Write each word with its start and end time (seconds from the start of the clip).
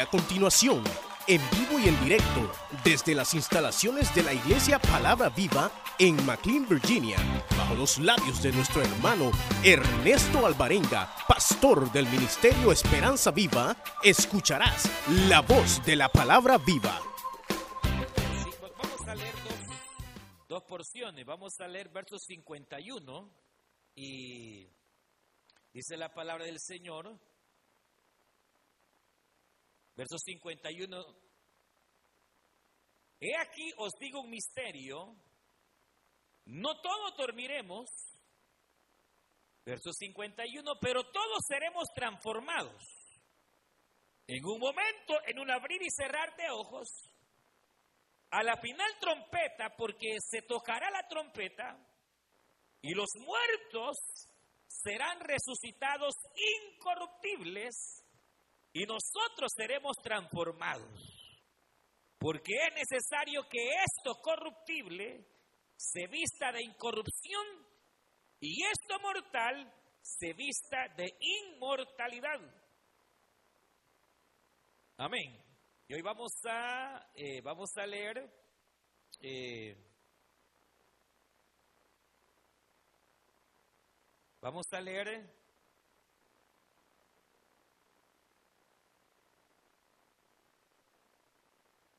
A 0.00 0.06
continuación, 0.06 0.82
en 1.28 1.40
vivo 1.50 1.78
y 1.78 1.88
en 1.88 2.02
directo, 2.02 2.50
desde 2.82 3.14
las 3.14 3.32
instalaciones 3.32 4.12
de 4.12 4.24
la 4.24 4.32
Iglesia 4.32 4.80
Palabra 4.80 5.28
Viva 5.28 5.70
en 6.00 6.16
McLean, 6.26 6.68
Virginia, 6.68 7.16
bajo 7.56 7.76
los 7.76 7.98
labios 7.98 8.42
de 8.42 8.50
nuestro 8.50 8.82
hermano 8.82 9.30
Ernesto 9.62 10.46
Alvarenga, 10.46 11.14
pastor 11.28 11.92
del 11.92 12.06
Ministerio 12.08 12.72
Esperanza 12.72 13.30
Viva, 13.30 13.76
escucharás 14.02 14.90
la 15.28 15.42
voz 15.42 15.84
de 15.84 15.94
la 15.94 16.08
Palabra 16.08 16.58
Viva. 16.58 17.00
Vamos 18.60 19.06
a 19.06 19.14
leer 19.14 19.34
dos, 19.44 20.48
dos 20.48 20.62
porciones. 20.64 21.24
Vamos 21.24 21.60
a 21.60 21.68
leer 21.68 21.88
versos 21.90 22.24
51 22.24 23.30
y 23.94 24.68
dice 25.72 25.96
la 25.96 26.12
palabra 26.12 26.44
del 26.44 26.58
Señor. 26.58 27.16
Verso 29.96 30.18
51. 30.18 31.04
He 33.20 33.36
aquí 33.36 33.72
os 33.78 33.92
digo 33.98 34.20
un 34.20 34.30
misterio. 34.30 35.16
No 36.46 36.80
todos 36.80 37.16
dormiremos. 37.16 37.88
Verso 39.64 39.92
51. 39.92 40.78
Pero 40.80 41.04
todos 41.10 41.38
seremos 41.46 41.88
transformados. 41.94 42.82
En 44.26 44.44
un 44.44 44.58
momento, 44.58 45.14
en 45.26 45.38
un 45.38 45.50
abrir 45.50 45.82
y 45.82 45.90
cerrar 45.90 46.34
de 46.36 46.50
ojos 46.50 46.88
a 48.30 48.42
la 48.42 48.56
final 48.56 48.90
trompeta, 49.00 49.76
porque 49.76 50.16
se 50.18 50.42
tocará 50.42 50.90
la 50.90 51.06
trompeta 51.06 51.78
y 52.82 52.92
los 52.94 53.10
muertos 53.20 53.96
serán 54.66 55.20
resucitados 55.20 56.14
incorruptibles 56.34 58.03
y 58.74 58.84
nosotros 58.86 59.52
seremos 59.56 59.96
transformados. 60.02 60.90
Porque 62.18 62.52
es 62.52 62.74
necesario 62.74 63.48
que 63.48 63.70
esto 63.70 64.20
corruptible 64.20 65.26
se 65.76 66.06
vista 66.08 66.50
de 66.52 66.62
incorrupción 66.64 67.46
y 68.40 68.64
esto 68.64 68.98
mortal 69.00 69.72
se 70.02 70.32
vista 70.32 70.88
de 70.96 71.16
inmortalidad. 71.20 72.40
Amén. 74.96 75.40
Y 75.86 75.94
hoy 75.94 76.02
vamos 76.02 76.32
a, 76.44 77.10
eh, 77.14 77.40
vamos 77.42 77.70
a 77.76 77.86
leer 77.86 78.28
eh, 79.20 79.76
vamos 84.40 84.66
a 84.72 84.80
leer 84.80 85.43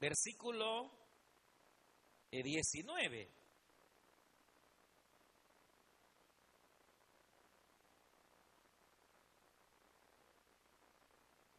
versículo 0.05 0.91
eh, 2.29 2.43
19. 2.43 3.33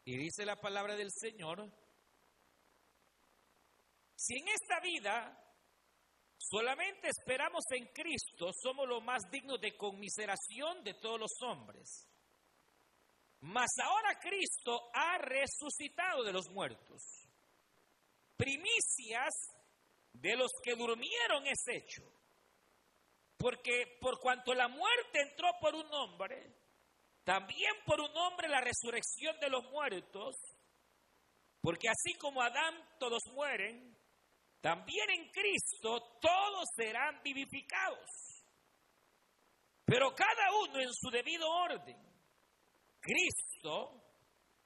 Y 0.05 0.17
dice 0.17 0.47
la 0.47 0.61
palabra 0.61 0.95
del 0.95 1.11
Señor, 1.11 1.69
si 4.15 4.39
en 4.39 4.47
esta 4.47 4.79
vida 4.79 5.55
solamente 6.39 7.09
esperamos 7.09 7.65
en 7.73 7.87
Cristo, 7.87 8.53
somos 8.63 8.87
los 8.89 9.03
más 9.03 9.29
dignos 9.29 9.61
de 9.61 9.77
conmiseración 9.77 10.85
de 10.85 10.95
todos 10.95 11.19
los 11.19 11.33
hombres. 11.43 12.07
Mas 13.41 13.71
ahora 13.83 14.21
Cristo 14.21 14.89
ha 14.95 15.19
resucitado 15.19 16.23
de 16.23 16.33
los 16.33 16.49
muertos. 16.51 17.26
Primicias 18.37 19.35
de 20.13 20.37
los 20.37 20.51
que 20.63 20.75
durmieron 20.75 21.47
es 21.47 21.63
hecho. 21.69 22.03
Porque 23.37 23.99
por 24.01 24.19
cuanto 24.21 24.55
la 24.55 24.69
muerte 24.69 25.21
entró 25.21 25.49
por 25.61 25.75
un 25.75 25.87
hombre, 25.93 26.55
también 27.25 27.73
por 27.85 28.01
un 28.01 28.17
hombre 28.17 28.49
la 28.49 28.61
resurrección 28.61 29.39
de 29.41 29.51
los 29.51 29.65
muertos, 29.71 30.37
porque 31.61 31.89
así 31.89 32.15
como 32.19 32.41
Adán 32.41 32.75
todos 32.99 33.23
mueren, 33.33 33.97
también 34.61 35.11
en 35.11 35.31
Cristo 35.31 36.19
todos 36.21 36.65
serán 36.77 37.23
vivificados. 37.23 38.09
Pero 39.85 40.15
cada 40.15 40.53
uno 40.65 40.81
en 40.81 40.93
su 40.93 41.11
debido 41.11 41.49
orden. 41.49 41.97
Cristo, 43.01 44.03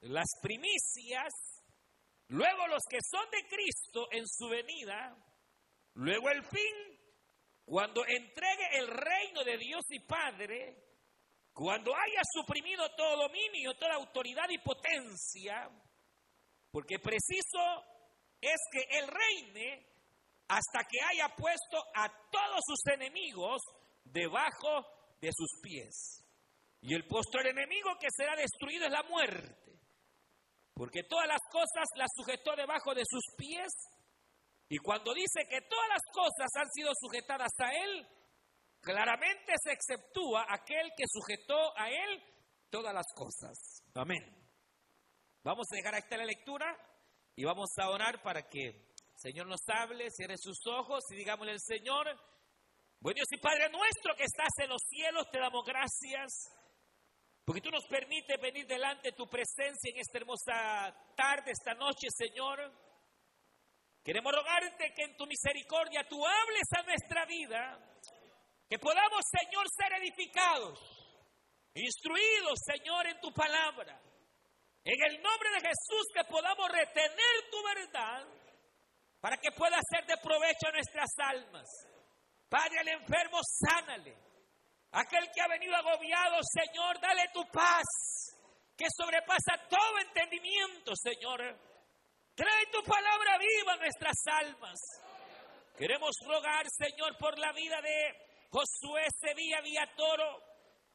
las 0.00 0.28
primicias, 0.40 1.28
luego 2.30 2.66
los 2.68 2.82
que 2.88 2.98
son 3.00 3.28
de 3.30 3.46
Cristo 3.48 4.08
en 4.10 4.26
su 4.26 4.48
venida, 4.48 5.16
luego 5.94 6.30
el 6.30 6.42
fin, 6.44 6.98
cuando 7.64 8.04
entregue 8.06 8.78
el 8.78 8.88
reino 8.88 9.44
de 9.44 9.58
Dios 9.58 9.84
y 9.90 10.00
Padre, 10.00 10.76
cuando 11.52 11.94
haya 11.94 12.22
suprimido 12.32 12.88
todo 12.96 13.28
dominio, 13.28 13.76
toda 13.78 13.94
autoridad 13.94 14.48
y 14.48 14.58
potencia, 14.58 15.68
porque 16.70 16.98
preciso 16.98 17.58
es 18.40 18.58
que 18.72 18.98
Él 18.98 19.06
reine 19.08 19.86
hasta 20.48 20.86
que 20.88 20.98
haya 21.00 21.28
puesto 21.36 21.78
a 21.94 22.08
todos 22.30 22.60
sus 22.66 22.92
enemigos 22.94 23.60
debajo 24.04 24.86
de 25.20 25.30
sus 25.32 25.60
pies. 25.62 26.24
Y 26.80 26.94
el 26.94 27.06
postor 27.06 27.46
enemigo 27.46 27.90
que 28.00 28.08
será 28.10 28.34
destruido 28.36 28.86
es 28.86 28.92
la 28.92 29.02
muerte, 29.02 29.69
porque 30.80 31.02
todas 31.02 31.28
las 31.28 31.42
cosas 31.52 31.84
las 31.94 32.08
sujetó 32.16 32.56
debajo 32.56 32.94
de 32.94 33.02
sus 33.04 33.22
pies. 33.36 33.68
Y 34.66 34.78
cuando 34.78 35.12
dice 35.12 35.46
que 35.46 35.60
todas 35.68 35.88
las 35.90 36.00
cosas 36.10 36.48
han 36.56 36.70
sido 36.70 36.92
sujetadas 36.98 37.52
a 37.58 37.68
Él, 37.84 38.08
claramente 38.80 39.52
se 39.62 39.72
exceptúa 39.72 40.46
aquel 40.48 40.90
que 40.96 41.04
sujetó 41.06 41.78
a 41.78 41.90
Él 41.90 42.22
todas 42.70 42.94
las 42.94 43.04
cosas. 43.14 43.84
Amén. 43.94 44.24
Vamos 45.44 45.66
a 45.70 45.76
dejar 45.76 45.96
esta 45.96 46.16
la 46.16 46.24
lectura 46.24 46.74
y 47.36 47.44
vamos 47.44 47.68
a 47.76 47.90
orar 47.90 48.22
para 48.22 48.48
que 48.48 48.68
el 48.68 48.92
Señor 49.16 49.48
nos 49.48 49.60
hable, 49.68 50.08
cierre 50.10 50.38
sus 50.38 50.66
ojos 50.66 51.04
y 51.10 51.16
digámosle 51.16 51.52
al 51.52 51.60
Señor, 51.60 52.06
buen 53.00 53.16
Dios 53.16 53.28
y 53.32 53.36
Padre 53.36 53.68
nuestro 53.68 54.16
que 54.16 54.24
estás 54.24 54.64
en 54.64 54.70
los 54.70 54.80
cielos, 54.88 55.28
te 55.30 55.40
damos 55.40 55.62
gracias. 55.62 56.59
Porque 57.50 57.62
tú 57.62 57.70
nos 57.72 57.84
permites 57.88 58.40
venir 58.40 58.64
delante 58.64 59.10
de 59.10 59.16
tu 59.16 59.26
presencia 59.26 59.90
en 59.90 59.98
esta 59.98 60.18
hermosa 60.18 60.94
tarde, 61.16 61.50
esta 61.50 61.74
noche, 61.74 62.06
Señor. 62.16 62.60
Queremos 64.04 64.32
rogarte 64.32 64.94
que 64.94 65.02
en 65.02 65.16
tu 65.16 65.26
misericordia 65.26 66.06
tú 66.08 66.24
hables 66.24 66.68
a 66.78 66.82
nuestra 66.84 67.26
vida, 67.26 67.76
que 68.68 68.78
podamos, 68.78 69.24
Señor, 69.36 69.66
ser 69.68 70.00
edificados, 70.00 70.78
instruidos, 71.74 72.60
Señor, 72.64 73.08
en 73.08 73.20
tu 73.20 73.32
palabra. 73.32 74.00
En 74.84 75.02
el 75.10 75.20
nombre 75.20 75.50
de 75.50 75.60
Jesús, 75.60 76.06
que 76.14 76.22
podamos 76.30 76.70
retener 76.70 77.50
tu 77.50 77.64
verdad 77.64 78.28
para 79.20 79.36
que 79.38 79.50
pueda 79.50 79.80
ser 79.90 80.06
de 80.06 80.16
provecho 80.18 80.68
a 80.68 80.70
nuestras 80.70 81.10
almas. 81.18 81.66
Padre, 82.48 82.78
al 82.78 82.88
enfermo, 82.90 83.40
sánale. 83.42 84.29
Aquel 84.92 85.30
que 85.32 85.40
ha 85.40 85.48
venido 85.48 85.74
agobiado, 85.76 86.36
Señor, 86.42 87.00
dale 87.00 87.28
tu 87.32 87.46
paz, 87.52 87.84
que 88.76 88.86
sobrepasa 88.96 89.56
todo 89.68 89.98
entendimiento, 90.00 90.92
Señor. 90.96 91.40
Trae 92.34 92.66
tu 92.72 92.82
palabra 92.82 93.38
viva 93.38 93.74
a 93.74 93.76
nuestras 93.76 94.16
almas. 94.26 94.78
Queremos 95.76 96.10
rogar, 96.26 96.66
Señor, 96.68 97.16
por 97.18 97.38
la 97.38 97.52
vida 97.52 97.80
de 97.80 98.48
Josué 98.50 99.06
Sevilla 99.20 99.60
Villatoro. 99.60 100.42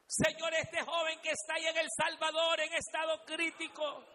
Señor, 0.07 0.53
este 0.53 0.83
joven 0.83 1.19
que 1.21 1.31
está 1.31 1.55
ahí 1.55 1.65
en 1.65 1.77
El 1.77 1.87
Salvador 1.95 2.59
en 2.59 2.73
estado 2.73 3.23
crítico. 3.25 4.05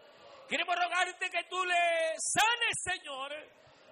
Queremos 0.47 0.75
rogarte 0.75 1.29
que 1.29 1.43
tú 1.49 1.63
le 1.65 2.13
sanes, 2.17 2.77
Señor. 2.83 3.31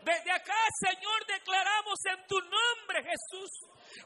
Desde 0.04 0.32
acá, 0.32 0.56
Señor, 0.80 1.26
declaramos 1.26 2.00
en 2.06 2.28
tu 2.28 2.40
nombre, 2.40 3.04
Jesús, 3.04 3.50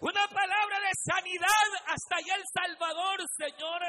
una 0.02 0.28
palabra 0.28 0.80
de 0.80 0.92
sanidad 1.04 1.68
hasta 1.88 2.16
allá 2.16 2.36
El 2.36 2.44
Salvador, 2.54 3.20
Señor. 3.38 3.82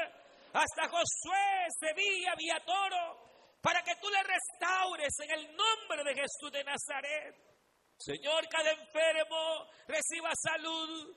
Hasta 0.53 0.87
Josué 0.87 1.67
Sevilla 1.79 2.33
Villatoro 2.37 3.25
para 3.61 3.81
que 3.81 3.95
tú 3.95 4.07
le 4.09 4.23
restaures 4.23 5.13
en 5.19 5.31
el 5.31 5.55
nombre 5.55 6.03
de 6.05 6.13
Jesús 6.13 6.51
de 6.51 6.63
Nazaret. 6.63 7.35
Señor, 7.97 8.47
cada 8.47 8.71
enfermo 8.71 9.67
reciba 9.87 10.29
salud. 10.35 11.15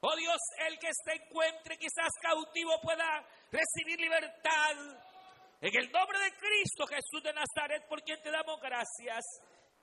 Oh 0.00 0.14
Dios, 0.14 0.38
el 0.68 0.78
que 0.78 0.90
se 0.92 1.14
encuentre 1.14 1.78
quizás 1.78 2.12
cautivo 2.20 2.78
pueda 2.82 3.26
recibir 3.50 3.98
libertad. 3.98 4.76
En 5.60 5.74
el 5.74 5.90
nombre 5.90 6.18
de 6.18 6.32
Cristo 6.36 6.86
Jesús 6.86 7.22
de 7.24 7.32
Nazaret, 7.32 7.88
por 7.88 8.02
quien 8.02 8.20
te 8.22 8.30
damos 8.30 8.60
gracias. 8.60 9.24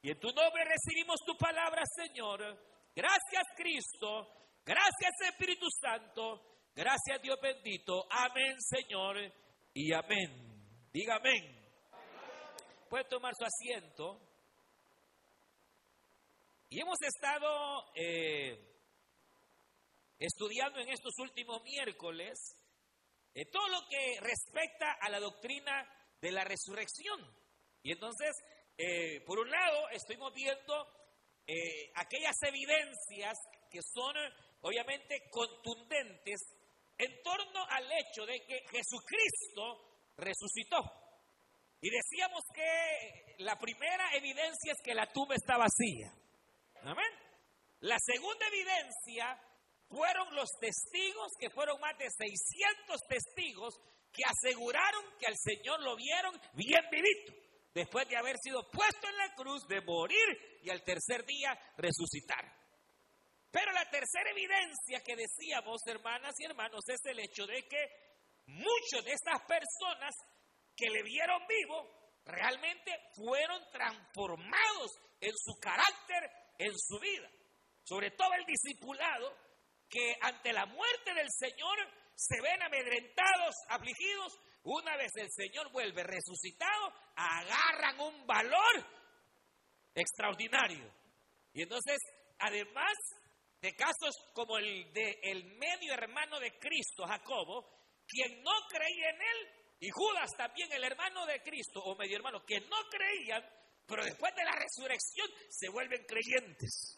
Y 0.04 0.12
en 0.12 0.19
tu 0.19 0.28
nombre 0.28 0.63
recibimos 0.66 1.19
tu 1.25 1.36
palabra, 1.36 1.81
Señor. 1.96 2.57
Gracias, 2.95 3.44
Cristo. 3.57 4.28
Gracias, 4.63 5.12
Espíritu 5.28 5.66
Santo. 5.81 6.42
Gracias, 6.75 7.22
Dios 7.22 7.40
bendito. 7.42 8.06
Amén, 8.10 8.56
Señor. 8.62 9.18
Y 9.74 9.92
amén. 9.94 10.90
Diga 10.92 11.16
amén. 11.16 11.60
puede 12.90 13.06
tomar 13.06 13.34
su 13.36 13.44
asiento. 13.45 14.22
Y 16.69 16.81
hemos 16.81 16.98
estado 17.01 17.92
eh, 17.95 18.57
estudiando 20.19 20.80
en 20.80 20.89
estos 20.89 21.13
últimos 21.19 21.63
miércoles 21.63 22.39
eh, 23.34 23.46
todo 23.51 23.68
lo 23.69 23.88
que 23.89 24.19
respecta 24.22 24.94
a 25.01 25.10
la 25.10 25.19
doctrina 25.19 25.88
de 26.22 26.31
la 26.31 26.44
resurrección. 26.44 27.19
Y 27.81 27.92
entonces, 27.92 28.36
eh, 28.78 29.22
por 29.25 29.39
un 29.39 29.50
lado, 29.50 29.89
estuvimos 29.89 30.34
viendo 30.34 31.03
aquellas 31.95 32.36
evidencias 32.44 33.38
que 33.69 33.81
son 33.81 34.16
obviamente 34.62 35.30
contundentes 35.30 36.40
en 36.98 37.22
torno 37.24 37.66
al 37.69 37.92
hecho 37.92 38.25
de 38.25 38.40
que 38.45 38.62
Jesucristo 38.72 40.12
resucitó. 40.18 40.80
Y 41.81 41.90
decíamos 41.90 42.44
que 42.54 43.36
la 43.40 43.57
primera 43.57 44.16
evidencia 44.16 44.72
es 44.72 44.81
que 44.81 44.94
la 44.94 45.12
tumba 45.12 45.36
está 45.36 45.57
vacía. 45.57 46.13
Amén. 46.84 47.12
La 47.81 47.98
segunda 48.00 48.48
evidencia 48.48 49.38
fueron 49.89 50.34
los 50.36 50.50
testigos, 50.60 51.34
que 51.38 51.50
fueron 51.50 51.80
más 51.81 51.98
de 51.98 52.10
600 52.10 53.01
testigos 53.07 53.75
que 54.13 54.24
aseguraron 54.24 55.04
que 55.19 55.25
al 55.25 55.36
Señor 55.36 55.81
lo 55.81 55.96
vieron 55.96 56.39
bien 56.54 56.84
vivito, 56.92 57.34
después 57.74 58.07
de 58.07 58.16
haber 58.16 58.38
sido 58.38 58.69
puesto 58.69 59.07
en 59.07 59.18
la 59.18 59.36
cruz, 59.36 59.68
de 59.68 59.81
morir 59.81 60.53
y 60.63 60.69
al 60.69 60.83
tercer 60.83 61.25
día 61.25 61.57
resucitar. 61.77 62.44
Pero 63.51 63.71
la 63.71 63.88
tercera 63.89 64.31
evidencia 64.31 65.04
que 65.06 65.15
decíamos, 65.15 65.81
hermanas 65.86 66.33
y 66.39 66.45
hermanos, 66.45 66.83
es 66.88 67.06
el 67.06 67.19
hecho 67.19 67.45
de 67.45 67.68
que 67.68 67.86
muchos 68.48 69.06
de 69.06 69.12
estas 69.12 69.42
personas 69.42 70.15
que 70.75 70.89
le 70.89 71.04
vieron 71.04 71.39
vivo 71.48 72.04
realmente 72.25 72.92
fueron 73.15 73.62
transformados 73.71 74.92
en 75.19 75.33
su 75.38 75.60
carácter 75.60 76.31
en 76.57 76.74
su 76.77 77.00
vida. 77.00 77.30
Sobre 77.83 78.12
todo 78.12 78.33
el 78.33 78.45
discipulado 78.45 79.38
que 79.89 80.15
ante 80.21 80.54
la 80.54 80.65
muerte 80.65 81.13
del 81.13 81.30
Señor 81.30 81.77
se 82.15 82.42
ven 82.42 82.62
amedrentados, 82.63 83.56
afligidos. 83.69 84.39
Una 84.63 84.95
vez 84.95 85.12
el 85.15 85.30
Señor 85.31 85.71
vuelve 85.71 86.04
resucitado, 86.04 86.94
agarran 87.15 88.00
un 88.00 88.25
valor 88.25 89.03
extraordinario. 89.94 90.92
Y 91.54 91.63
entonces, 91.63 91.98
además 92.40 92.94
de 93.62 93.75
casos 93.75 94.16
como 94.34 94.57
el 94.57 94.92
de 94.94 95.19
el 95.24 95.45
medio 95.57 95.94
hermano 95.94 96.40
de 96.40 96.51
Cristo, 96.60 97.06
Jacobo, 97.06 97.66
quien 98.07 98.42
no 98.44 98.51
creía 98.69 99.10
en 99.10 99.22
él, 99.22 99.63
y 99.80 99.90
Judas 99.90 100.30
también, 100.38 100.72
el 100.72 100.84
hermano 100.84 101.25
de 101.25 101.42
Cristo, 101.42 101.81
o 101.84 101.95
medio 101.98 102.18
hermano, 102.18 102.45
que 102.45 102.60
no 102.62 102.78
creían, 102.90 103.44
pero 103.86 104.04
después 104.04 104.34
de 104.36 104.45
la 104.45 104.54
resurrección 104.54 105.28
se 105.50 105.69
vuelven 105.69 106.06
creyentes. 106.06 106.98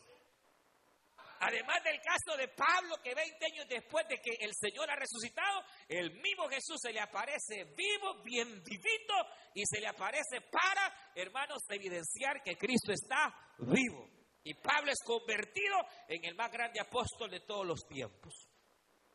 Además 1.40 1.84
del 1.84 2.00
caso 2.02 2.38
de 2.38 2.48
Pablo, 2.50 2.98
que 3.04 3.14
20 3.14 3.46
años 3.46 3.66
después 3.68 4.08
de 4.08 4.20
que 4.20 4.32
el 4.40 4.52
Señor 4.54 4.90
ha 4.90 4.96
resucitado, 4.96 5.64
el 5.88 6.12
mismo 6.22 6.48
Jesús 6.48 6.78
se 6.82 6.94
le 6.94 7.00
aparece 7.00 7.66
vivo, 7.76 8.22
bien 8.24 8.64
vivito, 8.64 9.14
y 9.54 9.64
se 9.66 9.80
le 9.80 9.88
aparece 9.88 10.42
para, 10.42 11.12
hermanos, 11.16 11.60
evidenciar 11.70 12.42
que 12.44 12.58
Cristo 12.58 12.92
está 12.92 13.34
vivo. 13.60 14.10
Y 14.44 14.54
Pablo 14.54 14.92
es 14.92 15.00
convertido 15.04 15.76
en 16.08 16.24
el 16.26 16.36
más 16.36 16.52
grande 16.52 16.80
apóstol 16.80 17.32
de 17.32 17.42
todos 17.42 17.66
los 17.66 17.88
tiempos. 17.88 18.48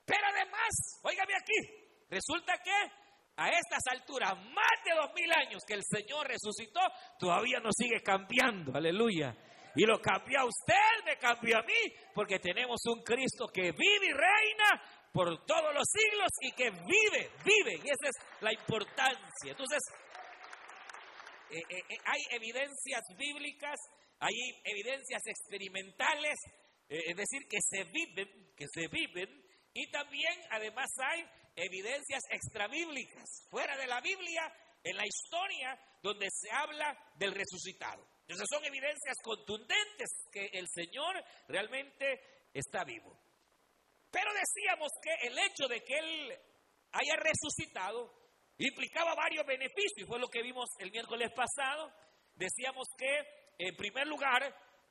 Pero 0.05 0.27
además, 0.27 1.01
óigame 1.05 1.35
aquí, 1.37 2.07
resulta 2.09 2.59
que 2.59 2.73
a 3.37 3.49
estas 3.49 3.83
alturas, 3.91 4.35
más 4.35 4.85
de 4.85 4.95
dos 4.95 5.13
mil 5.15 5.33
años 5.33 5.63
que 5.67 5.75
el 5.75 5.83
Señor 5.85 6.27
resucitó, 6.27 6.81
todavía 7.19 7.61
nos 7.61 7.75
sigue 7.77 8.03
cambiando, 8.03 8.77
aleluya. 8.77 9.35
Y 9.77 9.85
lo 9.85 10.01
cambió 10.01 10.41
a 10.41 10.45
usted, 10.45 11.05
me 11.05 11.17
cambió 11.17 11.59
a 11.59 11.63
mí, 11.63 11.95
porque 12.15 12.39
tenemos 12.39 12.81
un 12.87 13.03
Cristo 13.03 13.47
que 13.53 13.73
vive 13.73 14.07
y 14.07 14.13
reina 14.13 14.83
por 15.13 15.45
todos 15.45 15.75
los 15.75 15.85
siglos 15.89 16.29
y 16.41 16.53
que 16.53 16.71
vive, 16.71 17.31
vive. 17.45 17.77
Y 17.85 17.91
esa 17.91 18.09
es 18.09 18.17
la 18.41 18.53
importancia. 18.53 19.51
Entonces, 19.51 19.81
eh, 21.51 21.59
eh, 21.69 21.83
eh, 21.89 21.97
hay 22.05 22.21
evidencias 22.31 23.03
bíblicas, 23.17 23.79
hay 24.21 24.35
evidencias 24.65 25.23
experimentales, 25.27 26.39
es 26.89 27.17
decir, 27.17 27.43
que 27.49 27.59
se 27.61 27.85
viven, 27.85 28.53
que 28.57 28.67
se 28.73 28.89
viven, 28.89 29.29
y 29.73 29.91
también 29.91 30.35
además 30.51 30.91
hay 30.99 31.25
evidencias 31.57 32.23
extrabíblicas, 32.31 33.47
fuera 33.49 33.77
de 33.77 33.87
la 33.87 34.01
Biblia, 34.01 34.53
en 34.83 34.97
la 34.97 35.07
historia 35.07 35.79
donde 36.03 36.29
se 36.31 36.51
habla 36.51 36.97
del 37.17 37.35
resucitado. 37.35 38.10
Entonces 38.31 38.47
son 38.49 38.65
evidencias 38.65 39.17
contundentes 39.25 40.09
que 40.31 40.51
el 40.53 40.69
Señor 40.69 41.21
realmente 41.49 42.47
está 42.55 42.85
vivo. 42.85 43.19
Pero 44.09 44.31
decíamos 44.33 44.89
que 45.03 45.27
el 45.27 45.37
hecho 45.37 45.67
de 45.67 45.83
que 45.83 45.99
Él 45.99 46.39
haya 46.93 47.17
resucitado 47.17 48.15
implicaba 48.57 49.17
varios 49.17 49.45
beneficios, 49.45 50.07
fue 50.07 50.21
lo 50.21 50.29
que 50.29 50.43
vimos 50.43 50.69
el 50.79 50.93
miércoles 50.93 51.33
pasado. 51.35 51.93
Decíamos 52.37 52.87
que, 52.97 53.19
en 53.59 53.75
primer 53.75 54.07
lugar, 54.07 54.43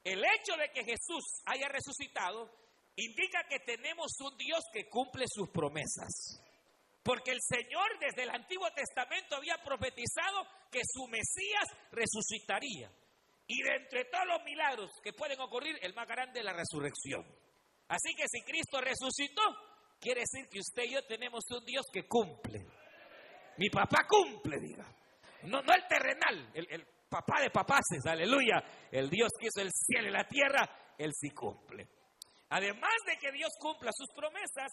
el 0.03 0.19
hecho 0.19 0.57
de 0.57 0.69
que 0.74 0.83
Jesús 0.83 1.42
haya 1.45 1.69
resucitado 1.69 2.51
indica 2.97 3.47
que 3.47 3.59
tenemos 3.59 4.19
un 4.19 4.35
Dios 4.38 4.65
que 4.74 4.89
cumple 4.89 5.24
sus 5.30 5.50
promesas. 5.50 6.44
Porque 7.03 7.31
el 7.31 7.39
Señor 7.42 7.88
desde 8.01 8.24
el 8.24 8.31
Antiguo 8.31 8.69
Testamento 8.71 9.38
había 9.38 9.56
profetizado 9.63 10.45
que 10.69 10.81
su 10.83 11.07
Mesías 11.07 11.69
resucitaría. 11.92 12.92
Y 13.51 13.63
de 13.63 13.78
entre 13.78 14.06
todos 14.06 14.28
los 14.28 14.44
milagros 14.44 14.92
que 15.04 15.12
pueden 15.12 15.42
ocurrir, 15.42 15.75
el 15.81 15.96
más 15.96 16.07
grande 16.07 16.40
es 16.40 16.46
la 16.46 16.54
resurrección. 16.54 17.25
Así 17.88 18.13
que 18.13 18.25
si 18.28 18.44
Cristo 18.44 18.80
resucitó, 18.80 19.42
quiere 20.00 20.22
decir 20.22 20.48
que 20.48 20.60
usted 20.60 20.84
y 20.84 20.94
yo 20.94 21.04
tenemos 21.07 21.44
un 21.50 21.66
Dios 21.66 21.88
que 21.92 22.07
cumple. 22.07 22.63
Mi 23.57 23.72
papá 23.72 24.06
cumple, 24.07 24.60
diga. 24.60 24.86
No, 25.46 25.63
no 25.63 25.74
el 25.74 25.88
terrenal, 25.88 26.51
el, 26.54 26.86
papá 27.10 27.42
de 27.42 27.50
papaces, 27.50 28.06
aleluya. 28.06 28.63
El 28.92 29.10
Dios 29.10 29.31
que 29.40 29.48
hizo 29.48 29.62
el 29.62 29.72
cielo 29.74 30.10
y 30.10 30.12
la 30.12 30.28
tierra, 30.28 30.94
Él 30.95 31.12
sí 31.19 31.31
cumple. 31.31 31.88
Además 32.50 32.94
de 33.07 33.18
que 33.18 33.31
Dios 33.31 33.50
cumpla 33.60 33.90
sus 33.92 34.13
promesas, 34.16 34.72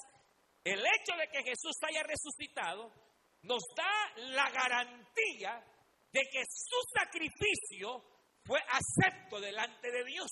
el 0.63 0.81
hecho 0.81 1.17
de 1.17 1.29
que 1.33 1.49
Jesús 1.49 1.77
haya 1.89 2.03
resucitado 2.03 2.93
nos 3.41 3.63
da 3.75 4.21
la 4.35 4.51
garantía 4.51 5.65
de 6.13 6.21
que 6.31 6.43
su 6.45 6.77
sacrificio 6.93 8.16
fue 8.47 8.61
acepto 8.69 9.41
delante 9.41 9.91
de 9.91 10.05
Dios. 10.05 10.31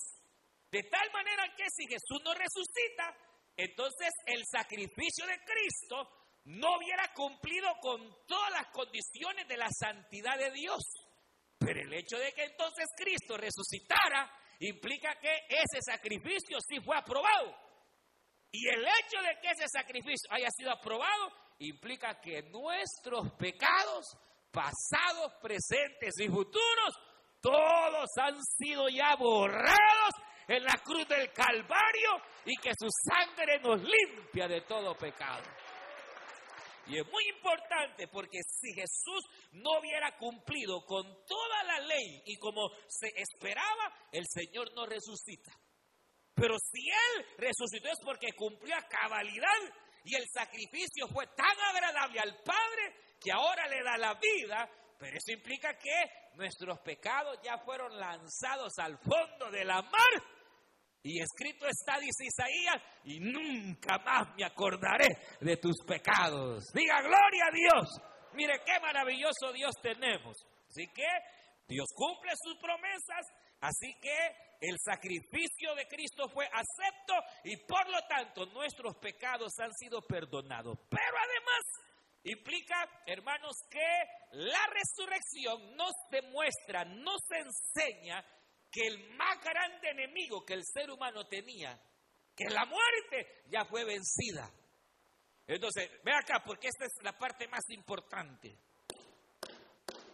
De 0.71 0.83
tal 0.83 1.11
manera 1.11 1.53
que 1.55 1.65
si 1.69 1.85
Jesús 1.87 2.21
no 2.23 2.33
resucita, 2.33 3.15
entonces 3.57 4.09
el 4.25 4.43
sacrificio 4.45 5.25
de 5.25 5.39
Cristo 5.45 6.09
no 6.45 6.77
hubiera 6.77 7.13
cumplido 7.13 7.67
con 7.81 8.01
todas 8.27 8.51
las 8.51 8.67
condiciones 8.67 9.47
de 9.47 9.57
la 9.57 9.69
santidad 9.69 10.37
de 10.37 10.51
Dios. 10.51 10.81
Pero 11.57 11.81
el 11.81 11.93
hecho 11.93 12.17
de 12.17 12.33
que 12.33 12.43
entonces 12.43 12.85
Cristo 12.97 13.37
resucitara 13.37 14.31
implica 14.59 15.15
que 15.19 15.45
ese 15.49 15.81
sacrificio 15.81 16.59
sí 16.61 16.79
fue 16.81 16.97
aprobado. 16.97 17.55
Y 18.51 18.67
el 18.67 18.81
hecho 18.81 19.21
de 19.21 19.39
que 19.41 19.51
ese 19.51 19.67
sacrificio 19.67 20.29
haya 20.31 20.49
sido 20.55 20.71
aprobado 20.71 21.31
implica 21.59 22.19
que 22.21 22.43
nuestros 22.43 23.31
pecados, 23.33 24.17
pasados, 24.51 25.33
presentes 25.41 26.13
y 26.19 26.27
futuros, 26.27 26.95
todos 27.45 28.09
han 28.17 28.43
sido 28.43 28.89
ya 28.89 29.15
borrados 29.15 30.13
en 30.47 30.63
la 30.63 30.73
cruz 30.83 31.07
del 31.07 31.31
Calvario 31.31 32.09
y 32.43 32.55
que 32.57 32.71
su 32.73 32.87
sangre 32.89 33.59
nos 33.59 33.81
limpia 33.81 34.47
de 34.47 34.61
todo 34.61 34.95
pecado. 34.95 35.43
Y 36.87 36.97
es 36.97 37.05
muy 37.05 37.23
importante 37.35 38.07
porque 38.07 38.39
si 38.43 38.73
Jesús 38.73 39.21
no 39.53 39.79
hubiera 39.79 40.17
cumplido 40.17 40.83
con 40.85 41.03
toda 41.27 41.63
la 41.63 41.79
ley 41.81 42.23
y 42.25 42.37
como 42.37 42.69
se 42.87 43.09
esperaba, 43.15 43.93
el 44.11 44.25
Señor 44.27 44.71
no 44.75 44.87
resucita. 44.87 45.51
Pero 46.33 46.55
si 46.59 46.89
Él 46.89 47.25
resucitó 47.37 47.89
es 47.89 47.99
porque 48.03 48.33
cumplió 48.33 48.75
a 48.75 48.87
cabalidad 48.87 49.61
y 50.03 50.15
el 50.15 50.25
sacrificio 50.31 51.07
fue 51.07 51.25
tan 51.27 51.59
agradable 51.73 52.19
al 52.19 52.37
Padre 52.43 53.15
que 53.19 53.31
ahora 53.31 53.67
le 53.67 53.83
da 53.83 53.97
la 53.97 54.13
vida. 54.15 54.69
Pero 54.99 55.17
eso 55.17 55.31
implica 55.31 55.77
que 55.77 56.35
nuestros 56.35 56.79
pecados 56.79 57.39
ya 57.43 57.57
fueron 57.59 57.97
lanzados 57.97 58.73
al 58.79 58.97
fondo 58.97 59.51
de 59.51 59.65
la 59.65 59.81
mar. 59.81 60.23
Y 61.03 61.21
escrito 61.21 61.67
está, 61.67 61.99
dice 61.99 62.25
Isaías, 62.25 62.81
y 63.03 63.19
nunca 63.19 63.99
más 63.99 64.35
me 64.35 64.43
acordaré 64.43 65.07
de 65.39 65.57
tus 65.57 65.75
pecados. 65.85 66.71
Diga 66.73 67.01
gloria 67.01 67.45
a 67.45 67.51
Dios. 67.51 68.01
Mire 68.33 68.59
qué 68.65 68.79
maravilloso 68.79 69.53
Dios 69.53 69.75
tenemos. 69.81 70.35
Así 70.67 70.87
que 70.87 71.07
Dios 71.67 71.87
cumple 71.95 72.31
sus 72.43 72.57
promesas, 72.57 73.25
así 73.61 73.93
que 74.01 74.17
el 74.61 74.77
sacrificio 74.83 75.75
de 75.75 75.87
Cristo 75.87 76.27
fue 76.29 76.45
acepto 76.45 77.13
y 77.43 77.57
por 77.65 77.87
lo 77.89 77.99
tanto 78.07 78.45
nuestros 78.47 78.95
pecados 78.97 79.53
han 79.59 79.73
sido 79.73 80.01
perdonados. 80.01 80.77
Pero 80.89 81.17
además, 81.17 81.63
implica, 82.25 82.75
hermanos, 83.05 83.55
que 83.69 83.87
la 84.33 84.67
resurrección 84.67 85.75
nos 85.75 85.93
demuestra, 86.09 86.83
nos 86.85 87.21
enseña 87.31 88.23
que 88.71 88.87
el 88.87 89.15
más 89.15 89.41
grande 89.43 89.89
enemigo 89.89 90.43
que 90.43 90.53
el 90.53 90.65
ser 90.65 90.91
humano 90.91 91.25
tenía, 91.27 91.79
que 92.35 92.45
la 92.49 92.65
muerte, 92.65 93.43
ya 93.47 93.65
fue 93.65 93.85
vencida. 93.85 94.51
Entonces, 95.47 95.89
ve 96.03 96.11
acá, 96.11 96.43
porque 96.43 96.67
esta 96.67 96.85
es 96.85 97.03
la 97.03 97.17
parte 97.17 97.47
más 97.47 97.63
importante. 97.69 98.57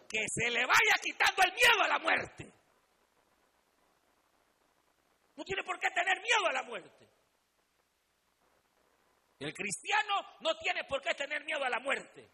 Que 0.07 0.19
se 0.27 0.51
le 0.51 0.65
vaya 0.65 0.95
quitando 1.01 1.41
el 1.43 1.53
miedo 1.53 1.81
a 1.83 1.87
la 1.87 1.99
muerte. 1.99 2.53
No 5.37 5.43
tiene 5.45 5.63
por 5.63 5.79
qué 5.79 5.87
tener 5.89 6.21
miedo 6.21 6.47
a 6.49 6.53
la 6.53 6.63
muerte. 6.63 7.07
El 9.41 9.53
cristiano 9.55 10.21
no 10.41 10.55
tiene 10.57 10.83
por 10.83 11.01
qué 11.01 11.15
tener 11.15 11.43
miedo 11.43 11.63
a 11.65 11.69
la 11.69 11.79
muerte. 11.79 12.29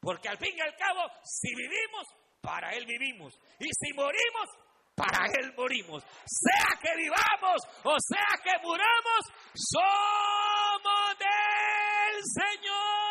Porque 0.00 0.28
al 0.28 0.36
fin 0.38 0.56
y 0.56 0.60
al 0.60 0.74
cabo, 0.74 1.08
si 1.22 1.54
vivimos, 1.54 2.04
para 2.40 2.74
Él 2.74 2.84
vivimos. 2.84 3.38
Y 3.60 3.66
si 3.66 3.92
morimos, 3.92 4.48
para 4.96 5.26
Él 5.38 5.54
morimos. 5.56 6.02
Sea 6.26 6.80
que 6.82 6.96
vivamos 6.96 7.62
o 7.84 7.96
sea 8.00 8.42
que 8.42 8.58
muramos, 8.60 9.20
somos 9.54 11.16
del 11.16 12.24
Señor. 12.42 13.06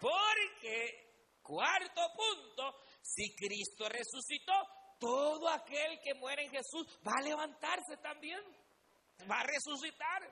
Porque, 0.00 1.38
cuarto 1.40 2.02
punto, 2.16 2.80
si 3.00 3.32
Cristo 3.36 3.88
resucitó, 3.88 4.52
todo 4.98 5.48
aquel 5.50 6.00
que 6.02 6.14
muere 6.14 6.42
en 6.46 6.50
Jesús 6.50 6.98
va 7.06 7.12
a 7.16 7.22
levantarse 7.22 7.96
también, 7.98 8.40
va 9.30 9.40
a 9.40 9.44
resucitar 9.44 10.22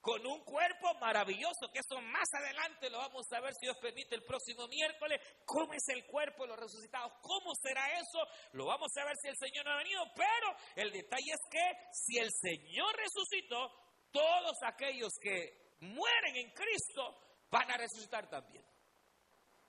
con 0.00 0.24
un 0.26 0.42
cuerpo 0.44 0.94
maravilloso, 1.00 1.70
que 1.72 1.80
eso 1.80 2.00
más 2.00 2.28
adelante 2.32 2.88
lo 2.88 2.98
vamos 2.98 3.26
a 3.32 3.40
ver 3.40 3.52
si 3.54 3.66
Dios 3.66 3.76
permite 3.78 4.14
el 4.14 4.24
próximo 4.24 4.66
miércoles, 4.68 5.20
cómo 5.44 5.74
es 5.74 5.86
el 5.88 6.06
cuerpo 6.06 6.44
de 6.44 6.48
los 6.48 6.60
resucitados, 6.60 7.12
cómo 7.20 7.52
será 7.60 7.84
eso, 7.98 8.26
lo 8.52 8.66
vamos 8.66 8.90
a 8.96 9.04
ver 9.04 9.16
si 9.20 9.28
el 9.28 9.36
Señor 9.36 9.64
no 9.64 9.72
ha 9.72 9.78
venido, 9.78 10.02
pero 10.14 10.56
el 10.76 10.92
detalle 10.92 11.32
es 11.32 11.40
que 11.50 11.76
si 11.92 12.18
el 12.18 12.30
Señor 12.32 12.94
resucitó, 12.96 13.70
todos 14.10 14.56
aquellos 14.62 15.12
que 15.20 15.76
mueren 15.80 16.36
en 16.36 16.50
Cristo 16.52 17.44
van 17.50 17.70
a 17.70 17.76
resucitar 17.76 18.28
también. 18.28 18.64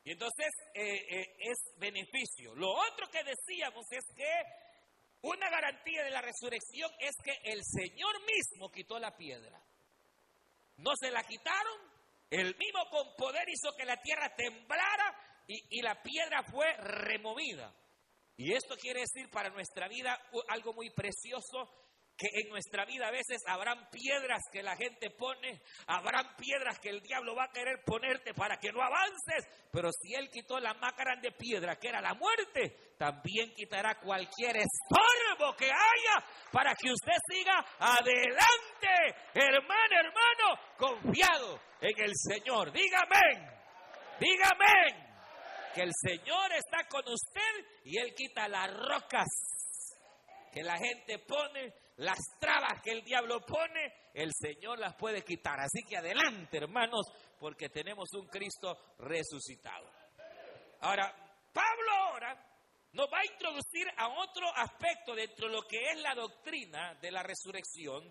Y 0.04 0.12
entonces 0.12 0.48
eh, 0.74 1.06
eh, 1.10 1.36
es 1.40 1.58
beneficio. 1.78 2.56
Lo 2.56 2.72
otro 2.72 3.08
que 3.12 3.24
decíamos 3.24 3.86
es 3.92 4.06
que 4.16 4.32
una 5.22 5.50
garantía 5.50 6.04
de 6.04 6.12
la 6.12 6.22
resurrección 6.22 6.90
es 7.00 7.16
que 7.24 7.52
el 7.52 7.62
Señor 7.64 8.16
mismo 8.26 8.72
quitó 8.72 9.00
la 9.00 9.16
piedra. 9.16 9.62
No 10.78 10.92
se 10.96 11.12
la 11.12 11.24
quitaron, 11.24 11.78
el 12.30 12.56
mismo 12.58 12.90
con 12.90 13.16
poder 13.16 13.48
hizo 13.50 13.76
que 13.76 13.86
la 13.86 14.02
tierra 14.02 14.34
temblara 14.36 15.44
y, 15.48 15.82
la 15.82 16.02
piedra 16.02 16.44
fue 16.44 16.72
removida. 16.78 17.74
Y 18.38 18.54
esto 18.54 18.78
quiere 18.78 19.02
decir 19.02 19.30
para 19.30 19.50
nuestra 19.50 19.88
vida 19.88 20.18
algo 20.48 20.74
muy 20.74 20.92
precioso 20.92 21.70
que 22.20 22.28
en 22.34 22.50
nuestra 22.50 22.84
vida 22.84 23.08
a 23.08 23.12
veces 23.12 23.42
habrán 23.48 23.90
piedras 23.90 24.42
que 24.52 24.62
la 24.62 24.76
gente 24.76 25.10
pone, 25.10 25.62
habrán 25.88 26.36
piedras 26.36 26.78
que 26.80 26.90
el 26.90 27.02
diablo 27.02 27.34
va 27.34 27.46
a 27.46 27.52
querer 27.52 27.82
ponerte 27.86 28.34
para 28.34 28.58
que 28.58 28.74
no 28.74 28.82
avances, 28.82 29.48
pero 29.72 29.90
si 29.94 30.14
él 30.14 30.30
quitó 30.30 30.60
la 30.60 30.74
más 30.74 30.94
grande 30.98 31.32
piedra 31.32 31.78
que 31.78 31.88
era 31.88 32.02
la 32.02 32.14
muerte, 32.16 32.96
también 32.98 33.54
quitará 33.56 33.98
cualquier 34.02 34.58
estorbo 34.58 35.56
que 35.56 35.68
haya 35.68 36.26
para 36.52 36.76
que 36.76 36.92
usted 36.92 37.14
siga 37.32 37.66
adelante, 37.80 39.16
hermano, 39.34 39.96
hermano, 39.98 40.62
confiado 40.78 41.62
en 41.80 42.04
el 42.04 42.12
Señor. 42.16 42.74
Dígame, 42.74 43.50
dígame 44.20 45.10
que 45.74 45.84
el 45.84 45.92
Señor 45.94 46.52
está 46.52 46.86
con 46.90 47.08
usted 47.08 47.66
y 47.86 47.98
Él 47.98 48.14
quita 48.14 48.50
las 48.50 48.70
rocas 48.76 49.28
que 50.52 50.64
la 50.64 50.78
gente 50.78 51.20
pone 51.20 51.74
las 52.00 52.20
trabas 52.39 52.82
que 52.82 52.91
el 52.91 53.03
diablo 53.03 53.41
pone, 53.46 53.94
el 54.13 54.32
Señor 54.34 54.79
las 54.79 54.96
puede 54.96 55.24
quitar. 55.24 55.60
Así 55.60 55.84
que 55.84 55.98
adelante, 55.98 56.58
hermanos, 56.58 57.06
porque 57.38 57.70
tenemos 57.70 58.13
un 58.13 58.27
Cristo 58.27 58.77
resucitado. 59.00 59.89
Ahora, 60.79 61.13
Pablo 61.53 61.91
ahora 61.91 62.50
nos 62.94 63.08
va 63.08 63.20
a 63.20 63.25
introducir 63.25 63.86
a 63.98 64.08
otro 64.08 64.48
aspecto 64.56 65.13
dentro 65.13 65.48
de 65.48 65.53
lo 65.53 65.62
que 65.63 65.89
es 65.89 66.01
la 66.01 66.15
doctrina 66.15 66.96
de 66.96 67.12
la 67.12 67.22
resurrección. 67.22 68.03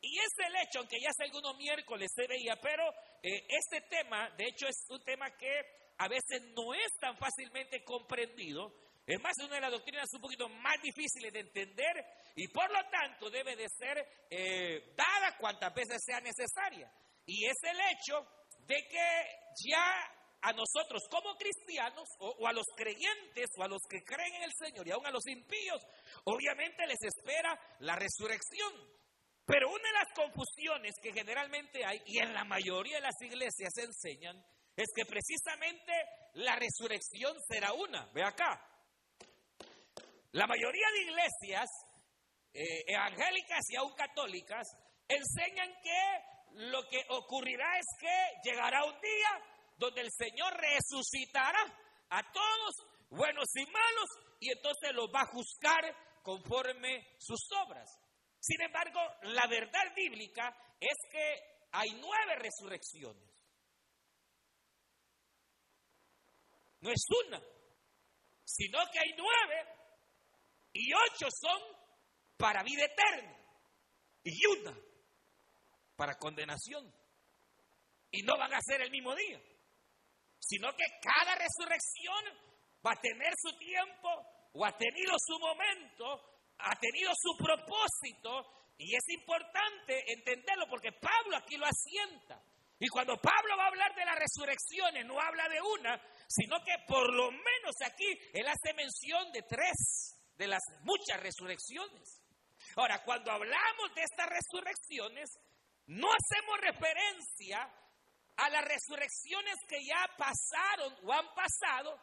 Y 0.00 0.18
es 0.18 0.32
el 0.46 0.54
hecho, 0.56 0.78
aunque 0.78 1.00
ya 1.00 1.10
hace 1.10 1.24
algunos 1.24 1.56
miércoles 1.56 2.12
se 2.14 2.28
veía, 2.28 2.56
pero 2.60 2.84
eh, 3.20 3.46
este 3.48 3.80
tema, 3.88 4.30
de 4.36 4.44
hecho, 4.44 4.68
es 4.68 4.76
un 4.90 5.02
tema 5.02 5.36
que 5.36 5.50
a 5.98 6.06
veces 6.06 6.40
no 6.54 6.72
es 6.72 6.92
tan 7.00 7.16
fácilmente 7.16 7.82
comprendido 7.82 8.72
es 9.06 9.20
más, 9.20 9.32
es 9.38 9.44
una 9.44 9.56
de 9.56 9.60
las 9.60 9.70
doctrinas 9.70 10.08
un 10.14 10.20
poquito 10.20 10.48
más 10.48 10.80
difíciles 10.82 11.32
de 11.32 11.40
entender 11.40 12.04
y 12.36 12.48
por 12.48 12.70
lo 12.70 12.88
tanto 12.90 13.28
debe 13.28 13.54
de 13.54 13.68
ser 13.68 14.26
eh, 14.30 14.94
dada 14.96 15.36
cuantas 15.36 15.74
veces 15.74 16.02
sea 16.04 16.20
necesaria. 16.20 16.90
Y 17.26 17.46
es 17.46 17.56
el 17.64 17.78
hecho 17.92 18.26
de 18.60 18.76
que 18.88 19.26
ya 19.68 20.10
a 20.40 20.52
nosotros 20.52 21.02
como 21.10 21.36
cristianos 21.36 22.08
o, 22.18 22.46
a 22.46 22.52
los 22.52 22.66
creyentes 22.76 23.50
o 23.56 23.62
a 23.62 23.68
los 23.68 23.80
que 23.88 24.02
creen 24.02 24.34
en 24.36 24.42
el 24.42 24.52
Señor 24.52 24.86
y 24.86 24.90
aún 24.90 25.06
a 25.06 25.10
los 25.10 25.26
impíos, 25.26 25.82
obviamente 26.24 26.86
les 26.86 27.02
espera 27.02 27.58
la 27.80 27.96
resurrección. 27.96 28.72
Pero 29.46 29.68
una 29.68 29.84
de 29.84 29.92
las 29.92 30.12
confusiones 30.14 30.94
que 31.02 31.12
generalmente 31.12 31.84
hay 31.84 32.00
y 32.06 32.18
en 32.18 32.32
la 32.32 32.44
mayoría 32.44 32.96
de 32.96 33.02
las 33.02 33.20
iglesias 33.20 33.72
se 33.74 33.82
enseñan 33.82 34.42
es 34.76 34.86
que 34.94 35.04
precisamente 35.04 35.92
la 36.34 36.56
resurrección 36.56 37.36
será 37.46 37.72
una. 37.74 38.06
Ve 38.12 38.22
acá, 38.22 38.60
la 40.34 40.48
mayoría 40.48 40.86
de 40.90 41.02
iglesias 41.02 41.70
eh, 42.52 42.84
evangélicas 42.88 43.70
y 43.70 43.76
aún 43.76 43.94
católicas 43.94 44.66
enseñan 45.06 45.70
que 45.80 46.64
lo 46.70 46.88
que 46.88 47.04
ocurrirá 47.10 47.78
es 47.78 47.86
que 48.00 48.50
llegará 48.50 48.84
un 48.84 49.00
día 49.00 49.30
donde 49.76 50.00
el 50.00 50.10
Señor 50.10 50.52
resucitará 50.56 51.62
a 52.10 52.32
todos, 52.32 52.74
buenos 53.10 53.46
y 53.54 53.64
malos, 53.66 54.10
y 54.40 54.50
entonces 54.50 54.92
los 54.92 55.06
va 55.14 55.20
a 55.20 55.26
juzgar 55.26 55.84
conforme 56.22 57.14
sus 57.18 57.40
obras. 57.64 57.88
Sin 58.40 58.60
embargo, 58.60 59.00
la 59.22 59.46
verdad 59.46 59.94
bíblica 59.94 60.52
es 60.80 60.96
que 61.12 61.68
hay 61.70 61.90
nueve 62.00 62.34
resurrecciones. 62.36 63.30
No 66.80 66.90
es 66.90 67.04
una, 67.24 67.40
sino 68.44 68.78
que 68.92 68.98
hay 68.98 69.14
nueve 69.16 69.83
y 70.74 70.92
ocho 70.92 71.28
son 71.30 71.62
para 72.36 72.62
vida 72.62 72.84
eterna 72.84 73.36
y 74.24 74.46
una 74.58 74.76
para 75.96 76.18
condenación. 76.18 76.92
Y 78.10 78.22
no 78.22 78.36
van 78.36 78.52
a 78.52 78.60
ser 78.60 78.82
el 78.82 78.90
mismo 78.90 79.14
día, 79.14 79.40
sino 80.38 80.70
que 80.72 80.84
cada 81.00 81.36
resurrección 81.36 82.24
va 82.84 82.92
a 82.92 83.00
tener 83.00 83.32
su 83.40 83.56
tiempo 83.56 84.08
o 84.52 84.64
ha 84.64 84.76
tenido 84.76 85.14
su 85.18 85.38
momento, 85.38 86.04
ha 86.58 86.78
tenido 86.78 87.12
su 87.14 87.36
propósito 87.36 88.74
y 88.76 88.94
es 88.96 89.08
importante 89.08 90.12
entenderlo 90.12 90.66
porque 90.68 90.92
Pablo 90.92 91.36
aquí 91.36 91.56
lo 91.56 91.66
asienta. 91.66 92.42
Y 92.80 92.88
cuando 92.88 93.16
Pablo 93.16 93.56
va 93.56 93.64
a 93.64 93.68
hablar 93.68 93.94
de 93.94 94.04
las 94.04 94.18
resurrecciones, 94.18 95.06
no 95.06 95.20
habla 95.20 95.48
de 95.48 95.60
una, 95.60 96.00
sino 96.28 96.58
que 96.64 96.74
por 96.88 97.12
lo 97.14 97.30
menos 97.30 97.74
aquí 97.84 98.06
él 98.32 98.46
hace 98.48 98.74
mención 98.74 99.30
de 99.32 99.42
tres 99.42 100.14
de 100.36 100.46
las 100.46 100.62
muchas 100.82 101.20
resurrecciones. 101.20 102.22
Ahora, 102.76 103.02
cuando 103.04 103.30
hablamos 103.30 103.94
de 103.94 104.02
estas 104.02 104.28
resurrecciones, 104.28 105.30
no 105.86 106.08
hacemos 106.08 106.60
referencia 106.60 107.70
a 108.36 108.50
las 108.50 108.64
resurrecciones 108.64 109.54
que 109.68 109.84
ya 109.84 110.08
pasaron 110.16 110.94
o 111.04 111.12
han 111.12 111.34
pasado 111.34 112.00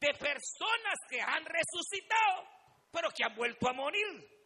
de 0.00 0.14
personas 0.14 0.98
que 1.10 1.20
han 1.20 1.44
resucitado, 1.44 2.48
pero 2.90 3.10
que 3.10 3.24
han 3.24 3.34
vuelto 3.34 3.68
a 3.68 3.72
morir. 3.72 4.38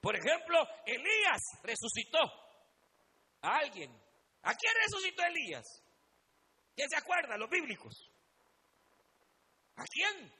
Por 0.00 0.16
ejemplo, 0.16 0.66
Elías 0.84 1.40
resucitó 1.62 2.18
a 3.42 3.58
alguien. 3.58 3.90
¿A 4.42 4.54
quién 4.54 4.74
resucitó 4.84 5.22
Elías? 5.24 5.64
¿Quién 6.74 6.88
se 6.88 6.96
acuerda? 6.96 7.38
Los 7.38 7.48
bíblicos. 7.48 8.10
¿A 9.76 9.84
quién? 9.84 10.32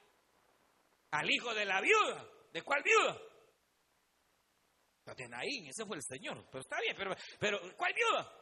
Al 1.10 1.30
hijo 1.30 1.54
de 1.54 1.64
la 1.64 1.80
viuda. 1.80 2.26
¿De 2.52 2.62
cuál 2.62 2.82
viuda? 2.82 3.18
De 5.14 5.28
Naín, 5.28 5.68
ese 5.68 5.86
fue 5.86 5.96
el 5.96 6.02
Señor. 6.02 6.44
Pero 6.50 6.60
está 6.60 6.80
bien, 6.80 6.96
pero, 6.96 7.14
pero 7.38 7.60
¿cuál 7.76 7.92
viuda? 7.94 8.32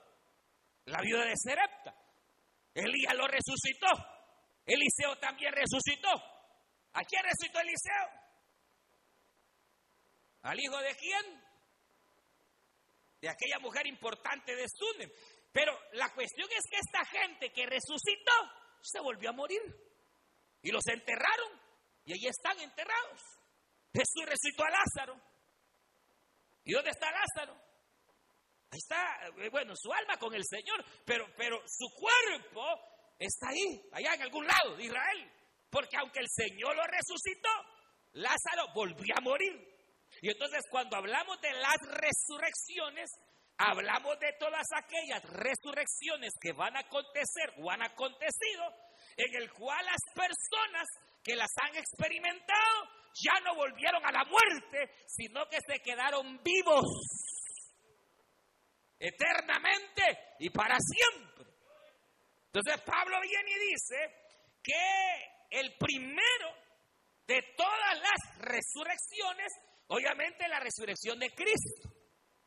La 0.87 1.00
viuda 1.02 1.25
de 1.26 1.35
Serepta. 1.37 1.94
Elías 2.75 3.14
lo 3.14 3.26
resucitó. 3.28 3.87
Eliseo 4.64 5.16
también 5.18 5.52
resucitó. 5.52 6.09
¿A 6.94 7.04
quién 7.04 7.23
resucitó 7.23 7.61
Eliseo? 7.61 8.25
¿Al 10.42 10.59
hijo 10.59 10.78
de 10.78 10.94
quién? 10.97 11.44
De 13.21 13.28
aquella 13.28 13.59
mujer 13.61 13.87
importante 13.87 14.54
de 14.56 14.66
Sunem. 14.68 15.11
Pero 15.52 15.73
la 15.92 16.12
cuestión 16.14 16.49
es 16.50 16.64
que 16.68 16.76
esta 16.76 17.04
gente 17.04 17.52
que 17.52 17.66
resucitó 17.66 18.33
se 18.83 19.00
volvió 19.00 19.30
a 19.30 19.35
morir. 19.35 19.62
Y 20.62 20.71
los 20.71 20.87
enterraron. 20.87 21.63
Y 22.04 22.12
ahí 22.12 22.26
están 22.26 22.58
enterrados. 22.61 23.20
Jesús 23.92 24.25
resucitó 24.26 24.64
a 24.64 24.70
Lázaro. 24.70 25.20
¿Y 26.64 26.73
dónde 26.73 26.90
está 26.90 27.11
Lázaro? 27.11 27.54
Ahí 28.70 28.78
está, 28.78 29.28
eh, 29.44 29.49
bueno, 29.50 29.75
su 29.76 29.92
alma 29.92 30.16
con 30.18 30.34
el 30.34 30.42
Señor, 30.44 30.84
pero, 31.04 31.26
pero 31.37 31.62
su 31.66 31.87
cuerpo 31.94 32.64
está 33.18 33.49
ahí, 33.49 33.88
allá 33.92 34.14
en 34.14 34.23
algún 34.23 34.46
lado 34.46 34.76
de 34.76 34.84
Israel. 34.84 35.30
Porque 35.70 35.96
aunque 35.96 36.20
el 36.20 36.28
Señor 36.28 36.75
lo 36.75 36.82
resucitó, 36.84 37.50
Lázaro 38.14 38.73
volvió 38.75 39.14
a 39.16 39.20
morir. 39.20 39.75
Y 40.23 40.30
entonces 40.30 40.62
cuando 40.70 40.96
hablamos 40.96 41.40
de 41.40 41.52
las 41.52 41.76
resurrecciones, 41.82 43.11
hablamos 43.58 44.18
de 44.18 44.32
todas 44.38 44.66
aquellas 44.76 45.23
resurrecciones 45.30 46.32
que 46.40 46.52
van 46.52 46.76
a 46.76 46.80
acontecer 46.80 47.54
o 47.58 47.70
han 47.70 47.82
acontecido, 47.82 48.64
en 49.16 49.42
el 49.42 49.52
cual 49.52 49.84
las 49.84 50.00
personas 50.14 50.87
que 51.25 51.35
las 51.35 51.50
han 51.62 51.75
experimentado 51.76 52.88
ya 53.14 53.40
no 53.40 53.54
volvieron 53.54 54.04
a 54.04 54.12
la 54.12 54.25
muerte, 54.25 54.95
sino 55.07 55.49
que 55.49 55.59
se 55.66 55.81
quedaron 55.81 56.43
vivos 56.43 56.85
eternamente 58.99 60.35
y 60.40 60.50
para 60.50 60.76
siempre. 60.78 61.47
Entonces 62.47 62.83
Pablo 62.85 63.16
viene 63.23 63.50
y 63.50 63.71
dice 63.71 63.97
que 64.62 65.59
el 65.59 65.76
primero 65.78 66.64
de 67.26 67.43
todas 67.57 67.99
las 68.00 68.38
resurrecciones, 68.38 69.52
obviamente 69.88 70.49
la 70.49 70.61
resurrección 70.61 71.19
de 71.19 71.31
Cristo. 71.31 71.90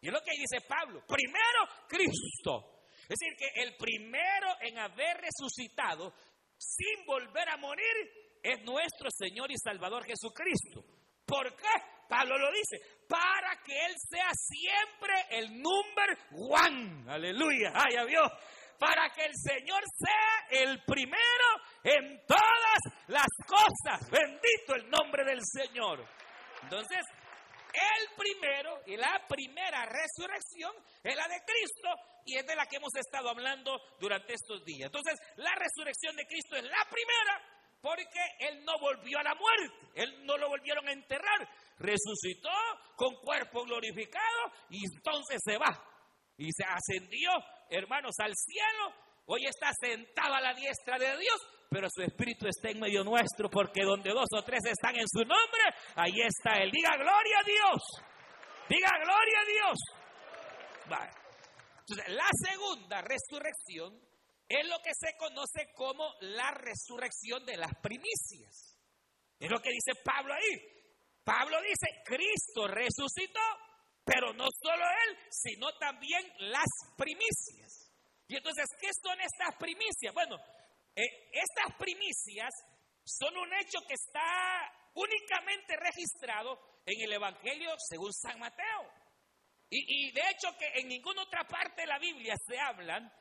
Y 0.02 0.08
es 0.08 0.14
lo 0.14 0.22
que 0.22 0.32
dice 0.32 0.62
Pablo. 0.68 1.04
Primero, 1.08 1.88
Cristo. 1.88 2.84
Es 3.10 3.18
decir, 3.18 3.36
que 3.38 3.62
el 3.62 3.76
primero 3.78 4.56
en 4.62 4.78
haber 4.78 5.18
resucitado 5.18 6.14
sin 6.58 7.06
volver 7.06 7.50
a 7.50 7.58
morir 7.58 8.27
es 8.44 8.62
nuestro 8.64 9.10
Señor 9.12 9.52
y 9.52 9.58
Salvador 9.58 10.06
Jesucristo. 10.06 10.84
¿Por 11.26 11.56
qué? 11.56 11.68
Pablo 12.08 12.38
lo 12.38 12.52
dice, 12.52 12.80
para 13.08 13.62
que 13.64 13.74
Él 13.86 13.94
sea 14.10 14.30
siempre 14.34 15.14
el 15.30 15.62
number 15.62 16.18
one. 16.32 17.12
Aleluya, 17.12 17.74
ay, 17.74 18.08
Dios. 18.08 18.32
Para 18.80 19.10
que 19.10 19.26
el 19.26 19.34
Señor 19.36 19.82
sea 19.98 20.62
el 20.62 20.84
primero 20.84 21.48
en 21.84 22.22
todas 22.26 22.80
las 23.08 23.28
cosas. 23.46 24.10
Bendito 24.10 24.76
el 24.76 24.90
nombre 24.90 25.26
del 25.26 25.42
Señor. 25.44 26.06
Entonces, 26.64 27.04
el 27.74 28.16
primero 28.16 28.82
y 28.86 28.98
la 28.98 29.26
primera 29.28 29.86
resurrección 29.86 30.72
es 31.04 31.16
la 31.16 31.28
de 31.28 31.42
Cristo 31.46 31.90
y 32.26 32.38
es 32.38 32.46
de 32.46 32.56
la 32.56 32.66
que 32.66 32.78
hemos 32.78 32.96
estado 32.96 33.30
hablando 33.30 33.80
durante 34.00 34.34
estos 34.34 34.64
días. 34.64 34.88
Entonces, 34.88 35.20
la 35.38 35.54
resurrección 35.56 36.16
de 36.16 36.26
Cristo 36.28 36.56
es 36.56 36.64
la 36.64 36.88
primera 36.90 37.57
porque 37.82 38.20
Él 38.40 38.64
no 38.64 38.78
volvió 38.80 39.20
a 39.20 39.24
la 39.24 39.36
muerte, 39.36 39.88
Él 39.96 40.26
no 40.26 40.38
lo 40.38 40.50
volvieron 40.50 40.88
a 40.88 40.92
enterrar, 40.92 41.48
resucitó 41.78 42.50
con 42.96 43.16
cuerpo 43.16 43.64
glorificado 43.64 44.52
y 44.70 44.86
entonces 44.86 45.40
se 45.44 45.58
va. 45.58 45.72
Y 46.38 46.52
se 46.52 46.64
ascendió, 46.64 47.32
hermanos, 47.70 48.16
al 48.20 48.34
cielo. 48.36 48.94
Hoy 49.26 49.46
está 49.46 49.72
sentado 49.74 50.36
a 50.36 50.42
la 50.42 50.54
diestra 50.54 50.98
de 50.98 51.18
Dios, 51.18 51.38
pero 51.70 51.88
su 51.90 52.02
espíritu 52.02 52.48
está 52.48 52.70
en 52.70 52.80
medio 52.80 53.04
nuestro, 53.04 53.50
porque 53.50 53.84
donde 53.84 54.12
dos 54.12 54.28
o 54.34 54.42
tres 54.44 54.64
están 54.66 54.96
en 54.96 55.08
su 55.08 55.20
nombre, 55.20 55.64
ahí 55.96 56.22
está 56.22 56.62
Él. 56.62 56.72
Diga 56.72 56.96
gloria 56.96 57.40
a 57.40 57.44
Dios. 57.44 57.82
Diga 58.70 58.92
gloria 59.04 59.40
a 59.40 59.46
Dios. 59.46 59.78
Entonces, 61.80 62.16
la 62.16 62.30
segunda 62.46 63.02
resurrección 63.02 64.07
es 64.48 64.68
lo 64.68 64.80
que 64.82 64.92
se 64.94 65.16
conoce 65.18 65.72
como 65.76 66.14
la 66.22 66.52
resurrección 66.52 67.46
de 67.46 67.58
las 67.58 67.72
primicias. 67.82 68.80
Es 69.40 69.50
lo 69.50 69.60
que 69.60 69.72
dice 69.72 69.94
Pablo 70.04 70.34
ahí. 70.34 70.78
Pablo 71.24 71.62
dice, 71.62 72.02
Cristo 72.06 72.68
resucitó, 72.68 73.42
pero 74.06 74.34
no 74.34 74.48
solo 74.64 74.86
Él, 75.08 75.18
sino 75.30 75.78
también 75.78 76.24
las 76.40 76.70
primicias. 76.96 77.92
Y 78.28 78.38
entonces, 78.38 78.66
¿qué 78.80 78.90
son 79.04 79.20
estas 79.20 79.56
primicias? 79.60 80.14
Bueno, 80.14 80.38
eh, 80.96 81.30
estas 81.34 81.78
primicias 81.78 82.50
son 83.04 83.36
un 83.38 83.54
hecho 83.54 83.80
que 83.88 83.94
está 83.94 84.72
únicamente 84.94 85.76
registrado 85.78 86.60
en 86.86 87.02
el 87.02 87.14
Evangelio 87.14 87.76
según 87.78 88.14
San 88.14 88.40
Mateo. 88.40 88.92
Y, 89.70 90.08
y, 90.08 90.12
de 90.12 90.22
hecho 90.32 90.58
que 90.58 90.80
en 90.80 90.88
ninguna 90.88 91.24
otra 91.24 91.46
parte 91.46 91.82
de 91.82 91.88
la 91.88 92.00
Biblia 92.00 92.36
se 92.48 92.58
hablan, 92.58 93.12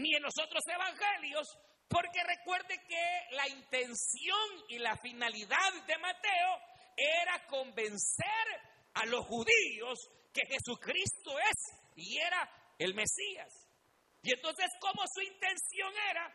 ni 0.00 0.14
en 0.14 0.22
los 0.22 0.34
otros 0.42 0.62
evangelios, 0.66 1.46
porque 1.88 2.22
recuerde 2.24 2.78
que 2.88 3.34
la 3.36 3.48
intención 3.48 4.64
y 4.68 4.78
la 4.78 4.96
finalidad 4.96 5.72
de 5.86 5.98
Mateo 5.98 6.58
era 6.96 7.46
convencer 7.46 8.46
a 8.94 9.06
los 9.06 9.26
judíos 9.26 9.98
que 10.32 10.42
Jesucristo 10.46 11.38
es 11.38 11.96
y 11.96 12.18
era 12.18 12.48
el 12.78 12.94
Mesías. 12.94 13.68
Y 14.22 14.32
entonces, 14.32 14.66
como 14.80 15.02
su 15.12 15.22
intención 15.22 15.92
era 16.10 16.34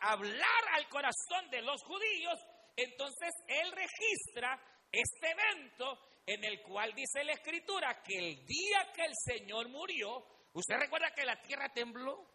hablar 0.00 0.62
al 0.72 0.88
corazón 0.88 1.50
de 1.50 1.62
los 1.62 1.82
judíos, 1.82 2.38
entonces 2.76 3.30
él 3.48 3.72
registra 3.72 4.58
este 4.90 5.30
evento 5.30 5.98
en 6.26 6.44
el 6.44 6.62
cual 6.62 6.94
dice 6.94 7.24
la 7.24 7.32
escritura 7.32 8.02
que 8.02 8.16
el 8.16 8.46
día 8.46 8.92
que 8.94 9.02
el 9.02 9.14
Señor 9.14 9.68
murió, 9.68 10.24
usted 10.54 10.76
recuerda 10.76 11.12
que 11.14 11.24
la 11.24 11.40
tierra 11.40 11.68
tembló. 11.72 12.32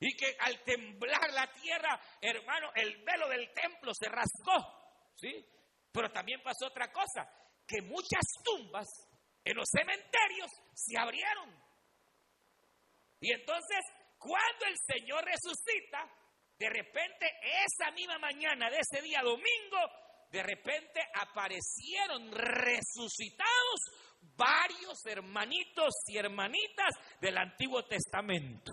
Y 0.00 0.16
que 0.16 0.36
al 0.38 0.62
temblar 0.62 1.32
la 1.32 1.52
tierra, 1.52 2.00
hermano, 2.20 2.70
el 2.76 3.02
velo 3.02 3.28
del 3.28 3.52
templo 3.52 3.92
se 3.92 4.08
rasgó. 4.08 5.10
¿Sí? 5.16 5.44
Pero 5.90 6.12
también 6.12 6.40
pasó 6.40 6.66
otra 6.66 6.92
cosa, 6.92 7.28
que 7.66 7.82
muchas 7.82 8.22
tumbas 8.44 8.86
en 9.44 9.56
los 9.56 9.68
cementerios 9.68 10.50
se 10.74 10.96
abrieron. 10.96 11.50
Y 13.20 13.32
entonces, 13.32 13.80
cuando 14.18 14.66
el 14.66 14.76
Señor 14.86 15.24
resucita, 15.24 16.08
de 16.58 16.68
repente 16.68 17.26
esa 17.42 17.90
misma 17.92 18.18
mañana 18.18 18.70
de 18.70 18.78
ese 18.78 19.02
día 19.02 19.20
domingo, 19.22 19.78
de 20.30 20.42
repente 20.42 21.00
aparecieron 21.14 22.30
resucitados 22.30 23.80
varios 24.20 25.04
hermanitos 25.06 25.94
y 26.06 26.18
hermanitas 26.18 26.94
del 27.20 27.36
Antiguo 27.38 27.84
Testamento. 27.84 28.72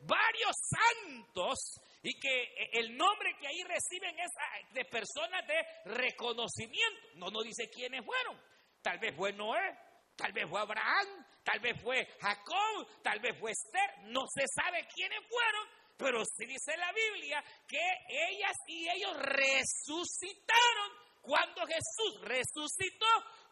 Varios 0.00 0.54
santos 0.70 1.80
y 2.02 2.18
que 2.18 2.54
el 2.72 2.96
nombre 2.96 3.36
que 3.40 3.48
ahí 3.48 3.62
reciben 3.64 4.18
es 4.18 4.30
ah, 4.38 4.72
de 4.72 4.84
personas 4.84 5.46
de 5.46 5.92
reconocimiento. 5.92 7.08
No 7.16 7.30
nos 7.30 7.44
dice 7.44 7.68
quiénes 7.68 8.04
fueron. 8.04 8.40
Tal 8.80 8.98
vez 8.98 9.14
fue 9.16 9.32
Noé, 9.32 9.76
tal 10.16 10.32
vez 10.32 10.48
fue 10.48 10.60
Abraham, 10.60 11.26
tal 11.44 11.60
vez 11.60 11.80
fue 11.82 12.06
Jacob, 12.20 12.86
tal 13.02 13.18
vez 13.20 13.38
fue 13.38 13.50
Esther. 13.50 14.10
No 14.10 14.22
se 14.32 14.44
sabe 14.54 14.86
quiénes 14.94 15.18
fueron, 15.28 15.66
pero 15.96 16.24
sí 16.24 16.46
dice 16.46 16.76
la 16.76 16.92
Biblia 16.92 17.42
que 17.66 17.82
ellas 18.08 18.56
y 18.68 18.88
ellos 18.88 19.16
resucitaron 19.16 20.92
cuando 21.20 21.66
Jesús 21.66 22.20
resucitó 22.22 23.06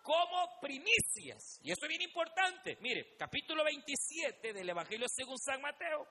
como 0.06 0.60
primicias. 0.60 1.58
Y 1.62 1.72
eso 1.72 1.82
es 1.82 1.88
bien 1.88 2.02
importante. 2.02 2.78
Mire, 2.80 3.16
capítulo 3.18 3.64
27 3.64 4.52
del 4.52 4.68
Evangelio 4.68 5.08
según 5.08 5.36
San 5.36 5.60
Mateo. 5.60 6.06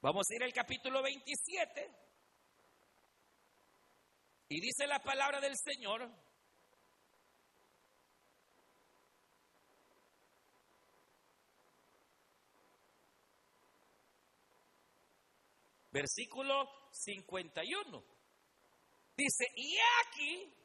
Vamos 0.00 0.24
a 0.30 0.34
ir 0.36 0.44
al 0.44 0.52
capítulo 0.52 1.02
27. 1.02 1.90
Y 4.50 4.60
dice 4.60 4.86
la 4.86 5.00
palabra 5.00 5.40
del 5.40 5.56
Señor. 5.56 6.08
Versículo 15.90 16.88
51. 16.92 18.04
Dice, 19.16 19.44
y 19.56 19.76
aquí, 20.06 20.57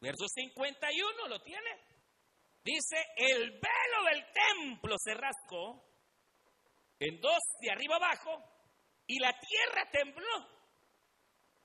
verso 0.00 0.26
51, 0.26 1.28
¿lo 1.28 1.42
tiene? 1.42 1.70
Dice, 2.64 2.96
el 3.16 3.50
velo 3.52 4.04
del 4.10 4.24
templo 4.32 4.96
se 4.98 5.14
rascó 5.14 5.82
en 6.98 7.20
dos 7.20 7.38
de 7.60 7.70
arriba 7.70 7.96
abajo 7.96 8.42
y 9.06 9.18
la 9.18 9.32
tierra 9.38 9.90
tembló 9.90 10.60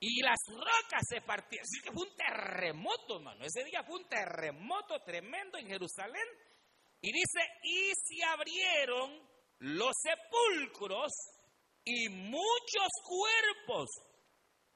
y 0.00 0.22
las 0.22 0.38
rocas 0.48 1.02
se 1.08 1.20
partieron. 1.22 1.64
Así 1.64 1.82
que 1.82 1.92
fue 1.92 2.06
un 2.06 2.16
terremoto, 2.16 3.16
hermano. 3.16 3.44
Ese 3.44 3.64
día 3.64 3.82
fue 3.84 3.98
un 3.98 4.08
terremoto 4.08 5.00
tremendo 5.04 5.58
en 5.58 5.68
Jerusalén. 5.68 6.26
Y 7.00 7.12
dice, 7.12 7.40
y 7.62 7.92
se 7.94 8.24
abrieron 8.24 9.20
los 9.58 9.92
sepulcros 10.02 11.12
y 11.84 12.08
muchos 12.08 12.88
cuerpos 13.04 13.88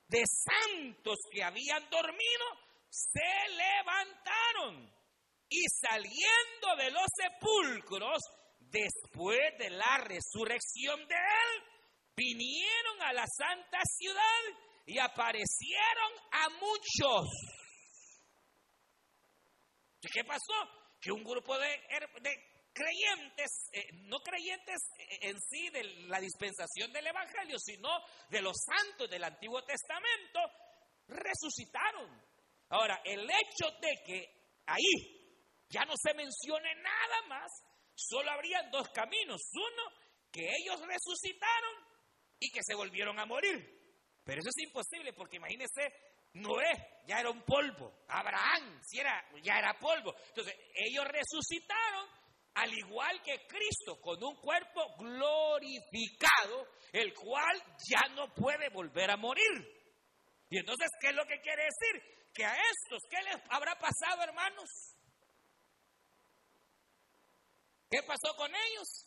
de 0.08 0.22
santos 0.26 1.18
que 1.32 1.42
habían 1.42 1.88
dormido 1.90 2.69
se 2.90 3.48
levantaron 3.48 4.92
y 5.48 5.64
saliendo 5.80 6.76
de 6.78 6.90
los 6.90 7.06
sepulcros 7.16 8.20
después 8.58 9.40
de 9.58 9.70
la 9.70 9.98
resurrección 9.98 11.06
de 11.08 11.14
él, 11.14 11.62
vinieron 12.16 13.02
a 13.02 13.12
la 13.12 13.24
santa 13.26 13.78
ciudad 13.96 14.42
y 14.86 14.98
aparecieron 14.98 16.12
a 16.32 16.48
muchos. 16.50 17.28
¿Qué 20.12 20.24
pasó? 20.24 20.54
Que 21.00 21.12
un 21.12 21.22
grupo 21.22 21.58
de, 21.58 21.80
creyentes, 22.72 23.68
eh, 23.72 23.86
no 24.04 24.18
creyentes 24.20 24.78
en 25.20 25.38
sí 25.40 25.68
de 25.70 25.84
la 26.08 26.20
dispensación 26.20 26.92
del 26.92 27.06
Evangelio, 27.06 27.58
sino 27.58 27.88
de 28.30 28.42
los 28.42 28.56
santos 28.56 29.10
del 29.10 29.24
Antiguo 29.24 29.62
Testamento, 29.64 30.40
resucitaron. 31.08 32.29
Ahora, 32.70 33.00
el 33.04 33.20
hecho 33.22 33.70
de 33.80 34.02
que 34.04 34.62
ahí 34.66 35.20
ya 35.68 35.84
no 35.84 35.94
se 35.96 36.14
mencione 36.14 36.74
nada 36.76 37.22
más, 37.28 37.50
solo 37.94 38.30
habría 38.30 38.62
dos 38.70 38.88
caminos. 38.90 39.40
Uno, 39.54 39.82
que 40.32 40.42
ellos 40.42 40.80
resucitaron 40.80 41.74
y 42.38 42.50
que 42.50 42.60
se 42.62 42.74
volvieron 42.74 43.18
a 43.18 43.26
morir. 43.26 43.78
Pero 44.24 44.40
eso 44.40 44.50
es 44.50 44.64
imposible 44.64 45.12
porque 45.12 45.36
imagínense, 45.36 45.92
Noé 46.34 47.02
ya 47.06 47.20
era 47.20 47.30
un 47.30 47.42
polvo, 47.42 48.04
Abraham 48.08 48.80
era, 48.92 49.24
ya 49.42 49.58
era 49.58 49.78
polvo. 49.78 50.14
Entonces, 50.28 50.54
ellos 50.74 51.04
resucitaron 51.06 52.06
al 52.54 52.72
igual 52.72 53.22
que 53.22 53.46
Cristo, 53.46 54.00
con 54.00 54.22
un 54.22 54.36
cuerpo 54.36 54.96
glorificado, 54.98 56.66
el 56.92 57.14
cual 57.14 57.62
ya 57.88 58.14
no 58.14 58.34
puede 58.34 58.68
volver 58.70 59.10
a 59.10 59.16
morir. 59.16 59.80
Y 60.48 60.58
entonces, 60.58 60.90
¿qué 61.00 61.08
es 61.08 61.14
lo 61.14 61.24
que 61.26 61.40
quiere 61.40 61.64
decir? 61.64 62.19
Que 62.32 62.44
a 62.44 62.54
estos, 62.54 63.02
¿qué 63.10 63.22
les 63.22 63.42
habrá 63.50 63.74
pasado, 63.78 64.22
hermanos? 64.22 64.68
¿Qué 67.90 68.02
pasó 68.04 68.36
con 68.36 68.50
ellos? 68.54 69.06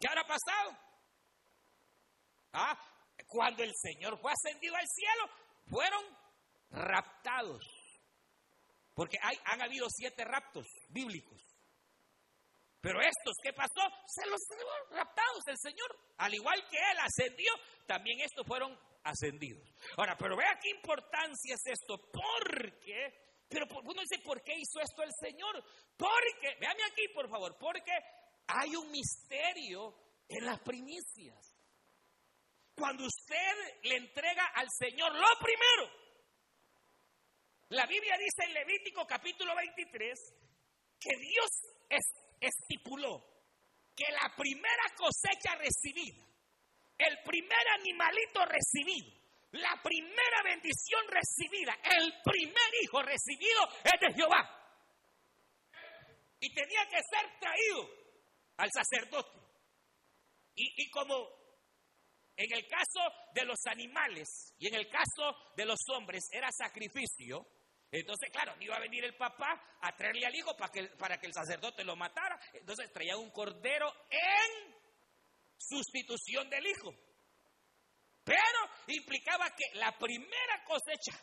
¿Qué 0.00 0.08
habrá 0.08 0.26
pasado? 0.26 0.78
Ah, 2.52 2.78
cuando 3.26 3.62
el 3.62 3.72
Señor 3.74 4.18
fue 4.20 4.32
ascendido 4.32 4.74
al 4.74 4.86
cielo, 4.88 5.30
fueron 5.68 6.04
raptados. 6.70 7.62
Porque 8.94 9.18
hay, 9.22 9.36
han 9.44 9.60
habido 9.60 9.86
siete 9.90 10.24
raptos 10.24 10.66
bíblicos. 10.88 11.40
Pero 12.80 13.00
estos, 13.00 13.34
¿qué 13.42 13.52
pasó? 13.52 13.82
Se 14.06 14.26
los 14.26 14.40
llevó 14.48 14.96
raptados 14.96 15.46
el 15.48 15.58
Señor. 15.58 15.98
Al 16.16 16.34
igual 16.34 16.66
que 16.70 16.78
Él 16.78 16.98
ascendió, 17.00 17.52
también 17.86 18.20
estos 18.20 18.46
fueron 18.46 18.78
ascendidos. 19.08 19.74
Ahora, 19.96 20.16
pero 20.16 20.36
vea 20.36 20.58
qué 20.60 20.70
importancia 20.70 21.54
es 21.54 21.66
esto. 21.66 21.98
Porque, 22.10 23.44
pero 23.48 23.66
uno 23.84 24.02
dice, 24.02 24.22
¿por 24.22 24.42
qué 24.42 24.54
hizo 24.54 24.80
esto 24.80 25.02
el 25.02 25.12
Señor? 25.18 25.64
Porque, 25.96 26.56
véame 26.60 26.84
aquí 26.90 27.08
por 27.14 27.28
favor, 27.28 27.56
porque 27.58 27.92
hay 28.46 28.76
un 28.76 28.90
misterio 28.90 29.94
en 30.28 30.44
las 30.44 30.60
primicias. 30.60 31.54
Cuando 32.74 33.04
usted 33.04 33.80
le 33.82 33.96
entrega 33.96 34.46
al 34.54 34.68
Señor 34.70 35.12
lo 35.12 35.38
primero, 35.40 35.90
la 37.70 37.86
Biblia 37.86 38.16
dice 38.16 38.44
en 38.46 38.54
Levítico 38.54 39.06
capítulo 39.06 39.54
23 39.56 40.34
que 41.00 41.16
Dios 41.16 41.50
estipuló 42.40 43.24
que 43.94 44.10
la 44.12 44.34
primera 44.36 44.84
cosecha 44.96 45.56
recibida, 45.56 46.24
el 46.98 47.18
primer 47.24 47.68
animalito 47.78 48.44
recibido, 48.44 49.16
la 49.52 49.80
primera 49.82 50.42
bendición 50.44 51.00
recibida, 51.08 51.74
el 51.84 52.12
primer 52.22 52.70
hijo 52.82 53.02
recibido 53.02 53.60
es 53.84 54.00
de 54.00 54.14
Jehová. 54.14 54.54
Y 56.40 56.54
tenía 56.54 56.86
que 56.88 56.98
ser 57.10 57.40
traído 57.40 57.88
al 58.58 58.70
sacerdote. 58.70 59.38
Y, 60.54 60.84
y 60.84 60.90
como 60.90 61.28
en 62.36 62.52
el 62.52 62.66
caso 62.68 63.00
de 63.34 63.44
los 63.44 63.58
animales 63.66 64.54
y 64.58 64.68
en 64.68 64.74
el 64.74 64.88
caso 64.88 65.36
de 65.56 65.64
los 65.64 65.80
hombres 65.88 66.28
era 66.32 66.50
sacrificio, 66.52 67.46
entonces, 67.90 68.30
claro, 68.30 68.54
iba 68.60 68.76
a 68.76 68.80
venir 68.80 69.04
el 69.04 69.16
papá 69.16 69.78
a 69.80 69.96
traerle 69.96 70.26
al 70.26 70.34
hijo 70.34 70.54
para 70.56 70.70
que, 70.70 70.88
para 70.98 71.18
que 71.18 71.26
el 71.26 71.32
sacerdote 71.32 71.84
lo 71.84 71.96
matara. 71.96 72.38
Entonces 72.52 72.92
traía 72.92 73.16
un 73.16 73.30
cordero 73.30 73.90
en 74.10 74.74
sustitución 75.58 76.48
del 76.48 76.66
hijo. 76.66 76.94
Pero 78.24 78.70
implicaba 78.88 79.50
que 79.56 79.78
la 79.78 79.96
primera 79.98 80.64
cosecha, 80.64 81.18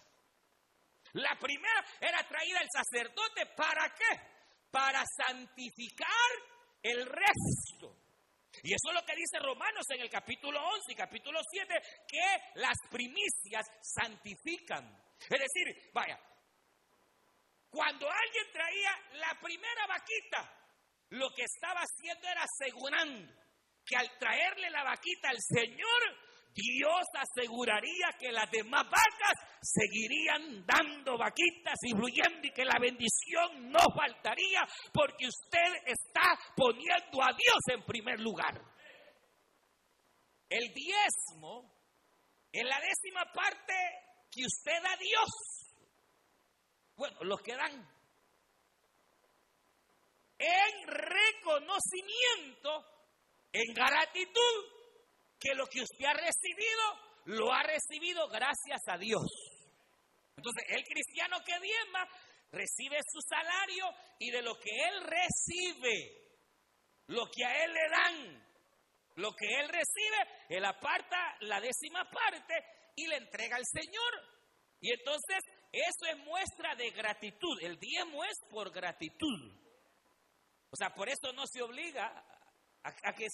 la 1.13 1.37
primera 1.39 1.85
era 2.01 2.27
traída 2.27 2.59
al 2.59 2.69
sacerdote. 2.71 3.45
¿Para 3.55 3.93
qué? 3.93 4.19
Para 4.71 5.03
santificar 5.05 6.31
el 6.81 7.05
resto. 7.05 8.05
Y 8.63 8.73
eso 8.73 8.89
es 8.89 8.93
lo 8.93 9.05
que 9.05 9.15
dice 9.15 9.39
Romanos 9.39 9.85
en 9.89 10.01
el 10.01 10.09
capítulo 10.09 10.59
11 10.59 10.91
y 10.91 10.95
capítulo 10.95 11.39
7, 11.47 11.73
que 12.07 12.59
las 12.59 12.77
primicias 12.89 13.65
santifican. 13.81 14.85
Es 15.19 15.39
decir, 15.39 15.91
vaya, 15.93 16.19
cuando 17.69 18.09
alguien 18.09 18.51
traía 18.53 18.91
la 19.19 19.39
primera 19.41 19.87
vaquita, 19.87 20.65
lo 21.09 21.29
que 21.35 21.43
estaba 21.43 21.81
haciendo 21.81 22.27
era 22.27 22.43
asegurando 22.43 23.44
que 23.85 23.95
al 23.95 24.09
traerle 24.17 24.69
la 24.69 24.83
vaquita 24.83 25.29
al 25.29 25.39
Señor, 25.39 26.25
Dios 26.55 27.05
aseguraría 27.13 28.15
que 28.17 28.31
las 28.31 28.49
demás 28.49 28.85
vacas 28.85 29.33
seguirían 29.61 30.65
dando 30.65 31.17
vaquitas 31.17 31.75
y 31.83 31.91
fluyendo 31.91 32.47
y 32.47 32.51
que 32.51 32.63
la 32.63 32.79
bendición 32.79 33.69
no 33.69 33.79
faltaría 33.93 34.61
porque 34.93 35.27
usted 35.27 35.73
está 35.85 36.39
poniendo 36.55 37.21
a 37.21 37.33
Dios 37.33 37.59
en 37.73 37.83
primer 37.83 38.21
lugar. 38.21 38.61
El 40.49 40.73
diezmo 40.73 41.73
es 42.51 42.63
la 42.63 42.79
décima 42.79 43.25
parte 43.33 43.73
que 44.31 44.45
usted 44.45 44.81
da 44.81 44.93
a 44.93 44.97
Dios. 44.97 45.29
Bueno, 46.95 47.17
los 47.23 47.41
que 47.41 47.55
dan 47.55 47.95
en 50.37 50.87
reconocimiento, 50.87 52.85
en 53.55 53.73
gratitud, 53.73 54.55
que 55.39 55.55
lo 55.55 55.65
que 55.67 55.81
usted 55.81 56.05
ha 56.05 56.13
recibido, 56.13 56.83
lo 57.25 57.53
ha 57.53 57.63
recibido 57.63 58.27
gracias 58.27 58.81
a 58.87 58.97
Dios. 58.97 59.25
Entonces, 60.35 60.63
el 60.67 60.83
cristiano 60.83 61.37
que 61.45 61.57
diezma 61.61 62.05
recibe 62.51 62.97
su 63.09 63.21
salario 63.21 63.85
y 64.19 64.29
de 64.31 64.41
lo 64.41 64.59
que 64.59 64.71
él 64.71 65.01
recibe, 65.03 66.35
lo 67.07 67.25
que 67.31 67.45
a 67.45 67.63
él 67.63 67.71
le 67.71 67.89
dan, 67.89 68.47
lo 69.15 69.31
que 69.33 69.47
él 69.47 69.69
recibe, 69.69 70.17
él 70.49 70.65
aparta 70.65 71.37
la 71.41 71.61
décima 71.61 72.09
parte 72.09 72.53
y 72.95 73.07
le 73.07 73.17
entrega 73.17 73.55
al 73.55 73.65
Señor. 73.65 74.13
Y 74.81 74.91
entonces 74.91 75.39
eso 75.71 76.05
es 76.11 76.17
muestra 76.25 76.75
de 76.75 76.91
gratitud. 76.91 77.57
El 77.61 77.79
diezmo 77.79 78.25
es 78.25 78.37
por 78.49 78.71
gratitud. 78.71 79.55
O 80.71 80.75
sea, 80.75 80.89
por 80.93 81.07
eso 81.07 81.31
no 81.31 81.47
se 81.47 81.61
obliga 81.61 82.25
a, 82.85 83.13
que 83.13 83.27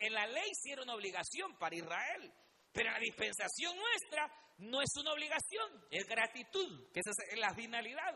en, 0.00 0.12
la 0.12 0.26
ley 0.26 0.50
sí 0.54 0.72
era 0.72 0.82
una 0.82 0.94
obligación 0.94 1.56
para 1.58 1.76
Israel. 1.76 2.32
Pero 2.72 2.90
la 2.90 2.98
dispensación 2.98 3.76
nuestra 3.76 4.30
no 4.58 4.80
es 4.80 4.90
una 4.96 5.12
obligación, 5.12 5.86
es 5.90 6.06
gratitud, 6.06 6.90
que 6.92 7.00
esa 7.00 7.10
es 7.30 7.38
la 7.38 7.54
finalidad. 7.54 8.14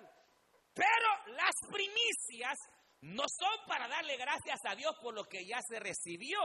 Pero 0.74 1.35
las 1.37 1.55
primicias 1.70 2.59
no 3.03 3.24
son 3.29 3.66
para 3.66 3.87
darle 3.87 4.16
gracias 4.16 4.59
a 4.64 4.74
Dios 4.74 4.94
por 5.03 5.14
lo 5.14 5.24
que 5.24 5.44
ya 5.46 5.61
se 5.68 5.79
recibió. 5.79 6.38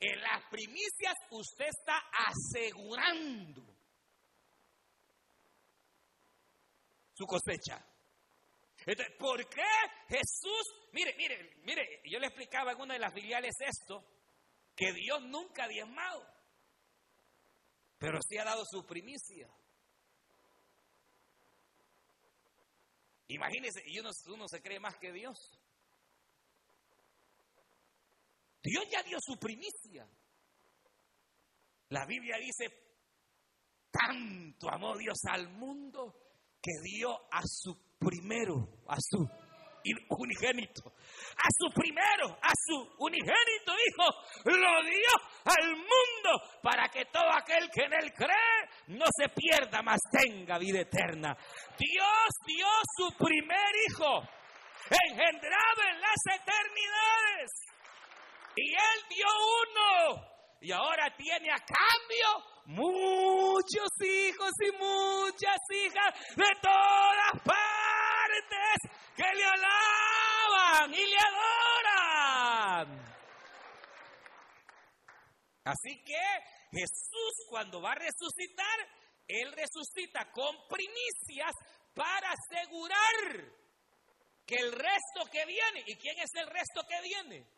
En 0.00 0.20
las 0.20 0.42
primicias 0.50 1.14
usted 1.30 1.66
está 1.66 2.02
asegurando 2.28 3.62
su 7.14 7.26
cosecha. 7.26 7.93
Entonces, 8.86 9.16
¿por 9.18 9.48
qué 9.48 9.62
Jesús? 10.08 10.74
Mire, 10.92 11.14
mire, 11.16 11.56
mire, 11.64 12.02
yo 12.04 12.18
le 12.18 12.26
explicaba 12.26 12.72
en 12.72 12.80
una 12.80 12.94
de 12.94 13.00
las 13.00 13.14
filiales 13.14 13.54
esto, 13.60 14.04
que 14.76 14.92
Dios 14.92 15.22
nunca 15.22 15.64
ha 15.64 15.68
diezmado, 15.68 16.26
pero 17.98 18.18
sí 18.22 18.36
ha 18.36 18.44
dado 18.44 18.64
su 18.64 18.84
primicia. 18.84 19.48
Imagínense, 23.28 23.82
y 23.86 23.98
uno, 23.98 24.10
uno 24.26 24.48
se 24.48 24.60
cree 24.60 24.78
más 24.78 24.96
que 24.98 25.12
Dios. 25.12 25.58
Dios 28.62 28.84
ya 28.90 29.02
dio 29.02 29.18
su 29.20 29.38
primicia. 29.38 30.06
La 31.88 32.06
Biblia 32.06 32.36
dice, 32.38 32.66
tanto 33.90 34.70
amó 34.70 34.96
Dios 34.96 35.18
al 35.28 35.48
mundo 35.48 36.14
que 36.60 36.72
dio 36.82 37.14
a 37.32 37.42
su 37.46 37.93
primero, 38.04 38.68
a 38.88 38.96
su 38.98 39.28
unigénito, 40.08 40.82
a 41.36 41.48
su 41.58 41.72
primero, 41.74 42.38
a 42.40 42.52
su 42.66 42.94
unigénito 42.98 43.72
hijo, 43.86 44.06
lo 44.44 44.82
dio 44.82 45.12
al 45.44 45.70
mundo 45.76 46.60
para 46.62 46.88
que 46.88 47.04
todo 47.06 47.30
aquel 47.36 47.68
que 47.70 47.84
en 47.84 47.92
él 47.92 48.12
cree 48.14 48.96
no 48.98 49.04
se 49.16 49.28
pierda, 49.28 49.82
mas 49.82 50.00
tenga 50.10 50.58
vida 50.58 50.80
eterna. 50.80 51.36
Dios 51.78 52.28
dio 52.46 52.66
su 52.96 53.16
primer 53.16 53.72
hijo, 53.88 54.22
engendrado 54.90 55.82
en 55.90 56.00
las 56.00 56.40
eternidades. 56.40 57.50
Y 58.56 58.70
él 58.70 59.00
dio 59.08 59.26
uno. 59.68 60.34
Y 60.60 60.72
ahora 60.72 61.14
tiene 61.14 61.50
a 61.50 61.58
cambio 61.58 62.54
muchos 62.66 63.90
hijos 64.00 64.50
y 64.60 64.72
muchas 64.78 65.58
hijas 65.70 66.36
de 66.36 66.60
todas 66.62 67.42
partes 67.44 67.83
que 69.16 69.34
le 69.34 69.44
alaban 69.44 70.94
y 70.94 71.06
le 71.06 71.16
adoran. 71.18 73.14
Así 75.64 76.02
que 76.04 76.20
Jesús 76.72 77.46
cuando 77.48 77.80
va 77.80 77.92
a 77.92 77.94
resucitar, 77.94 78.78
Él 79.26 79.52
resucita 79.52 80.30
con 80.32 80.54
primicias 80.68 81.52
para 81.94 82.30
asegurar 82.30 83.64
que 84.44 84.56
el 84.56 84.72
resto 84.72 85.24
que 85.32 85.46
viene, 85.46 85.84
¿y 85.86 85.96
quién 85.96 86.18
es 86.18 86.30
el 86.34 86.46
resto 86.48 86.82
que 86.86 87.00
viene? 87.02 87.48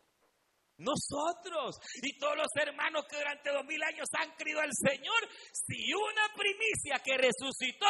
Nosotros 0.78 1.76
y 2.02 2.18
todos 2.18 2.36
los 2.36 2.54
hermanos 2.54 3.06
que 3.08 3.16
durante 3.16 3.50
dos 3.50 3.64
mil 3.64 3.82
años 3.82 4.06
han 4.12 4.30
creído 4.36 4.60
al 4.60 4.72
Señor, 4.72 5.28
si 5.52 5.92
una 5.94 6.28
primicia 6.36 7.02
que 7.02 7.16
resucitó, 7.16 7.86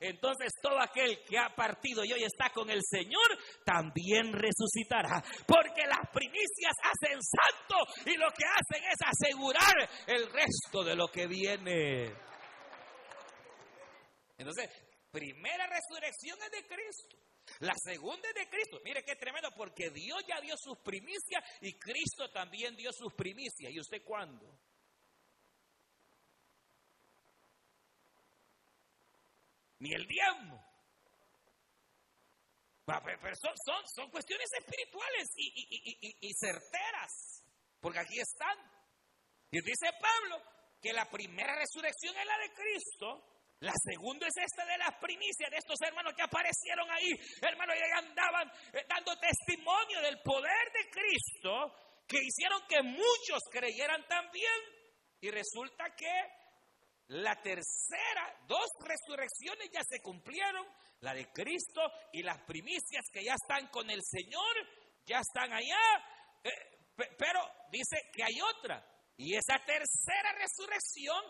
entonces 0.00 0.52
todo 0.62 0.80
aquel 0.80 1.22
que 1.24 1.38
ha 1.38 1.54
partido 1.54 2.02
y 2.04 2.12
hoy 2.12 2.24
está 2.24 2.50
con 2.50 2.70
el 2.70 2.80
Señor 2.82 3.38
también 3.64 4.32
resucitará. 4.32 5.22
Porque 5.46 5.86
las 5.86 6.08
primicias 6.10 6.74
hacen 6.82 7.18
santo 7.22 7.76
y 8.06 8.16
lo 8.16 8.30
que 8.30 8.44
hacen 8.44 8.84
es 8.90 8.98
asegurar 9.04 9.90
el 10.06 10.32
resto 10.32 10.82
de 10.82 10.96
lo 10.96 11.08
que 11.08 11.26
viene. 11.26 12.14
Entonces, 14.38 14.70
primera 15.10 15.66
resurrección 15.66 16.38
es 16.42 16.50
de 16.50 16.66
Cristo. 16.66 17.16
La 17.58 17.74
segunda 17.76 18.26
es 18.28 18.34
de 18.34 18.48
Cristo. 18.48 18.80
Mire 18.82 19.04
qué 19.04 19.16
tremendo, 19.16 19.50
porque 19.54 19.90
Dios 19.90 20.22
ya 20.26 20.40
dio 20.40 20.56
sus 20.56 20.78
primicias 20.78 21.44
y 21.60 21.78
Cristo 21.78 22.30
también 22.30 22.74
dio 22.74 22.90
sus 22.92 23.12
primicias. 23.12 23.70
¿Y 23.70 23.80
usted 23.80 24.02
cuándo? 24.02 24.46
Ni 29.80 29.92
el 29.92 30.06
diezmo. 30.06 30.64
Pero 32.86 33.36
son, 33.36 33.82
son, 33.94 34.10
cuestiones 34.10 34.48
espirituales 34.58 35.28
y 35.36 36.32
certeras, 36.34 37.44
porque 37.80 38.00
aquí 38.00 38.18
están. 38.18 38.58
Y 39.50 39.60
dice 39.60 39.90
Pablo 40.00 40.42
que 40.82 40.92
la 40.92 41.08
primera 41.08 41.54
resurrección 41.56 42.16
es 42.16 42.26
la 42.26 42.38
de 42.38 42.52
Cristo 42.52 43.30
la 43.60 43.74
segunda 43.76 44.26
es 44.26 44.32
esta 44.42 44.64
de 44.64 44.78
las 44.78 44.96
primicias 44.98 45.50
de 45.50 45.58
estos 45.58 45.76
hermanos 45.82 46.14
que 46.16 46.22
aparecieron 46.22 46.90
ahí. 46.90 47.12
Hermanos, 47.42 47.76
y 47.76 47.92
andaban 47.92 48.48
eh, 48.72 48.86
dando 48.88 49.12
testimonio 49.18 50.00
del 50.00 50.18
poder 50.22 50.72
de 50.72 50.88
Cristo 50.88 51.74
que 52.08 52.16
hicieron 52.24 52.62
que 52.66 52.82
muchos 52.82 53.42
creyeran 53.50 54.06
también. 54.08 54.60
Y 55.20 55.30
resulta 55.30 55.94
que 55.94 56.10
la 57.10 57.34
tercera, 57.42 58.36
dos 58.46 58.68
resurrecciones 58.80 59.68
ya 59.72 59.82
se 59.82 60.00
cumplieron, 60.00 60.64
la 61.00 61.12
de 61.12 61.26
Cristo 61.32 61.80
y 62.12 62.22
las 62.22 62.40
primicias 62.42 63.04
que 63.12 63.24
ya 63.24 63.34
están 63.34 63.66
con 63.68 63.90
el 63.90 64.00
Señor, 64.02 64.56
ya 65.04 65.18
están 65.18 65.52
allá. 65.52 65.80
Eh, 66.44 66.50
pero 67.18 67.40
dice 67.72 67.96
que 68.12 68.22
hay 68.22 68.40
otra. 68.40 68.84
Y 69.16 69.34
esa 69.34 69.58
tercera 69.64 70.32
resurrección 70.38 71.20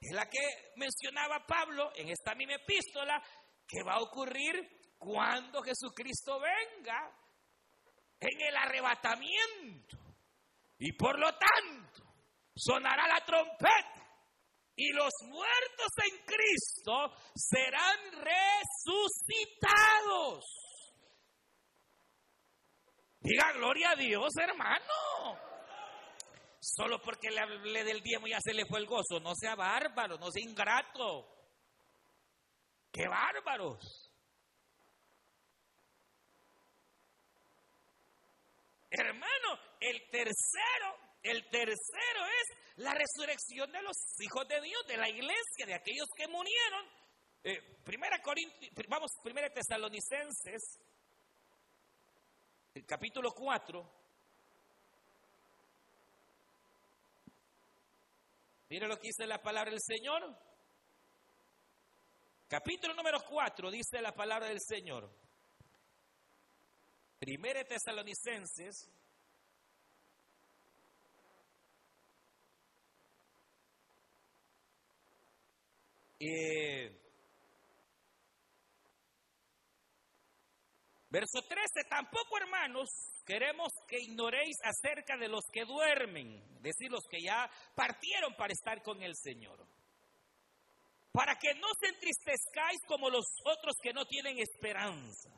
es 0.00 0.12
la 0.12 0.30
que 0.30 0.72
mencionaba 0.76 1.44
Pablo 1.44 1.90
en 1.96 2.10
esta 2.10 2.36
misma 2.36 2.54
epístola, 2.54 3.20
que 3.66 3.82
va 3.82 3.94
a 3.94 4.02
ocurrir 4.02 4.94
cuando 4.98 5.62
Jesucristo 5.62 6.38
venga 6.38 7.10
en 8.20 8.40
el 8.40 8.56
arrebatamiento. 8.56 9.98
Y 10.78 10.92
por 10.92 11.18
lo 11.18 11.36
tanto, 11.36 12.04
sonará 12.54 13.08
la 13.08 13.24
trompeta 13.24 14.03
y 14.76 14.92
los 14.92 15.12
muertos 15.26 15.88
en 16.10 16.18
Cristo 16.24 17.12
serán 17.34 17.98
resucitados. 19.32 20.44
Diga 23.20 23.52
gloria 23.52 23.90
a 23.90 23.96
Dios, 23.96 24.36
hermano. 24.36 25.38
Solo 26.60 27.00
porque 27.00 27.30
le 27.30 27.40
hablé 27.40 27.84
del 27.84 28.02
diezmo 28.02 28.26
ya 28.26 28.40
se 28.40 28.54
le 28.54 28.66
fue 28.66 28.80
el 28.80 28.86
gozo. 28.86 29.20
No 29.20 29.34
sea 29.34 29.54
bárbaro, 29.54 30.18
no 30.18 30.30
sea 30.30 30.42
ingrato. 30.42 31.30
¡Qué 32.90 33.06
bárbaros! 33.08 34.10
Hermano, 38.90 39.58
el 39.80 40.08
tercero, 40.10 40.96
el 41.24 41.48
tercero 41.48 42.26
es 42.42 42.56
la 42.76 42.94
resurrección 42.94 43.72
de 43.72 43.82
los 43.82 43.96
hijos 44.20 44.46
de 44.46 44.60
Dios, 44.60 44.86
de 44.86 44.96
la 44.98 45.08
iglesia, 45.08 45.66
de 45.66 45.74
aquellos 45.74 46.08
que 46.14 46.28
murieron. 46.28 46.86
Eh, 47.42 47.80
primera 47.82 48.20
Corintios, 48.22 48.70
vamos, 48.88 49.10
primera 49.22 49.48
Tesalonicenses, 49.50 50.78
capítulo 52.86 53.32
4. 53.32 54.04
Mire 58.68 58.86
lo 58.86 58.96
que 58.96 59.08
dice 59.08 59.26
la 59.26 59.42
palabra 59.42 59.70
del 59.70 59.80
Señor. 59.80 60.22
Capítulo 62.48 62.94
número 62.94 63.20
4 63.26 63.70
dice 63.70 64.02
la 64.02 64.12
palabra 64.12 64.48
del 64.48 64.60
Señor. 64.60 65.10
Primera 67.18 67.64
Tesalonicenses. 67.64 68.90
Eh, 76.20 77.00
verso 81.10 81.42
13, 81.42 81.84
tampoco 81.88 82.38
hermanos 82.38 83.14
Queremos 83.24 83.72
que 83.88 83.98
ignoréis 83.98 84.56
acerca 84.62 85.16
de 85.16 85.28
los 85.28 85.44
que 85.50 85.64
duermen, 85.64 86.36
es 86.56 86.62
decir, 86.62 86.90
los 86.90 87.04
que 87.08 87.22
ya 87.22 87.50
partieron 87.74 88.34
para 88.36 88.52
estar 88.52 88.82
con 88.82 89.02
el 89.02 89.16
Señor. 89.16 89.66
Para 91.10 91.38
que 91.38 91.54
no 91.54 91.68
se 91.80 91.88
entristezcáis 91.88 92.80
como 92.86 93.08
los 93.08 93.24
otros 93.44 93.76
que 93.82 93.94
no 93.94 94.04
tienen 94.04 94.38
esperanza. 94.38 95.30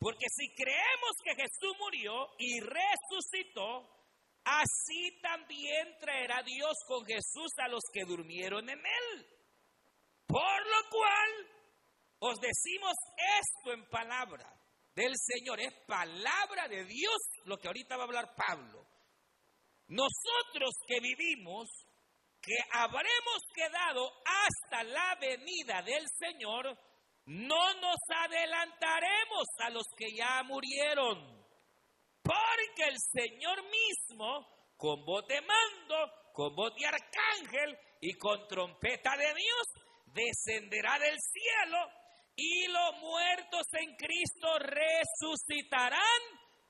Porque 0.00 0.26
si 0.28 0.52
creemos 0.54 1.12
que 1.22 1.36
Jesús 1.36 1.76
murió 1.78 2.30
y 2.38 2.58
resucitó, 2.60 3.88
así 4.44 5.20
también 5.20 5.96
traerá 6.00 6.42
Dios 6.42 6.78
con 6.88 7.04
Jesús 7.04 7.52
a 7.58 7.68
los 7.68 7.82
que 7.92 8.04
durmieron 8.04 8.68
en 8.68 8.78
él. 8.78 9.37
Por 10.28 10.66
lo 10.66 10.90
cual 10.90 11.30
os 12.20 12.38
decimos 12.38 12.92
esto 13.40 13.72
en 13.72 13.88
palabra 13.88 14.46
del 14.94 15.14
Señor, 15.16 15.58
es 15.58 15.72
palabra 15.86 16.68
de 16.68 16.84
Dios 16.84 17.16
lo 17.44 17.56
que 17.56 17.68
ahorita 17.68 17.96
va 17.96 18.02
a 18.02 18.06
hablar 18.06 18.34
Pablo. 18.36 18.84
Nosotros 19.88 20.74
que 20.86 21.00
vivimos, 21.00 21.66
que 22.42 22.56
habremos 22.72 23.38
quedado 23.54 24.12
hasta 24.26 24.82
la 24.82 25.16
venida 25.18 25.80
del 25.82 26.06
Señor, 26.18 26.76
no 27.24 27.74
nos 27.80 27.98
adelantaremos 28.26 29.46
a 29.60 29.70
los 29.70 29.86
que 29.96 30.14
ya 30.14 30.42
murieron, 30.42 31.46
porque 32.22 32.84
el 32.88 32.96
Señor 32.98 33.62
mismo, 33.64 34.46
con 34.76 35.04
voz 35.06 35.26
de 35.26 35.40
mando, 35.40 36.12
con 36.34 36.54
voz 36.54 36.74
de 36.74 36.86
arcángel 36.86 37.78
y 38.02 38.12
con 38.14 38.46
trompeta 38.46 39.16
de 39.16 39.34
Dios, 39.34 39.66
descenderá 40.12 40.98
del 40.98 41.16
cielo 41.18 41.78
y 42.36 42.66
los 42.68 43.00
muertos 43.00 43.66
en 43.72 43.96
Cristo 43.96 44.58
resucitarán 44.58 46.00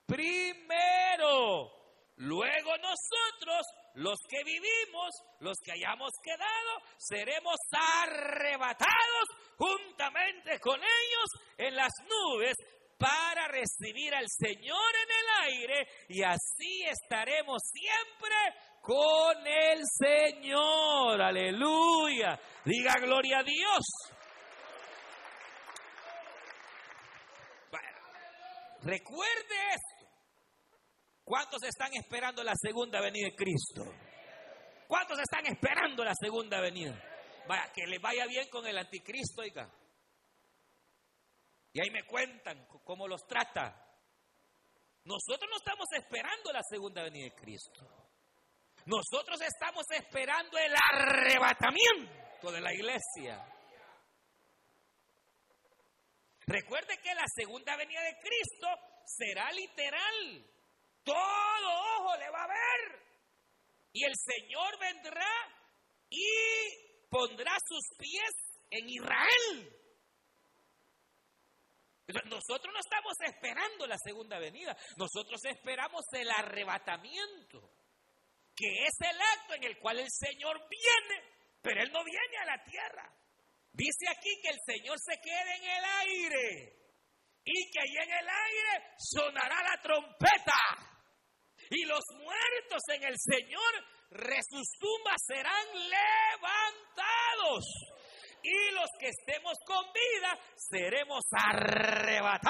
primero. 0.07 1.79
Luego 2.17 2.77
nosotros, 2.79 3.67
los 3.95 4.19
que 4.29 4.43
vivimos, 4.43 5.11
los 5.41 5.57
que 5.65 5.73
hayamos 5.73 6.11
quedado, 6.23 6.83
seremos 6.97 7.57
arrebatados 8.03 9.29
juntamente 9.57 10.59
con 10.61 10.81
ellos 10.81 11.29
en 11.59 11.77
las 11.77 11.93
nubes 12.09 12.57
para 12.99 13.47
recibir 13.47 14.13
al 14.15 14.27
Señor 14.29 14.93
en 15.05 15.11
el 15.11 15.55
aire 15.55 15.89
y 16.09 16.23
así 16.23 16.83
estaremos 16.85 17.63
siempre 17.71 18.35
con 18.81 19.47
el 19.47 19.83
Señor. 19.85 21.21
Aleluya. 21.21 22.39
Diga 22.65 22.95
gloria 23.01 23.39
a 23.39 23.43
Dios. 23.43 23.85
Recuerde 28.83 29.57
esto. 29.75 30.07
¿Cuántos 31.25 31.63
están 31.65 31.91
esperando 31.95 32.43
la 32.43 32.55
segunda 32.55 33.01
venida 33.01 33.29
de 33.29 33.35
Cristo? 33.35 33.85
¿Cuántos 34.87 35.19
están 35.19 35.45
esperando 35.47 36.03
la 36.03 36.15
segunda 36.15 36.61
venida? 36.61 36.99
Vaya, 37.47 37.71
que 37.75 37.87
le 37.87 37.99
vaya 37.99 38.27
bien 38.27 38.49
con 38.49 38.67
el 38.67 38.79
anticristo, 38.79 39.43
oiga. 39.43 39.71
Y 41.73 41.81
ahí 41.81 41.91
me 41.91 42.05
cuentan 42.05 42.67
cómo 42.85 43.07
los 43.07 43.27
trata. 43.27 43.85
Nosotros 45.05 45.49
no 45.51 45.57
estamos 45.59 45.87
esperando 45.93 46.53
la 46.53 46.63
segunda 46.63 47.03
venida 47.03 47.25
de 47.25 47.35
Cristo. 47.35 48.08
Nosotros 48.89 49.39
estamos 49.43 49.85
esperando 49.91 50.57
el 50.57 50.73
arrebatamiento 50.75 52.51
de 52.51 52.61
la 52.63 52.73
iglesia. 52.73 53.39
Recuerde 56.47 56.97
que 57.03 57.15
la 57.15 57.27
segunda 57.37 57.77
venida 57.77 58.01
de 58.01 58.17
Cristo 58.19 58.67
será 59.05 59.53
literal. 59.53 60.43
Todo 61.05 61.17
ojo 61.99 62.17
le 62.17 62.31
va 62.31 62.45
a 62.45 62.49
ver. 62.49 63.03
Y 63.93 64.05
el 64.05 64.15
Señor 64.17 64.79
vendrá 64.81 65.33
y 66.09 67.09
pondrá 67.11 67.53
sus 67.69 67.85
pies 67.99 68.33
en 68.71 68.89
Israel. 68.89 69.79
Nosotros 72.25 72.73
no 72.73 72.81
estamos 72.81 73.21
esperando 73.21 73.87
la 73.87 73.99
segunda 73.99 74.39
venida, 74.39 74.75
nosotros 74.97 75.45
esperamos 75.45 76.07
el 76.13 76.31
arrebatamiento, 76.31 77.71
que 78.59 78.67
es 78.67 79.01
el 79.01 79.21
acto 79.21 79.55
en 79.55 79.65
el 79.65 79.79
cual 79.79 80.01
el 80.01 80.11
Señor 80.11 80.59
viene, 80.69 81.23
pero 81.63 81.81
Él 81.81 81.93
no 81.93 82.03
viene 82.03 82.39
a 82.43 82.47
la 82.47 82.65
tierra. 82.65 83.09
Dice 83.73 84.07
aquí 84.11 84.31
que 84.43 84.49
el 84.49 84.59
Señor 84.67 84.99
se 84.99 85.21
quede 85.21 85.57
en 85.57 85.65
el 85.65 85.85
aire 85.85 86.75
y 87.45 87.71
que 87.71 87.81
ahí 87.81 87.97
en 88.03 88.11
el 88.11 88.29
aire 88.29 88.97
sonará 88.99 89.63
la 89.63 89.81
trompeta 89.81 90.59
y 91.71 91.85
los 91.85 92.03
muertos 92.17 92.83
en 92.89 93.05
el 93.05 93.15
Señor 93.17 93.85
resucitan 94.11 95.19
serán 95.25 95.67
levantados 95.75 97.65
y 98.43 98.71
los 98.73 98.91
que 98.99 99.09
estemos 99.09 99.57
con 99.65 99.85
vida 99.93 100.39
seremos 100.57 101.25
arrebatados 101.31 102.49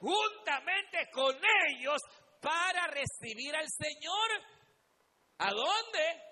juntamente 0.00 1.10
con 1.12 1.36
ellos 1.68 2.00
para 2.42 2.88
recibir 2.88 3.54
al 3.54 3.68
Señor. 3.70 4.30
¿A 5.38 5.50
dónde? 5.50 6.22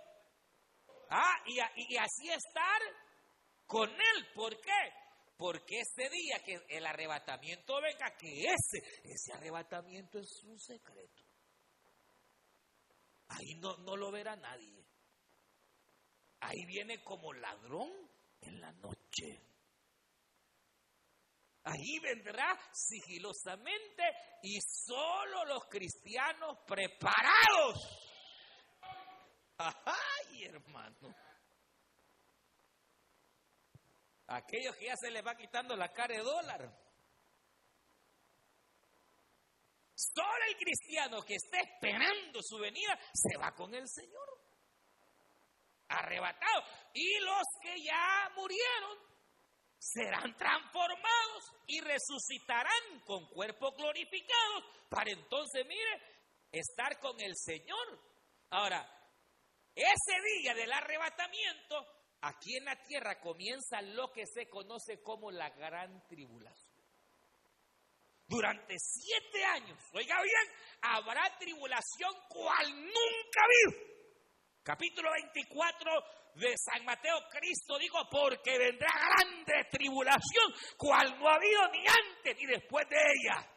Ah, 1.08 1.36
y, 1.46 1.96
así 1.96 2.28
estar 2.28 2.82
con 3.66 3.88
Él. 3.88 4.28
¿Por 4.34 4.60
qué? 4.60 4.92
Porque 5.38 5.80
ese 5.80 6.10
día 6.10 6.42
que 6.44 6.60
el 6.68 6.84
arrebatamiento 6.84 7.80
venga, 7.80 8.14
que 8.18 8.44
ese, 8.44 9.32
arrebatamiento 9.32 10.18
es 10.18 10.42
un 10.44 10.58
secreto. 10.58 11.24
Ahí 13.28 13.54
no 13.54 13.96
lo 13.96 14.10
verá 14.10 14.36
nadie. 14.36 14.84
Ahí 16.40 16.64
viene 16.66 17.02
como 17.02 17.32
ladrón 17.32 17.90
en 18.40 18.60
la 18.60 18.72
noche. 18.72 19.49
Ahí 21.64 21.98
vendrá 22.00 22.58
sigilosamente 22.72 24.02
y 24.42 24.58
solo 24.60 25.44
los 25.44 25.64
cristianos 25.68 26.58
preparados. 26.66 27.76
Ay, 29.58 30.44
hermano. 30.44 31.14
Aquellos 34.28 34.76
que 34.76 34.86
ya 34.86 34.96
se 34.96 35.10
les 35.10 35.26
va 35.26 35.34
quitando 35.34 35.76
la 35.76 35.92
cara 35.92 36.16
de 36.16 36.22
dólar. 36.22 36.72
Solo 39.94 40.44
el 40.48 40.56
cristiano 40.56 41.20
que 41.22 41.34
esté 41.34 41.58
esperando 41.60 42.40
su 42.42 42.58
venida 42.58 42.98
se 43.12 43.36
va 43.36 43.52
con 43.52 43.74
el 43.74 43.86
Señor 43.86 44.40
arrebatados. 45.90 46.64
Y 46.94 47.18
los 47.20 47.44
que 47.60 47.82
ya 47.82 48.30
murieron 48.34 49.09
serán 49.80 50.36
transformados 50.36 51.52
y 51.66 51.80
resucitarán 51.80 53.00
con 53.06 53.26
cuerpos 53.30 53.74
glorificados 53.76 54.64
para 54.90 55.10
entonces, 55.10 55.66
mire, 55.66 56.02
estar 56.52 57.00
con 57.00 57.18
el 57.20 57.34
Señor. 57.34 57.98
Ahora, 58.50 58.86
ese 59.74 60.20
día 60.36 60.54
del 60.54 60.70
arrebatamiento, 60.70 61.86
aquí 62.20 62.56
en 62.56 62.66
la 62.66 62.76
tierra 62.82 63.20
comienza 63.20 63.80
lo 63.80 64.12
que 64.12 64.26
se 64.26 64.50
conoce 64.50 65.00
como 65.02 65.30
la 65.30 65.48
gran 65.50 66.06
tribulación. 66.06 66.68
Durante 68.26 68.76
siete 68.78 69.44
años, 69.44 69.78
oiga 69.94 70.20
bien, 70.22 70.56
habrá 70.82 71.36
tribulación 71.38 72.14
cual 72.28 72.70
nunca 72.76 73.40
vivo 73.48 73.90
capítulo 74.62 75.10
24 75.10 75.90
de 76.34 76.54
San 76.56 76.84
Mateo, 76.84 77.18
Cristo 77.30 77.78
dijo, 77.78 77.98
porque 78.10 78.58
vendrá 78.58 78.90
grande 78.90 79.68
tribulación, 79.70 80.52
cual 80.76 81.18
no 81.18 81.28
ha 81.28 81.34
habido 81.34 81.68
ni 81.68 81.84
antes 81.86 82.36
ni 82.36 82.46
después 82.46 82.88
de 82.88 82.96
ella. 82.96 83.50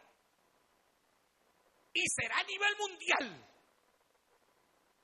Y 1.94 2.04
será 2.08 2.40
a 2.40 2.44
nivel 2.44 2.76
mundial. 2.78 3.50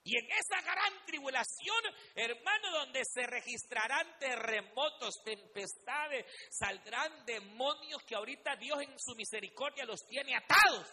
Y 0.03 0.17
en 0.17 0.25
esa 0.32 0.62
gran 0.62 1.05
tribulación, 1.05 1.84
hermano, 2.15 2.71
donde 2.71 3.01
se 3.05 3.27
registrarán 3.27 4.17
terremotos, 4.17 5.21
tempestades, 5.23 6.25
saldrán 6.49 7.25
demonios 7.25 8.01
que 8.08 8.15
ahorita 8.15 8.55
Dios 8.55 8.82
en 8.82 8.99
su 8.99 9.13
misericordia 9.15 9.86
los 9.86 10.03
tiene 10.08 10.36
atados. 10.36 10.88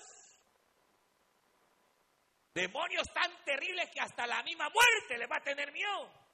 Demonios 2.52 3.06
tan 3.14 3.44
terribles 3.44 3.90
que 3.90 4.00
hasta 4.00 4.26
la 4.26 4.42
misma 4.42 4.68
muerte 4.70 5.18
le 5.18 5.26
va 5.26 5.36
a 5.36 5.44
tener 5.44 5.72
miedo. 5.72 6.25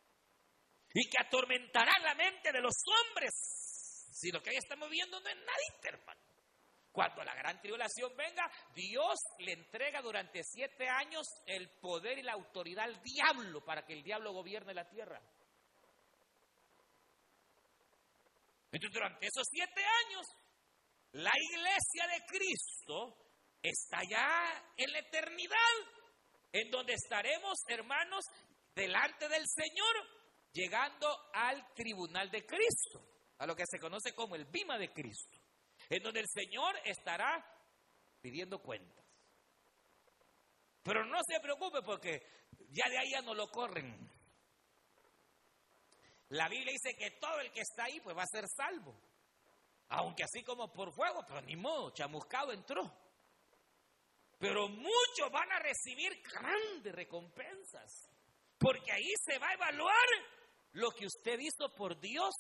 Y 0.95 1.09
que 1.09 1.19
atormentarán 1.21 2.03
la 2.03 2.15
mente 2.15 2.53
de 2.53 2.61
los 2.61 2.75
hombres. 2.87 3.33
Si 4.13 4.31
lo 4.31 4.43
que 4.43 4.51
ahí 4.51 4.57
estamos 4.57 4.89
viendo 4.91 5.19
no 5.21 5.29
es 5.29 5.37
nadie, 5.37 5.81
hermano. 5.85 6.21
Cuando 6.93 7.25
la 7.25 7.35
gran 7.35 7.59
tribulación 7.61 8.15
venga, 8.17 8.51
Dios 8.75 9.19
le 9.39 9.53
entrega 9.53 10.03
durante 10.03 10.43
siete 10.45 10.87
años 10.89 11.27
el 11.47 11.71
poder 11.81 12.19
y 12.19 12.23
la 12.23 12.35
autoridad 12.35 12.85
al 12.85 13.03
diablo 13.03 13.65
para 13.65 13.85
que 13.87 13.95
el 13.95 14.03
diablo 14.03 14.33
gobierne 14.33 14.75
la 14.75 14.89
tierra. 14.89 15.19
Entonces, 18.71 18.93
durante 18.93 19.27
esos 19.27 19.47
siete 19.51 19.83
años, 19.83 20.27
la 21.13 21.33
iglesia 21.51 22.07
de 22.09 22.27
Cristo 22.27 23.17
está 23.63 24.01
ya 24.09 24.73
en 24.77 24.93
la 24.93 24.99
eternidad 24.99 25.57
en 26.53 26.71
donde 26.71 26.93
estaremos, 26.95 27.59
hermanos, 27.69 28.25
delante 28.75 29.29
del 29.29 29.45
Señor, 29.47 30.22
llegando 30.53 31.09
al 31.33 31.73
tribunal 31.75 32.31
de 32.31 32.45
Cristo, 32.47 33.03
a 33.39 33.47
lo 33.47 33.57
que 33.57 33.65
se 33.67 33.79
conoce 33.79 34.15
como 34.15 34.35
el 34.35 34.45
bima 34.47 34.79
de 34.79 34.93
Cristo, 34.93 35.39
en 35.89 36.03
donde 36.03 36.21
el 36.21 36.29
Señor 36.29 36.77
estará 36.85 37.45
pidiendo 38.21 38.61
cuentas. 38.61 39.05
Pero 40.83 41.05
no 41.05 41.19
se 41.27 41.41
preocupe 41.41 41.83
porque 41.83 42.23
ya 42.71 42.89
de 42.89 42.99
ahí 42.99 43.11
ya 43.11 43.23
no 43.23 43.35
lo 43.35 43.49
corren. 43.51 44.11
La 46.31 46.49
Biblia 46.49 46.73
dice 46.73 46.97
que 46.97 47.13
todo 47.13 47.41
el 47.41 47.53
que 47.53 47.61
está 47.61 47.85
ahí 47.85 48.01
pues 48.01 48.17
va 48.17 48.23
a 48.23 48.27
ser 48.27 48.49
salvo. 48.49 48.95
Aunque 49.89 50.25
así 50.25 50.43
como 50.43 50.73
por 50.73 50.93
fuego, 50.93 51.25
pero 51.27 51.43
ni 51.43 51.55
modo, 51.57 51.91
chamuscado 51.91 52.53
entró. 52.53 52.91
Pero 54.39 54.69
muchos 54.69 55.31
van 55.31 55.53
a 55.53 55.59
recibir 55.59 56.21
grandes 56.23 56.95
recompensas. 56.95 58.11
Porque 58.59 58.91
ahí 58.91 59.13
se 59.25 59.39
va 59.39 59.49
a 59.51 59.55
evaluar 59.55 60.09
lo 60.73 60.91
que 60.91 61.07
usted 61.07 61.39
hizo 61.39 61.73
por 61.75 61.99
Dios. 62.01 62.35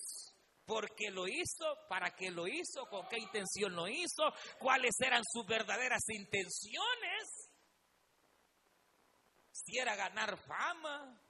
Porque 0.64 1.10
lo 1.10 1.26
hizo, 1.26 1.76
para 1.88 2.14
qué 2.14 2.30
lo 2.30 2.46
hizo, 2.46 2.86
con 2.86 3.08
qué 3.08 3.18
intención 3.18 3.74
lo 3.74 3.88
hizo, 3.88 4.32
cuáles 4.60 4.94
eran 5.00 5.22
sus 5.24 5.44
verdaderas 5.44 6.02
intenciones. 6.08 7.50
Si 9.50 9.76
era 9.76 9.96
ganar 9.96 10.38
fama, 10.38 11.20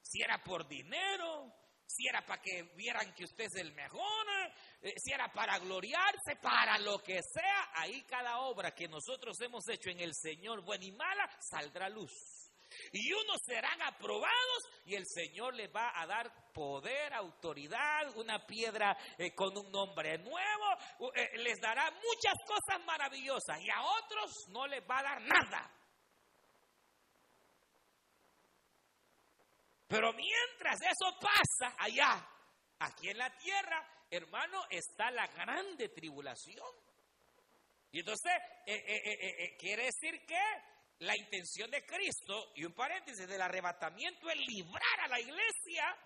si 0.00 0.22
era 0.22 0.42
por 0.44 0.68
dinero, 0.68 1.52
si 1.86 2.06
era 2.06 2.24
para 2.24 2.40
que 2.40 2.62
vieran 2.76 3.12
que 3.14 3.24
usted 3.24 3.44
es 3.44 3.56
el 3.56 3.72
mejor, 3.74 4.26
eh, 4.82 4.94
si 4.96 5.12
era 5.12 5.32
para 5.32 5.58
gloriarse, 5.58 6.36
para 6.40 6.78
lo 6.78 7.02
que 7.02 7.20
sea, 7.22 7.70
ahí 7.74 8.02
cada 8.02 8.38
obra 8.40 8.74
que 8.74 8.88
nosotros 8.88 9.40
hemos 9.40 9.68
hecho 9.68 9.90
en 9.90 10.00
el 10.00 10.14
Señor, 10.14 10.62
buena 10.62 10.84
y 10.84 10.92
mala, 10.92 11.28
saldrá 11.40 11.88
luz. 11.88 12.39
Y 12.92 13.12
unos 13.12 13.40
serán 13.44 13.80
aprobados 13.82 14.70
y 14.84 14.94
el 14.94 15.06
Señor 15.06 15.54
les 15.54 15.70
va 15.74 15.92
a 16.00 16.06
dar 16.06 16.52
poder, 16.52 17.12
autoridad, 17.14 18.16
una 18.16 18.44
piedra 18.46 18.96
eh, 19.18 19.34
con 19.34 19.56
un 19.56 19.70
nombre 19.70 20.18
nuevo, 20.18 21.12
eh, 21.14 21.30
les 21.38 21.60
dará 21.60 21.90
muchas 21.90 22.34
cosas 22.46 22.84
maravillosas 22.84 23.60
y 23.60 23.70
a 23.70 23.82
otros 23.82 24.30
no 24.48 24.66
les 24.66 24.82
va 24.82 24.98
a 24.98 25.02
dar 25.02 25.22
nada. 25.22 25.70
Pero 29.86 30.12
mientras 30.12 30.80
eso 30.82 31.18
pasa 31.20 31.74
allá, 31.78 32.24
aquí 32.78 33.10
en 33.10 33.18
la 33.18 33.36
tierra, 33.36 33.84
hermano, 34.08 34.64
está 34.70 35.10
la 35.10 35.26
grande 35.26 35.88
tribulación. 35.88 36.68
Y 37.90 37.98
entonces, 38.00 38.32
eh, 38.66 39.56
quiere 39.58 39.86
decir 39.86 40.24
que 40.24 40.40
la 41.00 41.16
intención 41.16 41.70
de 41.70 41.84
Cristo, 41.84 42.52
y 42.54 42.64
un 42.64 42.74
paréntesis, 42.74 43.26
del 43.26 43.40
arrebatamiento 43.40 44.28
es 44.28 44.36
librar 44.46 45.00
a 45.04 45.08
la 45.08 45.20
iglesia 45.20 45.96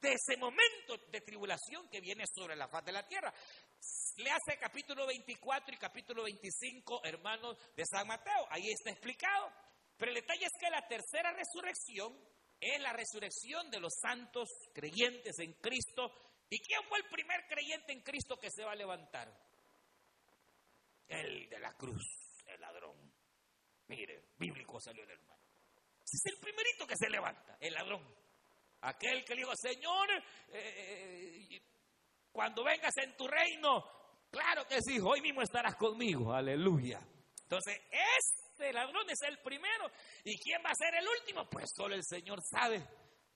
de 0.00 0.12
ese 0.12 0.36
momento 0.38 0.96
de 1.10 1.20
tribulación 1.22 1.88
que 1.88 2.00
viene 2.00 2.24
sobre 2.34 2.56
la 2.56 2.68
faz 2.68 2.84
de 2.84 2.92
la 2.92 3.06
tierra. 3.06 3.32
Le 4.16 4.30
hace 4.30 4.58
capítulo 4.58 5.06
24 5.06 5.74
y 5.74 5.78
capítulo 5.78 6.22
25, 6.24 7.02
hermanos 7.04 7.56
de 7.74 7.84
San 7.86 8.06
Mateo. 8.06 8.46
Ahí 8.50 8.70
está 8.70 8.90
explicado. 8.90 9.52
Pero 9.96 10.10
el 10.10 10.16
detalle 10.16 10.46
es 10.46 10.52
que 10.58 10.70
la 10.70 10.86
tercera 10.86 11.32
resurrección 11.32 12.14
es 12.60 12.80
la 12.80 12.92
resurrección 12.92 13.70
de 13.70 13.80
los 13.80 13.94
santos 14.00 14.48
creyentes 14.74 15.38
en 15.38 15.54
Cristo. 15.54 16.12
¿Y 16.50 16.58
quién 16.60 16.82
fue 16.88 16.98
el 16.98 17.08
primer 17.08 17.46
creyente 17.46 17.92
en 17.92 18.02
Cristo 18.02 18.38
que 18.38 18.50
se 18.50 18.64
va 18.64 18.72
a 18.72 18.76
levantar? 18.76 19.32
El 21.08 21.48
de 21.48 21.58
la 21.58 21.72
cruz, 21.72 22.04
el 22.46 22.60
ladrón. 22.60 23.19
Mire, 23.90 24.22
bíblico 24.38 24.78
salió 24.78 25.02
el 25.02 25.10
hermano. 25.10 25.42
es 26.04 26.26
el 26.26 26.38
primerito 26.38 26.86
que 26.86 26.94
se 26.96 27.10
levanta, 27.10 27.56
el 27.58 27.74
ladrón. 27.74 28.06
Aquel 28.82 29.24
que 29.24 29.34
le 29.34 29.40
dijo, 29.40 29.52
Señor, 29.56 30.08
eh, 30.48 31.50
eh, 31.50 31.62
cuando 32.30 32.62
vengas 32.62 32.96
en 32.98 33.16
tu 33.16 33.26
reino, 33.26 33.84
claro 34.30 34.64
que 34.68 34.80
sí, 34.80 35.00
hoy 35.00 35.20
mismo 35.20 35.42
estarás 35.42 35.74
conmigo, 35.74 36.32
aleluya. 36.32 37.00
Entonces, 37.42 37.80
este 38.16 38.72
ladrón 38.72 39.10
es 39.10 39.20
el 39.22 39.38
primero. 39.38 39.90
¿Y 40.22 40.38
quién 40.38 40.62
va 40.64 40.70
a 40.70 40.74
ser 40.74 40.94
el 40.94 41.08
último? 41.08 41.50
Pues 41.50 41.72
solo 41.74 41.96
el 41.96 42.04
Señor 42.04 42.38
sabe. 42.48 42.86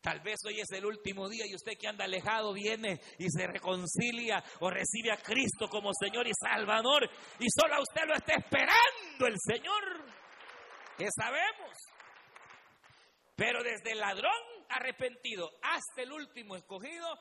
Tal 0.00 0.20
vez 0.20 0.36
hoy 0.46 0.60
es 0.60 0.70
el 0.70 0.86
último 0.86 1.28
día 1.28 1.46
y 1.48 1.54
usted 1.54 1.72
que 1.76 1.88
anda 1.88 2.04
alejado 2.04 2.52
viene 2.52 3.00
y 3.18 3.28
se 3.28 3.46
reconcilia 3.48 4.44
o 4.60 4.70
recibe 4.70 5.10
a 5.10 5.16
Cristo 5.16 5.66
como 5.68 5.90
Señor 5.94 6.28
y 6.28 6.32
Salvador 6.38 7.10
y 7.40 7.46
solo 7.48 7.74
a 7.74 7.80
usted 7.80 8.02
lo 8.06 8.14
está 8.14 8.34
esperando 8.34 9.26
el 9.26 9.36
Señor. 9.40 10.13
Que 10.96 11.08
sabemos. 11.16 11.72
Pero 13.36 13.62
desde 13.62 13.92
el 13.92 13.98
ladrón 13.98 14.30
arrepentido 14.68 15.50
hasta 15.62 16.02
el 16.02 16.12
último 16.12 16.56
escogido, 16.56 17.18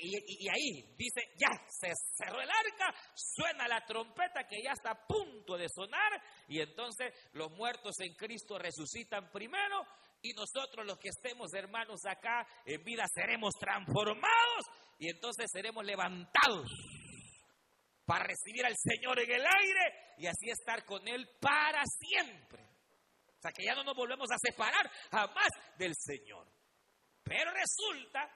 y, 0.00 0.48
ahí 0.48 0.94
dice, 0.96 1.20
ya 1.36 1.50
se 1.68 1.92
cerró 2.16 2.40
el 2.40 2.50
arca, 2.50 2.94
suena 3.14 3.68
la 3.68 3.84
trompeta 3.84 4.46
que 4.48 4.62
ya 4.62 4.72
está 4.72 4.92
a 4.92 5.06
punto 5.06 5.56
de 5.56 5.68
sonar, 5.68 6.22
y 6.48 6.60
entonces 6.60 7.12
los 7.32 7.50
muertos 7.52 7.94
en 8.00 8.14
Cristo 8.14 8.58
resucitan 8.58 9.30
primero, 9.30 9.82
y 10.22 10.32
nosotros 10.32 10.86
los 10.86 10.98
que 10.98 11.10
estemos 11.10 11.52
hermanos 11.54 12.00
acá 12.06 12.46
en 12.64 12.82
vida 12.82 13.04
seremos 13.12 13.54
transformados, 13.60 14.66
y 14.98 15.10
entonces 15.10 15.46
seremos 15.52 15.84
levantados 15.84 16.70
para 18.04 18.24
recibir 18.24 18.64
al 18.64 18.74
Señor 18.76 19.20
en 19.20 19.30
el 19.30 19.46
aire 19.46 20.14
y 20.16 20.26
así 20.26 20.50
estar 20.50 20.84
con 20.86 21.06
Él 21.06 21.28
para 21.40 21.82
siempre. 21.84 22.77
O 23.38 23.40
sea 23.40 23.52
que 23.52 23.64
ya 23.64 23.74
no 23.74 23.84
nos 23.84 23.94
volvemos 23.94 24.28
a 24.32 24.38
separar 24.38 24.90
jamás 25.10 25.48
del 25.76 25.94
Señor. 25.94 26.46
Pero 27.22 27.52
resulta 27.52 28.28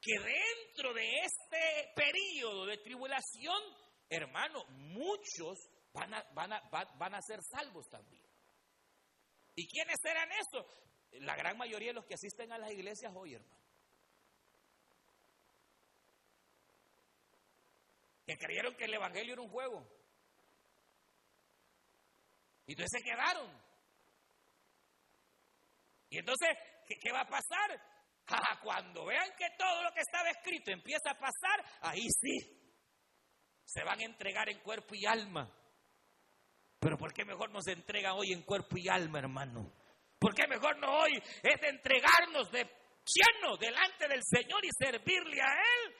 que 0.00 0.12
dentro 0.18 0.92
de 0.92 1.20
este 1.20 1.92
periodo 1.94 2.66
de 2.66 2.78
tribulación, 2.78 3.62
hermano, 4.08 4.64
muchos 4.68 5.58
van 5.92 6.14
a, 6.14 6.22
van 6.34 6.52
a, 6.52 6.60
van 6.70 7.14
a 7.14 7.22
ser 7.22 7.40
salvos 7.42 7.88
también. 7.88 8.22
¿Y 9.54 9.68
quiénes 9.68 9.96
serán 10.02 10.28
esos? 10.32 10.66
La 11.20 11.36
gran 11.36 11.56
mayoría 11.56 11.88
de 11.88 11.94
los 11.94 12.06
que 12.06 12.14
asisten 12.14 12.50
a 12.52 12.58
las 12.58 12.72
iglesias 12.72 13.12
hoy, 13.14 13.34
hermano. 13.34 13.62
Que 18.26 18.36
creyeron 18.36 18.74
que 18.76 18.86
el 18.86 18.94
Evangelio 18.94 19.34
era 19.34 19.42
un 19.42 19.50
juego. 19.50 19.86
Y 22.66 22.72
entonces 22.72 23.00
se 23.00 23.04
quedaron. 23.08 23.71
Y 26.12 26.18
entonces, 26.18 26.50
¿qué, 26.86 27.10
va 27.10 27.20
a 27.20 27.26
pasar? 27.26 27.80
cuando 28.62 29.06
vean 29.06 29.30
que 29.38 29.48
todo 29.56 29.82
lo 29.82 29.92
que 29.94 30.00
estaba 30.00 30.28
escrito 30.28 30.70
empieza 30.70 31.10
a 31.10 31.18
pasar, 31.18 31.64
ahí 31.80 32.06
sí, 32.20 32.36
se 33.64 33.82
van 33.82 33.98
a 33.98 34.04
entregar 34.04 34.50
en 34.50 34.60
cuerpo 34.60 34.94
y 34.94 35.06
alma. 35.06 35.50
Pero 36.78 36.98
¿por 36.98 37.14
qué 37.14 37.24
mejor 37.24 37.50
nos 37.50 37.66
entregan 37.66 38.12
hoy 38.12 38.30
en 38.32 38.42
cuerpo 38.42 38.76
y 38.76 38.90
alma, 38.90 39.20
hermano? 39.20 39.72
¿Por 40.18 40.34
qué 40.34 40.46
mejor 40.46 40.76
no 40.78 40.98
hoy 40.98 41.12
es 41.14 41.62
entregarnos 41.62 42.52
de 42.52 42.60
lleno 42.60 43.56
delante 43.56 44.06
del 44.06 44.20
Señor 44.22 44.62
y 44.66 44.68
servirle 44.78 45.40
a 45.40 45.54
Él? 45.54 45.94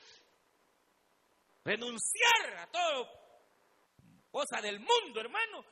Renunciar 1.65 2.59
a 2.59 2.67
todo 2.67 3.09
cosa 4.31 4.61
del 4.61 4.79
mundo, 4.79 5.21
hermano. 5.21 5.65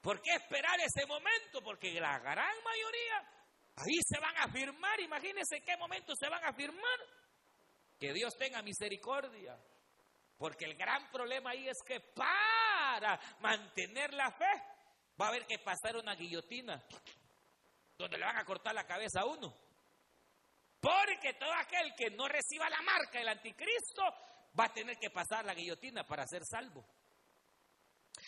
¿Por 0.00 0.22
qué 0.22 0.34
esperar 0.34 0.78
ese 0.78 1.04
momento? 1.04 1.60
Porque 1.64 1.92
la 2.00 2.20
gran 2.20 2.54
mayoría 2.62 3.41
Ahí 3.84 3.98
se 4.06 4.20
van 4.20 4.36
a 4.36 4.48
firmar, 4.48 5.00
imagínense 5.00 5.56
en 5.56 5.64
qué 5.64 5.76
momento 5.76 6.14
se 6.14 6.28
van 6.28 6.44
a 6.44 6.52
firmar. 6.52 7.00
Que 7.98 8.12
Dios 8.12 8.36
tenga 8.36 8.62
misericordia. 8.62 9.58
Porque 10.38 10.66
el 10.66 10.76
gran 10.76 11.10
problema 11.10 11.50
ahí 11.50 11.68
es 11.68 11.78
que 11.86 12.00
para 12.00 13.18
mantener 13.40 14.12
la 14.14 14.30
fe 14.30 14.52
va 15.20 15.26
a 15.26 15.28
haber 15.28 15.46
que 15.46 15.58
pasar 15.58 15.96
una 15.96 16.14
guillotina 16.14 16.82
donde 17.96 18.18
le 18.18 18.24
van 18.24 18.38
a 18.38 18.44
cortar 18.44 18.74
la 18.74 18.86
cabeza 18.86 19.20
a 19.20 19.24
uno. 19.24 19.54
Porque 20.80 21.34
todo 21.34 21.52
aquel 21.52 21.94
que 21.96 22.10
no 22.10 22.26
reciba 22.28 22.68
la 22.68 22.82
marca 22.82 23.18
del 23.18 23.28
anticristo 23.28 24.02
va 24.58 24.64
a 24.64 24.72
tener 24.72 24.96
que 24.98 25.10
pasar 25.10 25.44
la 25.44 25.54
guillotina 25.54 26.04
para 26.06 26.26
ser 26.26 26.44
salvo. 26.44 26.84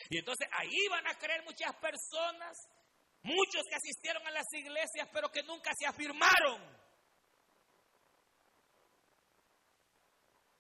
Y 0.09 0.19
entonces 0.19 0.49
ahí 0.53 0.89
van 0.89 1.07
a 1.07 1.15
creer 1.15 1.45
muchas 1.45 1.75
personas 1.77 2.57
Muchos 3.25 3.65
que 3.69 3.75
asistieron 3.75 4.27
a 4.27 4.31
las 4.31 4.47
iglesias 4.53 5.09
pero 5.11 5.31
que 5.31 5.43
nunca 5.43 5.73
se 5.75 5.87
afirmaron. 5.87 6.61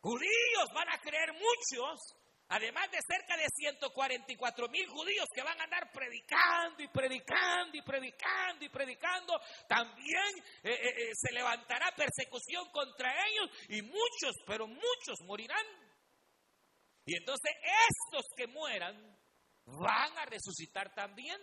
Judíos 0.01 0.69
van 0.75 0.89
a 0.89 0.99
creer 0.99 1.33
muchos, 1.33 2.17
además 2.49 2.91
de 2.91 2.99
cerca 3.07 3.37
de 3.37 3.47
144 3.55 4.69
mil 4.69 4.87
judíos 4.89 5.27
que 5.35 5.43
van 5.43 5.59
a 5.61 5.65
andar 5.65 5.91
predicando 5.93 6.83
y 6.83 6.89
predicando 6.89 7.77
y 7.77 7.83
predicando 7.83 8.65
y 8.65 8.69
predicando. 8.71 9.41
También 9.69 10.39
eh, 10.62 10.71
eh, 10.71 10.89
eh, 10.89 11.11
se 11.15 11.33
levantará 11.33 11.95
persecución 11.97 12.71
contra 12.71 13.12
ellos 13.29 13.51
y 13.69 13.83
muchos, 13.83 14.37
pero 14.47 14.67
muchos 14.67 15.21
morirán. 15.27 15.67
Y 17.05 17.17
entonces 17.17 17.53
estos 17.91 18.25
que 18.37 18.47
mueran 18.47 19.19
van 19.67 20.19
a 20.19 20.25
resucitar 20.25 20.95
también 20.95 21.39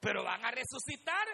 pero 0.00 0.24
van 0.24 0.44
a 0.44 0.50
resucitar 0.50 1.26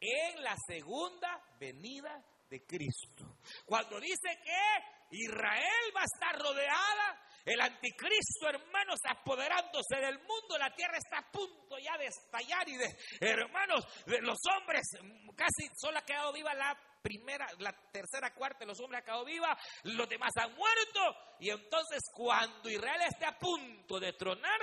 en 0.00 0.42
la 0.42 0.56
segunda 0.66 1.42
venida 1.58 2.22
de 2.48 2.64
Cristo. 2.64 3.38
Cuando 3.64 4.00
dice 4.00 4.40
que 4.42 5.16
Israel 5.16 5.92
va 5.96 6.00
a 6.00 6.04
estar 6.04 6.38
rodeada, 6.38 7.24
el 7.44 7.60
anticristo, 7.60 8.48
hermanos, 8.48 9.00
apoderándose 9.08 9.96
del 9.96 10.18
mundo, 10.18 10.58
la 10.58 10.74
tierra 10.74 10.98
está 10.98 11.18
a 11.18 11.30
punto 11.30 11.78
ya 11.78 11.96
de 11.96 12.06
estallar 12.06 12.68
y 12.68 12.76
de, 12.76 12.96
hermanos, 13.20 13.86
de 14.04 14.20
los 14.20 14.38
hombres, 14.54 14.86
casi 15.34 15.70
solo 15.76 15.98
ha 15.98 16.04
quedado 16.04 16.32
viva 16.32 16.52
la 16.54 16.78
primera, 17.00 17.46
la 17.58 17.72
tercera, 17.90 18.34
cuarta, 18.34 18.66
los 18.66 18.78
hombres 18.80 19.00
han 19.00 19.04
quedado 19.06 19.24
viva, 19.24 19.56
los 19.84 20.08
demás 20.08 20.32
han 20.36 20.54
muerto, 20.54 21.16
y 21.40 21.48
entonces 21.48 22.00
cuando 22.12 22.68
Israel 22.68 23.00
esté 23.08 23.24
a 23.24 23.38
punto 23.38 23.98
de 23.98 24.12
tronar, 24.12 24.60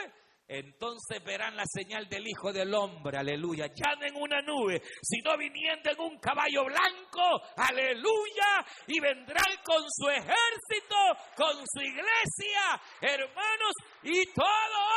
entonces 0.48 1.24
verán 1.24 1.56
la 1.56 1.66
señal 1.66 2.08
del 2.08 2.28
Hijo 2.28 2.54
del 2.54 2.74
Hombre, 2.74 3.18
aleluya, 3.18 3.68
ya 3.68 3.96
no 3.96 4.06
en 4.06 4.16
una 4.16 4.41
nube, 4.41 4.82
sino 5.02 5.38
viniendo 5.38 5.89
en 5.89 6.00
un 6.00 6.20
caballo 6.20 6.66
blanco, 6.66 7.41
aleluya, 7.58 8.66
y 8.88 9.00
vendrán 9.00 9.58
con 9.64 9.84
su 9.89 10.10
ejército, 10.10 10.96
con 11.36 11.56
su 11.66 11.82
iglesia, 11.82 12.82
hermanos, 13.02 13.74
y 14.04 14.26
todo 14.34 14.46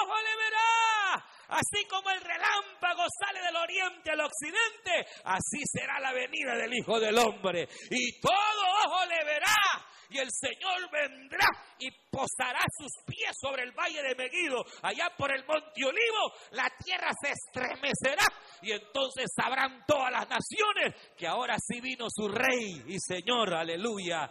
ojo 0.03 0.17
le 0.17 0.37
verá. 0.37 1.25
Así 1.49 1.87
como 1.89 2.11
el 2.11 2.21
relámpago 2.21 3.07
sale 3.19 3.41
del 3.41 3.57
oriente 3.57 4.11
al 4.11 4.21
occidente, 4.21 5.11
así 5.25 5.63
será 5.65 5.99
la 5.99 6.13
venida 6.13 6.55
del 6.57 6.75
Hijo 6.75 7.01
del 7.01 7.17
Hombre. 7.17 7.67
Y 7.91 8.21
todo 8.21 8.85
ojo 8.85 9.07
le 9.07 9.25
verá 9.25 9.88
y 10.11 10.19
el 10.19 10.29
Señor 10.31 10.91
vendrá 10.91 11.47
y 11.79 11.91
posará 12.11 12.61
sus 12.77 12.93
pies 13.05 13.37
sobre 13.41 13.63
el 13.63 13.73
valle 13.73 14.03
de 14.03 14.15
Meguido, 14.15 14.65
allá 14.83 15.11
por 15.17 15.31
el 15.31 15.45
monte 15.45 15.85
Olivo, 15.85 16.33
la 16.53 16.69
tierra 16.83 17.11
se 17.21 17.31
estremecerá 17.31 18.27
y 18.63 18.73
entonces 18.73 19.31
sabrán 19.35 19.85
todas 19.87 20.11
las 20.11 20.29
naciones 20.29 20.95
que 21.17 21.27
ahora 21.27 21.57
sí 21.59 21.81
vino 21.81 22.07
su 22.09 22.29
rey 22.29 22.83
y 22.87 22.99
Señor, 22.99 23.55
aleluya. 23.55 24.31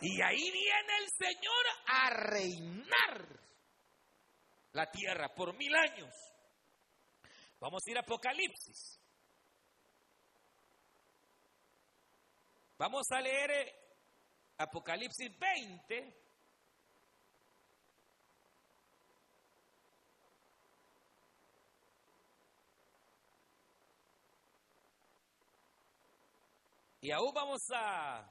Y 0.00 0.22
ahí 0.22 0.50
viene 0.50 0.92
el 0.98 1.08
Señor 1.10 1.66
a 1.86 2.10
reinar 2.10 3.40
la 4.72 4.90
tierra 4.90 5.28
por 5.34 5.54
mil 5.56 5.74
años. 5.74 6.14
Vamos 7.60 7.82
a 7.86 7.90
ir 7.90 7.98
a 7.98 8.00
Apocalipsis. 8.00 8.98
Vamos 12.78 13.06
a 13.10 13.20
leer 13.20 13.50
eh, 13.50 13.79
Apocalipsis 14.60 15.30
20, 15.38 16.20
Y 27.02 27.10
aún 27.10 27.32
vamos 27.32 27.62
a 27.72 28.30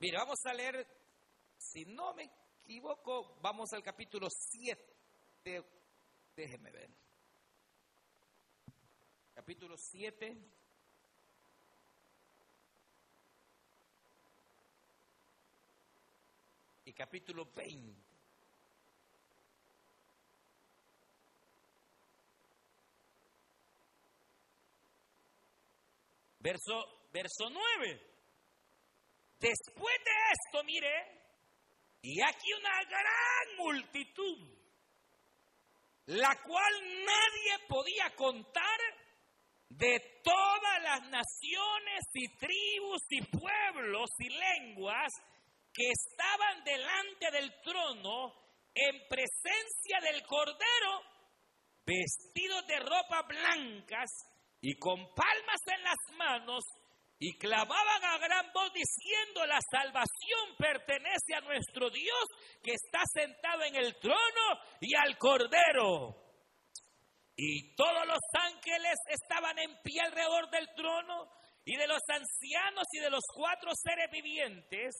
Mira, 0.00 0.18
vamos 0.18 0.44
a 0.44 0.52
leer 0.52 0.84
si 1.56 1.84
no 1.84 2.12
me 2.14 2.24
equivoco, 2.64 3.38
vamos 3.40 3.72
al 3.72 3.84
capítulo 3.84 4.28
7. 4.28 4.84
Déjeme 6.34 6.72
ver. 6.72 7.05
Capítulo 9.36 9.76
7. 9.76 10.34
Y 16.86 16.92
capítulo 16.94 17.44
20. 17.44 18.02
Verso, 26.40 27.10
verso 27.12 27.50
9. 27.50 28.00
Después 29.38 29.96
de 30.02 30.12
esto, 30.32 30.64
mire, 30.64 30.88
y 32.00 32.22
aquí 32.22 32.54
una 32.54 32.82
gran 32.88 33.56
multitud, 33.58 34.58
la 36.06 36.34
cual 36.42 36.72
nadie 37.04 37.66
podía 37.68 38.16
contar 38.16 39.05
de 39.68 40.20
todas 40.22 40.82
las 40.82 41.00
naciones 41.10 42.04
y 42.14 42.36
tribus 42.36 43.02
y 43.10 43.22
pueblos 43.22 44.10
y 44.18 44.28
lenguas 44.28 45.12
que 45.72 45.90
estaban 45.90 46.64
delante 46.64 47.30
del 47.32 47.52
trono 47.62 48.32
en 48.74 49.08
presencia 49.08 50.00
del 50.02 50.22
Cordero, 50.26 51.02
vestidos 51.84 52.66
de 52.66 52.78
ropas 52.80 53.26
blancas 53.28 54.10
y 54.60 54.78
con 54.78 54.96
palmas 55.14 55.60
en 55.66 55.82
las 55.82 56.16
manos, 56.16 56.64
y 57.18 57.38
clamaban 57.38 58.04
a 58.04 58.18
gran 58.18 58.52
voz 58.52 58.72
diciendo, 58.74 59.46
la 59.46 59.58
salvación 59.70 60.56
pertenece 60.58 61.34
a 61.34 61.40
nuestro 61.40 61.88
Dios 61.88 62.24
que 62.62 62.72
está 62.72 63.00
sentado 63.12 63.62
en 63.64 63.76
el 63.76 63.98
trono 63.98 64.60
y 64.80 64.94
al 64.94 65.16
Cordero. 65.16 66.25
Y 67.36 67.74
todos 67.76 68.06
los 68.06 68.20
ángeles 68.32 68.96
estaban 69.08 69.58
en 69.58 69.76
pie 69.82 70.00
alrededor 70.00 70.50
del 70.50 70.66
trono 70.74 71.30
y 71.64 71.76
de 71.76 71.86
los 71.86 72.00
ancianos 72.08 72.84
y 72.92 72.98
de 73.00 73.10
los 73.10 73.24
cuatro 73.34 73.72
seres 73.74 74.10
vivientes 74.10 74.94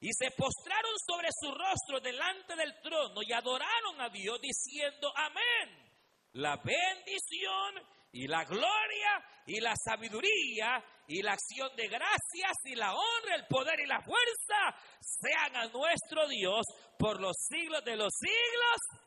y 0.00 0.10
se 0.12 0.30
postraron 0.30 0.92
sobre 1.06 1.28
su 1.30 1.50
rostro 1.50 2.00
delante 2.00 2.56
del 2.56 2.80
trono 2.80 3.20
y 3.22 3.32
adoraron 3.32 4.00
a 4.00 4.08
Dios 4.08 4.40
diciendo, 4.40 5.12
amén. 5.14 5.90
La 6.32 6.56
bendición 6.56 7.84
y 8.12 8.26
la 8.26 8.44
gloria 8.44 9.42
y 9.46 9.60
la 9.60 9.74
sabiduría 9.76 10.82
y 11.08 11.22
la 11.22 11.32
acción 11.32 11.74
de 11.76 11.88
gracias 11.88 12.56
y 12.64 12.76
la 12.76 12.94
honra, 12.94 13.34
el 13.34 13.46
poder 13.46 13.80
y 13.80 13.86
la 13.86 14.00
fuerza 14.00 14.78
sean 15.00 15.56
a 15.56 15.68
nuestro 15.68 16.28
Dios 16.28 16.64
por 16.98 17.20
los 17.20 17.36
siglos 17.36 17.84
de 17.84 17.96
los 17.96 18.12
siglos. 18.14 19.06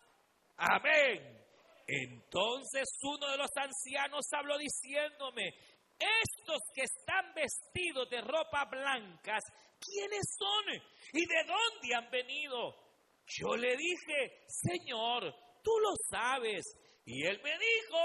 Amén. 0.58 1.43
Entonces 1.88 2.88
uno 3.04 3.30
de 3.32 3.38
los 3.38 3.50
ancianos 3.56 4.26
habló 4.34 4.58
diciéndome, 4.58 5.54
estos 6.00 6.60
que 6.74 6.84
están 6.84 7.34
vestidos 7.34 8.10
de 8.10 8.22
ropa 8.22 8.66
blancas, 8.66 9.44
¿quiénes 9.80 10.36
son? 10.38 10.82
¿Y 11.14 11.26
de 11.26 11.44
dónde 11.46 11.96
han 11.96 12.10
venido? 12.10 12.76
Yo 13.26 13.56
le 13.56 13.76
dije, 13.76 14.46
Señor, 14.48 15.34
tú 15.64 15.72
lo 15.80 15.94
sabes. 16.10 16.64
Y 17.06 17.26
él 17.26 17.42
me 17.44 17.52
dijo, 17.52 18.00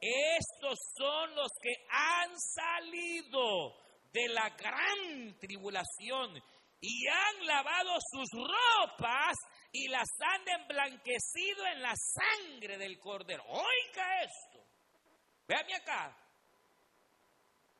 estos 0.00 0.78
son 0.96 1.34
los 1.34 1.50
que 1.60 1.72
han 1.88 2.38
salido 2.38 3.76
de 4.12 4.28
la 4.28 4.50
gran 4.50 5.38
tribulación 5.38 6.40
y 6.80 7.06
han 7.06 7.46
lavado 7.46 7.98
sus 8.12 8.28
ropas 8.30 9.36
y 9.76 9.88
las 9.88 10.08
han 10.20 10.60
emblanquecido 10.60 11.66
en 11.66 11.82
la 11.82 11.94
sangre 11.96 12.78
del 12.78 12.96
cordero. 13.00 13.42
Oiga 13.48 14.22
esto. 14.22 14.64
Véame 15.48 15.74
acá. 15.74 16.16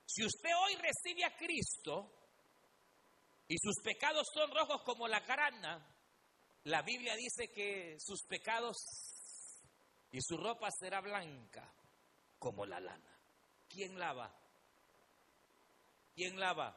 Si 0.04 0.24
usted 0.24 0.50
hoy 0.58 0.74
recibe 0.74 1.24
a 1.24 1.36
Cristo 1.36 2.10
y 3.46 3.56
sus 3.58 3.80
pecados 3.84 4.26
son 4.34 4.50
rojos 4.50 4.82
como 4.82 5.06
la 5.06 5.20
grana, 5.20 5.86
la 6.64 6.82
Biblia 6.82 7.14
dice 7.14 7.52
que 7.52 7.94
sus 8.00 8.24
pecados 8.26 8.76
y 10.10 10.20
su 10.20 10.36
ropa 10.36 10.70
será 10.72 11.00
blanca 11.00 11.72
como 12.40 12.66
la 12.66 12.80
lana. 12.80 13.20
¿Quién 13.68 13.96
lava? 14.00 14.36
¿Quién 16.16 16.40
lava? 16.40 16.76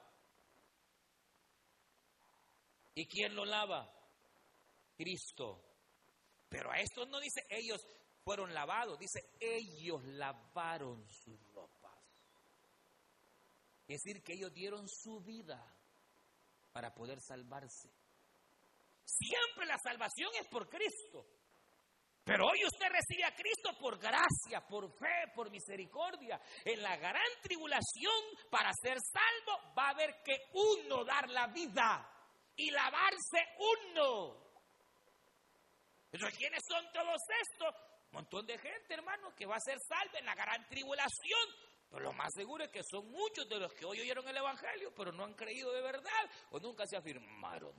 ¿Y 2.94 3.08
quién 3.08 3.36
lo 3.36 3.46
lava? 3.46 3.97
Cristo. 4.98 5.64
Pero 6.50 6.72
a 6.72 6.80
esto 6.80 7.06
no 7.06 7.20
dice 7.20 7.46
ellos 7.50 7.86
fueron 8.24 8.54
lavados, 8.54 9.00
dice 9.00 9.38
ellos 9.40 10.04
lavaron 10.04 11.08
sus 11.08 11.40
ropas. 11.54 11.94
Es 13.88 14.02
decir, 14.04 14.22
que 14.22 14.34
ellos 14.34 14.54
dieron 14.54 14.88
su 14.90 15.22
vida 15.22 15.64
para 16.74 16.94
poder 16.94 17.22
salvarse. 17.22 17.90
Siempre 19.06 19.66
la 19.66 19.78
salvación 19.78 20.30
es 20.40 20.48
por 20.48 20.68
Cristo. 20.68 21.26
Pero 22.26 22.46
hoy 22.46 22.60
usted 22.66 22.88
recibe 22.90 23.24
a 23.24 23.34
Cristo 23.34 23.72
por 23.80 23.98
gracia, 23.98 24.68
por 24.68 24.92
fe, 24.92 25.32
por 25.34 25.50
misericordia. 25.50 26.42
En 26.66 26.82
la 26.82 26.98
gran 26.98 27.32
tribulación, 27.42 28.22
para 28.52 28.74
ser 28.74 28.98
salvo, 29.00 29.74
va 29.74 29.88
a 29.88 29.92
haber 29.92 30.22
que 30.26 30.38
uno 30.52 31.06
dar 31.06 31.30
la 31.30 31.48
vida 31.48 32.06
y 32.58 32.70
lavarse 32.70 33.46
uno. 33.94 34.47
Entonces, 36.12 36.38
¿quiénes 36.38 36.64
son 36.68 36.86
todos 36.94 37.22
estos? 37.42 37.76
Un 38.12 38.24
montón 38.24 38.46
de 38.46 38.58
gente, 38.58 38.94
hermano, 38.94 39.36
que 39.36 39.46
va 39.46 39.56
a 39.56 39.60
ser 39.60 39.78
salva 39.80 40.20
en 40.20 40.26
la 40.26 40.36
gran 40.36 40.68
tribulación. 40.68 41.50
Pero 41.90 42.04
lo 42.04 42.14
más 42.14 42.34
seguro 42.34 42.64
es 42.64 42.70
que 42.70 42.84
son 42.84 43.10
muchos 43.10 43.48
de 43.48 43.60
los 43.60 43.74
que 43.74 43.86
hoy 43.86 44.02
oyeron 44.02 44.28
el 44.28 44.38
Evangelio, 44.38 44.94
pero 44.96 45.12
no 45.12 45.24
han 45.24 45.34
creído 45.34 45.72
de 45.72 45.82
verdad 45.82 46.30
o 46.52 46.60
nunca 46.60 46.86
se 46.86 46.98
afirmaron. 46.98 47.74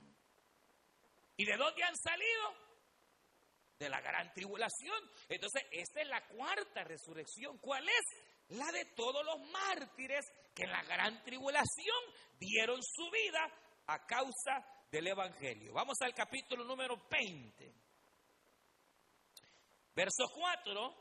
¿Y 1.37 1.45
de 1.45 1.57
dónde 1.57 1.83
han 1.83 1.95
salido? 1.95 2.69
de 3.79 3.89
la 3.89 4.01
gran 4.01 4.31
tribulación. 4.33 4.99
Entonces, 5.29 5.63
esta 5.71 6.01
es 6.01 6.07
la 6.09 6.21
cuarta 6.27 6.83
resurrección. 6.83 7.57
¿Cuál 7.59 7.87
es? 7.87 8.57
La 8.57 8.69
de 8.71 8.85
todos 8.93 9.23
los 9.23 9.39
mártires 9.51 10.25
que 10.53 10.63
en 10.63 10.71
la 10.71 10.83
gran 10.83 11.23
tribulación 11.23 11.95
dieron 12.37 12.81
su 12.83 13.09
vida 13.09 13.47
a 13.87 14.05
causa 14.05 14.65
del 14.91 15.07
Evangelio. 15.07 15.71
Vamos 15.73 15.97
al 16.01 16.13
capítulo 16.13 16.65
número 16.65 16.97
20. 17.09 17.73
Verso 19.99 20.31
4. 20.33 20.95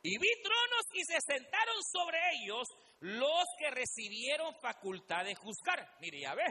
Y 0.00 0.18
vi 0.18 0.42
tronos 0.42 0.84
y 0.94 1.04
se 1.04 1.20
sentaron 1.20 1.76
sobre 1.92 2.18
ellos 2.32 2.66
los 3.00 3.44
que 3.58 3.70
recibieron 3.70 4.54
facultad 4.62 5.24
de 5.24 5.34
juzgar. 5.34 5.96
Mire, 6.00 6.20
ya 6.20 6.34
ve. 6.34 6.44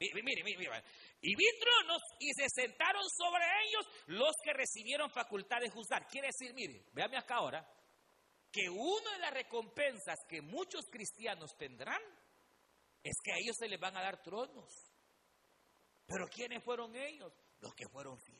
Mire, 0.00 0.22
mire, 0.22 0.42
mire. 0.42 0.82
Y 1.20 1.36
vi 1.36 1.46
tronos 1.60 2.02
y 2.18 2.32
se 2.32 2.48
sentaron 2.48 3.04
sobre 3.08 3.44
ellos 3.66 3.86
los 4.06 4.34
que 4.42 4.52
recibieron 4.52 5.10
facultad 5.10 5.60
de 5.60 5.70
juzgar. 5.70 6.08
Quiere 6.08 6.28
decir, 6.28 6.52
mire, 6.54 6.86
véame 6.92 7.18
acá 7.18 7.36
ahora, 7.36 7.64
que 8.50 8.68
una 8.68 9.12
de 9.12 9.18
las 9.20 9.34
recompensas 9.34 10.18
que 10.28 10.42
muchos 10.42 10.86
cristianos 10.90 11.56
tendrán 11.56 12.02
es 13.04 13.14
que 13.22 13.32
a 13.32 13.36
ellos 13.36 13.56
se 13.56 13.68
les 13.68 13.78
van 13.78 13.96
a 13.96 14.02
dar 14.02 14.20
tronos. 14.22 14.72
Pero 16.06 16.26
¿quiénes 16.28 16.64
fueron 16.64 16.96
ellos? 16.96 17.32
Los 17.60 17.74
que 17.74 17.86
fueron 17.92 18.18
fieles. 18.18 18.39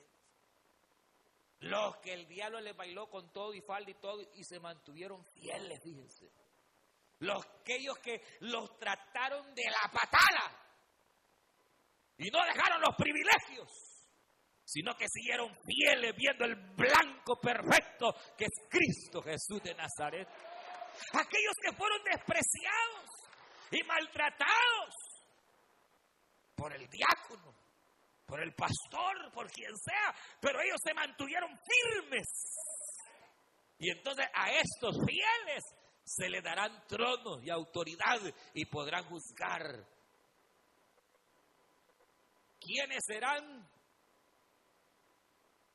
Los 1.61 1.99
que 1.99 2.15
el 2.15 2.27
diablo 2.27 2.61
les 2.61 2.75
bailó 2.75 3.09
con 3.09 3.31
todo 3.33 3.53
y 3.53 3.61
falda 3.61 3.91
y 3.91 3.95
todo 3.95 4.23
y 4.35 4.45
se 4.45 4.59
mantuvieron 4.59 5.25
fieles, 5.27 5.81
fíjense. 5.83 6.31
Los 7.19 7.45
aquellos 7.61 7.99
que 7.99 8.23
los 8.41 8.79
trataron 8.79 9.55
de 9.55 9.65
la 9.65 9.91
patada 9.93 10.57
y 12.17 12.31
no 12.31 12.45
dejaron 12.45 12.81
los 12.81 12.97
privilegios, 12.97 13.69
sino 14.65 14.95
que 14.97 15.07
siguieron 15.09 15.55
fieles 15.65 16.15
viendo 16.17 16.45
el 16.47 16.55
blanco 16.75 17.39
perfecto 17.39 18.15
que 18.39 18.45
es 18.45 18.69
Cristo 18.71 19.23
Jesús 19.23 19.63
de 19.63 19.75
Nazaret. 19.75 20.29
Aquellos 21.13 21.55
que 21.63 21.77
fueron 21.77 22.03
despreciados 22.05 23.11
y 23.71 23.83
maltratados 23.85 24.95
por 26.55 26.75
el 26.75 26.89
diácono, 26.89 27.55
por 28.31 28.41
el 28.41 28.55
pastor, 28.55 29.33
por 29.35 29.51
quien 29.51 29.77
sea, 29.77 30.15
pero 30.41 30.61
ellos 30.61 30.79
se 30.83 30.95
mantuvieron 30.95 31.51
firmes. 31.59 32.27
Y 33.79 33.91
entonces 33.91 34.27
a 34.33 34.53
estos 34.53 34.97
fieles 35.05 35.63
se 36.05 36.31
le 36.31 36.41
darán 36.41 36.87
tronos 36.87 37.43
y 37.43 37.51
autoridad 37.51 38.21
y 38.55 38.65
podrán 38.67 39.05
juzgar 39.07 39.85
¿Quiénes 42.61 43.03
serán? 43.07 43.69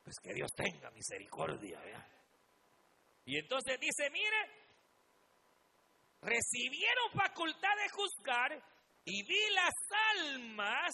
Pues 0.04 0.16
que 0.22 0.34
Dios 0.34 0.52
tenga 0.56 0.92
misericordia. 0.92 1.80
Y 3.26 3.40
entonces 3.40 3.80
dice, 3.80 4.10
mire, 4.12 4.38
recibieron 6.22 7.12
facultad 7.12 7.76
de 7.76 7.90
juzgar 7.90 8.64
y 9.04 9.24
vi 9.24 9.50
las 9.54 9.74
almas 10.16 10.94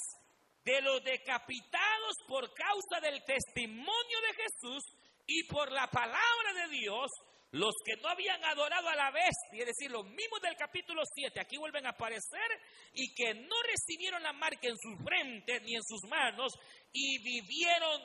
de 0.63 0.81
los 0.81 1.03
decapitados 1.03 2.15
por 2.27 2.53
causa 2.53 2.99
del 3.01 3.23
testimonio 3.23 4.21
de 4.21 4.43
Jesús 4.43 4.83
y 5.25 5.43
por 5.45 5.71
la 5.71 5.87
palabra 5.87 6.53
de 6.55 6.69
Dios, 6.69 7.09
los 7.51 7.73
que 7.85 8.01
no 8.01 8.09
habían 8.09 8.43
adorado 8.45 8.87
a 8.87 8.95
la 8.95 9.11
bestia, 9.11 9.59
es 9.59 9.65
decir, 9.65 9.91
los 9.91 10.05
mismos 10.05 10.41
del 10.41 10.55
capítulo 10.55 11.01
7, 11.05 11.39
aquí 11.39 11.57
vuelven 11.57 11.85
a 11.85 11.89
aparecer, 11.89 12.49
y 12.93 13.13
que 13.13 13.33
no 13.33 13.55
recibieron 13.63 14.23
la 14.23 14.33
marca 14.33 14.67
en 14.67 14.77
su 14.77 15.03
frente 15.03 15.59
ni 15.61 15.75
en 15.75 15.83
sus 15.83 16.03
manos, 16.09 16.53
y 16.93 17.17
vivieron, 17.23 18.01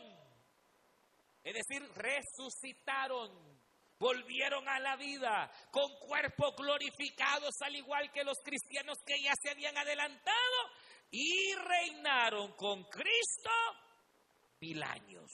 es 1.44 1.54
decir, 1.54 1.82
resucitaron 1.94 3.56
volvieron 3.98 4.68
a 4.68 4.78
la 4.78 4.96
vida 4.96 5.50
con 5.70 5.90
cuerpos 6.00 6.54
glorificados, 6.56 7.54
al 7.62 7.76
igual 7.76 8.10
que 8.12 8.24
los 8.24 8.38
cristianos 8.44 8.98
que 9.06 9.14
ya 9.22 9.32
se 9.42 9.50
habían 9.50 9.76
adelantado, 9.76 10.70
y 11.10 11.54
reinaron 11.54 12.52
con 12.52 12.84
Cristo 12.84 13.50
mil 14.60 14.82
años. 14.82 15.30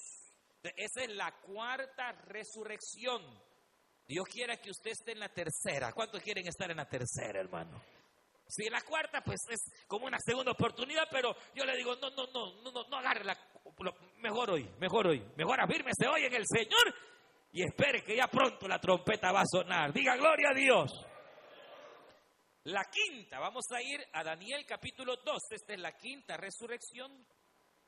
Esa 0.63 1.03
es 1.03 1.11
la 1.11 1.33
cuarta 1.41 2.13
resurrección. 2.27 3.23
Dios 4.07 4.27
quiera 4.29 4.57
que 4.59 4.71
usted 4.71 4.91
esté 4.93 5.13
en 5.13 5.21
la 5.21 5.29
tercera. 5.29 5.93
¿Cuántos 5.93 6.23
quieren 6.23 6.47
estar 6.47 6.71
en 6.71 6.77
la 6.77 6.89
tercera, 6.89 7.41
hermano? 7.41 7.83
Si 8.47 8.69
la 8.69 8.83
cuarta, 8.83 9.23
pues 9.23 9.41
es 9.49 9.87
como 9.87 10.07
una 10.07 10.19
segunda 10.19 10.53
oportunidad, 10.53 11.05
pero 11.11 11.35
yo 11.55 11.65
le 11.65 11.77
digo, 11.77 11.97
no, 11.97 12.11
no, 12.11 12.27
no, 12.27 12.63
no, 12.63 12.71
no, 12.71 12.89
no 12.89 12.97
agarre 12.99 13.25
la, 13.25 13.37
mejor 14.19 14.51
hoy, 14.51 14.69
mejor 14.79 15.07
hoy, 15.07 15.25
mejor 15.37 15.61
afírmese 15.61 16.07
hoy 16.07 16.25
en 16.25 16.35
el 16.35 16.45
Señor 16.47 16.95
y 17.53 17.63
espere 17.63 18.03
que 18.03 18.17
ya 18.17 18.27
pronto 18.29 18.69
la 18.69 18.79
trompeta 18.79 19.33
va 19.33 19.41
a 19.41 19.47
sonar. 19.47 19.93
Diga 19.93 20.17
gloria 20.17 20.51
a 20.51 20.55
Dios. 20.55 21.07
La 22.65 22.85
quinta, 22.85 23.41
vamos 23.41 23.65
a 23.73 23.83
ir 23.83 24.01
a 24.13 24.23
Daniel 24.23 24.65
capítulo 24.65 25.17
12, 25.17 25.57
esta 25.57 25.73
es 25.73 25.81
la 25.81 25.97
quinta 25.97 26.37
resurrección, 26.37 27.27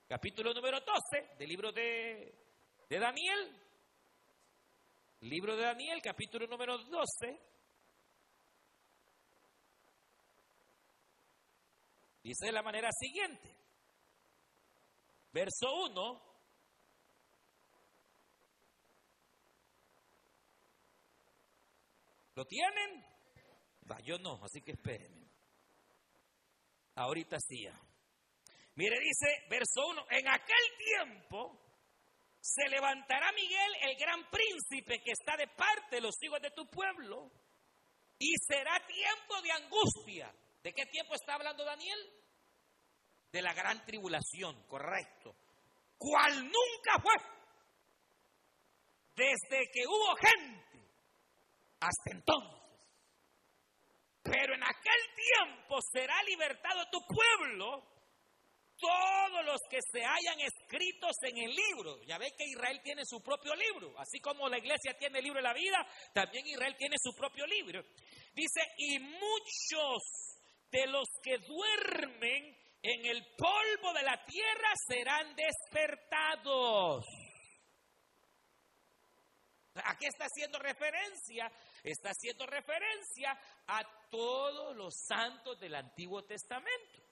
capítulo 0.09 0.53
número 0.53 0.81
12 0.81 1.37
del 1.39 1.49
libro 1.49 1.70
de, 1.70 2.35
de 2.89 2.99
Daniel. 2.99 3.61
Libro 5.20 5.57
de 5.57 5.62
Daniel, 5.62 6.03
capítulo 6.03 6.49
número 6.49 6.77
12. 6.77 7.05
Dice 12.25 12.47
de 12.47 12.53
la 12.53 12.62
manera 12.62 12.91
siguiente. 12.91 13.55
Verso 15.31 15.72
1. 15.85 16.35
¿Lo 22.35 22.45
tienen? 22.47 23.13
Yo 24.05 24.18
no, 24.18 24.43
así 24.45 24.61
que 24.62 24.72
espérenme. 24.72 25.28
Ahorita 26.97 27.39
sí. 27.41 27.66
Mire, 28.76 28.99
dice, 29.01 29.47
verso 29.49 29.87
1, 29.89 30.07
en 30.11 30.28
aquel 30.28 30.64
tiempo 30.78 31.61
se 32.41 32.68
levantará 32.68 33.32
Miguel, 33.32 33.72
el 33.82 33.97
gran 33.97 34.30
príncipe 34.30 35.01
que 35.03 35.12
está 35.12 35.37
de 35.37 35.49
parte 35.49 35.97
de 35.97 36.03
los 36.03 36.14
hijos 36.22 36.41
de 36.41 36.51
tu 36.51 36.68
pueblo, 36.68 37.30
y 38.18 38.32
será 38.47 38.85
tiempo 38.87 39.41
de 39.43 39.51
angustia. 39.53 40.35
¿De 40.62 40.72
qué 40.72 40.87
tiempo 40.87 41.14
está 41.14 41.35
hablando 41.35 41.64
Daniel? 41.64 41.99
De 43.30 43.43
la 43.43 43.53
gran 43.53 43.85
tribulación, 43.85 44.62
correcto. 44.66 45.35
Cual 45.99 46.45
nunca 46.45 47.03
fue. 47.03 47.14
Desde 49.14 49.70
que 49.72 49.87
hubo 49.87 50.16
gente 50.16 50.89
hasta 51.80 52.11
entonces. 52.12 52.63
Pero 54.25 54.55
en 54.55 54.62
aquel 54.62 55.03
tiempo 55.14 55.79
será 55.93 56.22
libertado 56.22 56.89
tu 56.91 56.99
pueblo 57.07 57.95
todos 58.79 59.45
los 59.45 59.61
que 59.70 59.79
se 59.93 60.01
hayan 60.05 60.41
escritos 60.41 61.12
en 61.22 61.39
el 61.39 61.55
libro. 61.55 62.03
Ya 62.07 62.18
ve 62.18 62.33
que 62.37 62.45
Israel 62.45 62.81
tiene 62.83 63.03
su 63.05 63.22
propio 63.22 63.55
libro, 63.55 63.95
así 63.99 64.20
como 64.20 64.49
la 64.49 64.59
iglesia 64.59 64.97
tiene 64.99 65.18
el 65.18 65.25
libro 65.25 65.41
de 65.41 65.49
la 65.49 65.55
vida, 65.55 65.87
también 66.12 66.47
Israel 66.47 66.75
tiene 66.77 66.97
su 66.99 67.14
propio 67.14 67.47
libro. 67.47 67.83
Dice, 68.35 68.61
y 68.79 68.99
muchos 68.99 70.03
de 70.70 70.87
los 70.87 71.09
que 71.22 71.39
duermen 71.39 72.57
en 72.83 73.07
el 73.07 73.25
polvo 73.37 73.93
de 73.95 74.03
la 74.03 74.25
tierra 74.25 74.72
serán 74.89 75.35
despertados. 75.37 77.05
¿A 79.75 79.97
qué 79.99 80.07
está 80.07 80.27
haciendo 80.27 80.59
referencia? 80.59 81.51
Está 81.83 82.11
haciendo 82.11 82.47
referencia 82.47 83.37
a 83.66 83.83
todos 84.09 84.77
los 84.77 84.95
santos 85.07 85.59
del 85.59 85.75
Antiguo 85.75 86.22
Testamento. 86.25 87.03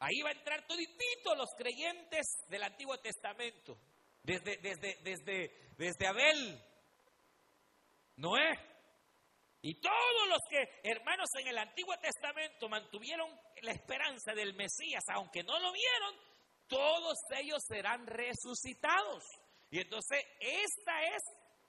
Ahí 0.00 0.20
va 0.22 0.30
a 0.30 0.32
entrar 0.32 0.66
toditito 0.66 1.34
los 1.34 1.50
creyentes 1.56 2.26
del 2.48 2.62
Antiguo 2.62 2.98
Testamento. 2.98 3.78
Desde, 4.22 4.58
desde, 4.58 4.96
desde, 5.02 5.74
desde 5.78 6.06
Abel, 6.06 6.62
Noé, 8.16 8.70
y 9.62 9.78
todos 9.80 10.28
los 10.28 10.40
que, 10.48 10.80
hermanos, 10.84 11.28
en 11.38 11.48
el 11.48 11.58
Antiguo 11.58 11.94
Testamento 11.98 12.68
mantuvieron 12.68 13.30
la 13.62 13.72
esperanza 13.72 14.32
del 14.32 14.54
Mesías, 14.54 15.04
aunque 15.12 15.42
no 15.42 15.58
lo 15.58 15.72
vieron, 15.72 16.14
todos 16.66 17.18
ellos 17.36 17.62
serán 17.68 18.06
resucitados. 18.06 19.22
Y 19.70 19.78
entonces 19.78 20.24
esta 20.40 21.02
es 21.04 21.22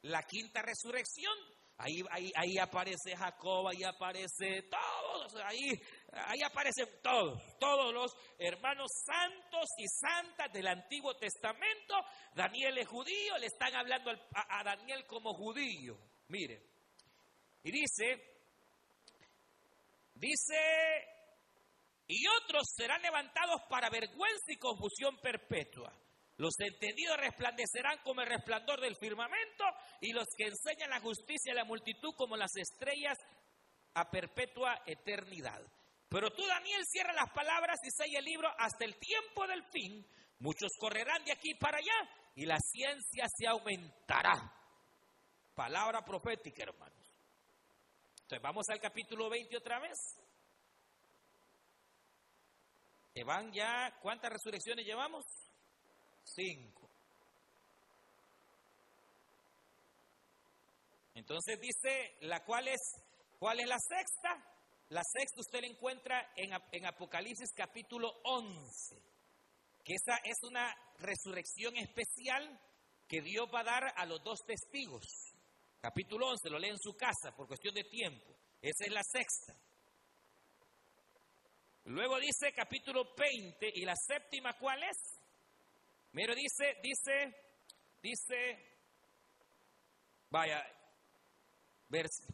la 0.03 0.23
quinta 0.23 0.61
resurrección. 0.61 1.33
Ahí, 1.77 2.01
ahí, 2.11 2.31
ahí 2.35 2.57
aparece 2.59 3.15
Jacob, 3.15 3.67
ahí 3.67 3.83
aparece 3.83 4.63
todos, 4.69 5.35
ahí, 5.43 5.71
ahí 6.11 6.43
aparecen 6.43 6.87
todos, 7.01 7.41
todos 7.59 7.91
los 7.91 8.15
hermanos 8.37 8.87
santos 9.03 9.65
y 9.79 9.87
santas 9.87 10.53
del 10.53 10.67
Antiguo 10.67 11.15
Testamento. 11.15 11.95
Daniel 12.35 12.77
es 12.77 12.87
judío, 12.87 13.35
le 13.39 13.47
están 13.47 13.73
hablando 13.73 14.11
a, 14.11 14.59
a 14.59 14.63
Daniel 14.63 15.05
como 15.07 15.33
judío. 15.33 15.97
Mire, 16.27 16.61
y 17.63 17.71
dice, 17.71 18.45
dice, 20.13 20.57
y 22.07 22.27
otros 22.27 22.63
serán 22.75 23.01
levantados 23.01 23.61
para 23.69 23.89
vergüenza 23.89 24.51
y 24.51 24.57
confusión 24.57 25.17
perpetua 25.19 25.91
los 26.41 26.59
entendidos 26.59 27.17
resplandecerán 27.17 27.99
como 28.03 28.21
el 28.21 28.27
resplandor 28.27 28.81
del 28.81 28.95
firmamento 28.95 29.63
y 29.99 30.11
los 30.11 30.25
que 30.35 30.47
enseñan 30.47 30.89
la 30.89 30.99
justicia 30.99 31.51
y 31.51 31.55
la 31.55 31.65
multitud 31.65 32.15
como 32.17 32.35
las 32.35 32.49
estrellas 32.55 33.15
a 33.93 34.09
perpetua 34.09 34.81
eternidad. 34.87 35.61
Pero 36.09 36.31
tú, 36.31 36.43
Daniel, 36.47 36.81
cierra 36.87 37.13
las 37.13 37.31
palabras 37.31 37.77
y 37.83 37.91
sella 37.91 38.17
el 38.17 38.25
libro 38.25 38.49
hasta 38.57 38.85
el 38.85 38.97
tiempo 38.97 39.45
del 39.45 39.63
fin. 39.65 40.03
Muchos 40.39 40.71
correrán 40.79 41.23
de 41.25 41.31
aquí 41.31 41.53
para 41.59 41.77
allá 41.77 42.09
y 42.33 42.47
la 42.47 42.57
ciencia 42.57 43.25
se 43.37 43.45
aumentará. 43.45 44.33
Palabra 45.53 46.03
profética, 46.03 46.63
hermanos. 46.63 47.07
Entonces, 48.23 48.41
vamos 48.41 48.65
al 48.69 48.79
capítulo 48.79 49.29
20 49.29 49.57
otra 49.57 49.79
vez. 49.79 50.17
Van 53.27 53.53
ya, 53.53 53.95
¿cuántas 54.01 54.31
resurrecciones 54.31 54.83
llevamos? 54.87 55.50
Cinco. 56.23 56.89
Entonces 61.15 61.59
dice, 61.59 62.15
la 62.21 62.43
cual 62.43 62.67
es, 62.67 62.79
¿cuál 63.39 63.59
es 63.59 63.67
la 63.67 63.77
sexta? 63.79 64.51
La 64.89 65.03
sexta 65.03 65.39
usted 65.39 65.61
la 65.61 65.67
encuentra 65.67 66.33
en, 66.35 66.51
en 66.71 66.85
Apocalipsis 66.85 67.51
capítulo 67.55 68.11
11, 68.23 68.95
que 69.83 69.93
esa 69.93 70.17
es 70.23 70.37
una 70.43 70.75
resurrección 70.99 71.77
especial 71.77 72.59
que 73.07 73.21
Dios 73.21 73.47
va 73.53 73.61
a 73.61 73.63
dar 73.63 73.93
a 73.95 74.05
los 74.05 74.23
dos 74.23 74.39
testigos. 74.45 75.05
Capítulo 75.79 76.27
11, 76.27 76.49
lo 76.49 76.59
lee 76.59 76.69
en 76.69 76.79
su 76.79 76.93
casa 76.95 77.35
por 77.35 77.47
cuestión 77.47 77.73
de 77.73 77.83
tiempo. 77.83 78.35
Esa 78.61 78.85
es 78.85 78.91
la 78.91 79.03
sexta. 79.03 79.55
Luego 81.85 82.19
dice 82.19 82.53
capítulo 82.55 83.13
20 83.17 83.71
y 83.73 83.85
la 83.85 83.95
séptima, 83.95 84.57
¿cuál 84.57 84.83
es? 84.83 85.20
Mira, 86.13 86.35
dice, 86.35 86.77
dice, 86.83 87.35
dice, 88.01 88.77
vaya, 90.29 90.61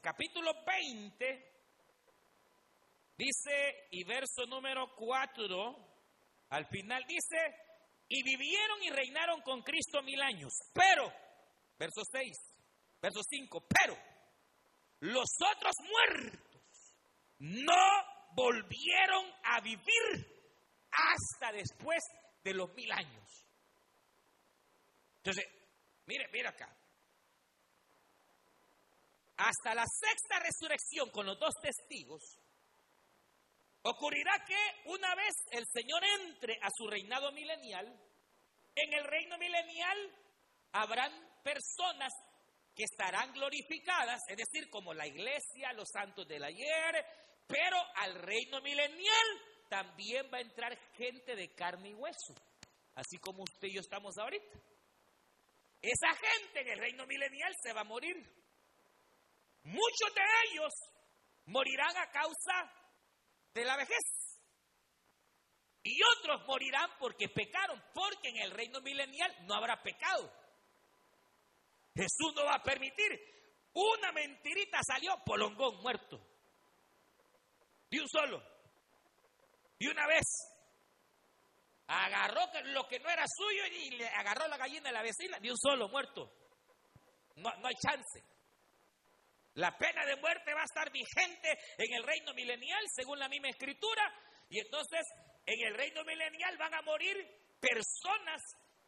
capítulo 0.02 0.52
20, 0.66 1.62
dice, 3.16 3.88
y 3.92 4.04
verso 4.04 4.48
número 4.48 4.96
4, 4.96 5.76
al 6.50 6.66
final 6.68 7.04
dice, 7.08 7.38
y 8.08 8.24
vivieron 8.24 8.84
y 8.84 8.90
reinaron 8.90 9.42
con 9.42 9.62
Cristo 9.62 10.02
mil 10.02 10.22
años, 10.22 10.54
pero, 10.74 11.14
verso 11.78 12.02
6, 12.12 12.36
verso 13.00 13.22
5, 13.30 13.68
pero 13.68 13.96
los 15.02 15.30
otros 15.56 15.76
muertos 15.88 16.96
no 17.40 17.76
volvieron 18.34 19.26
a 19.44 19.62
vivir 19.62 20.38
hasta 20.90 21.52
después 21.52 22.04
de 22.44 22.54
los 22.56 22.74
mil 22.74 22.92
años. 22.92 23.27
Entonces, 25.28 25.46
mire, 26.06 26.30
mire 26.32 26.48
acá. 26.48 26.74
Hasta 29.36 29.76
la 29.76 29.84
sexta 29.86 30.40
resurrección 30.40 31.10
con 31.12 31.26
los 31.26 31.38
dos 31.38 31.54
testigos, 31.62 32.24
Ocurrirá 33.84 34.44
que 34.46 34.90
una 34.90 35.16
vez 35.16 35.34
el 35.52 35.66
Señor 35.72 36.04
entre 36.20 36.56
a 36.56 36.68
su 36.76 36.88
reinado 36.88 37.32
milenial, 37.32 37.88
en 38.76 38.94
el 38.94 39.06
reino 39.06 39.38
milenial 39.38 39.98
habrán 40.74 41.14
personas 41.42 42.12
que 42.76 42.84
estarán 42.84 43.32
glorificadas, 43.32 44.20
es 44.28 44.36
decir, 44.36 44.70
como 44.70 44.94
la 44.94 45.08
iglesia, 45.08 45.72
los 45.72 45.88
santos 45.88 46.28
del 46.28 46.44
ayer, 46.44 47.06
pero 47.48 47.78
al 47.96 48.16
reino 48.16 48.60
milenial 48.62 49.28
también 49.70 50.30
va 50.34 50.40
a 50.40 50.42
entrar 50.42 50.78
gente 50.98 51.38
de 51.38 51.54
carne 51.56 51.92
y 51.92 51.94
hueso, 51.94 52.34
así 52.96 53.18
como 53.20 53.44
usted 53.44 53.70
y 53.70 53.76
yo 53.76 53.80
estamos 53.80 54.18
ahorita. 54.18 54.60
Esa 55.82 56.14
gente 56.16 56.62
en 56.62 56.68
el 56.70 56.80
reino 56.80 57.06
milenial 57.06 57.54
se 57.64 57.74
va 57.74 57.82
a 57.82 57.86
morir. 57.86 58.16
Muchos 59.64 60.16
de 60.16 60.22
ellos 60.46 60.74
morirán 61.46 61.96
a 61.98 62.10
causa 62.12 62.72
de 63.54 63.66
la 63.66 63.76
vejez. 63.78 64.42
Y 65.84 66.00
otros 66.18 66.46
morirán 66.48 66.90
porque 67.00 67.30
pecaron, 67.30 67.82
porque 67.94 68.30
en 68.30 68.38
el 68.38 68.52
reino 68.52 68.82
milenial 68.82 69.34
no 69.46 69.56
habrá 69.56 69.82
pecado. 69.82 70.32
Jesús 71.96 72.34
no 72.36 72.46
va 72.46 72.56
a 72.56 72.64
permitir. 72.64 73.12
Una 73.74 74.12
mentirita 74.12 74.80
salió, 74.86 75.16
polongón 75.26 75.82
muerto. 75.82 76.20
De 77.90 78.02
un 78.02 78.10
solo. 78.10 78.44
Y 79.80 79.88
una 79.88 80.08
vez 80.08 80.26
agarró 81.88 82.42
lo 82.66 82.88
que 82.88 83.00
no 83.00 83.10
era 83.10 83.26
suyo 83.28 83.66
y 83.66 83.92
le 83.92 84.08
agarró 84.08 84.48
la 84.48 84.58
gallina 84.58 84.90
de 84.90 84.94
la 84.94 85.02
vecina, 85.02 85.40
de 85.40 85.52
un 85.52 85.58
solo 85.58 85.88
muerto. 85.90 86.32
No, 87.36 87.50
no 87.58 87.68
hay 87.68 87.76
chance. 87.76 88.24
La 89.56 89.76
pena 89.78 90.06
de 90.06 90.16
muerte 90.18 90.54
va 90.54 90.62
a 90.62 90.66
estar 90.66 90.92
vigente 90.92 91.58
en 91.78 91.94
el 91.94 92.04
reino 92.04 92.34
milenial, 92.34 92.84
según 92.94 93.18
la 93.18 93.30
misma 93.30 93.50
escritura. 93.50 94.14
Y 94.50 94.60
entonces, 94.60 95.02
en 95.46 95.68
el 95.68 95.76
reino 95.76 96.04
milenial 96.04 96.58
van 96.58 96.74
a 96.76 96.82
morir 96.84 97.18
personas 97.60 98.42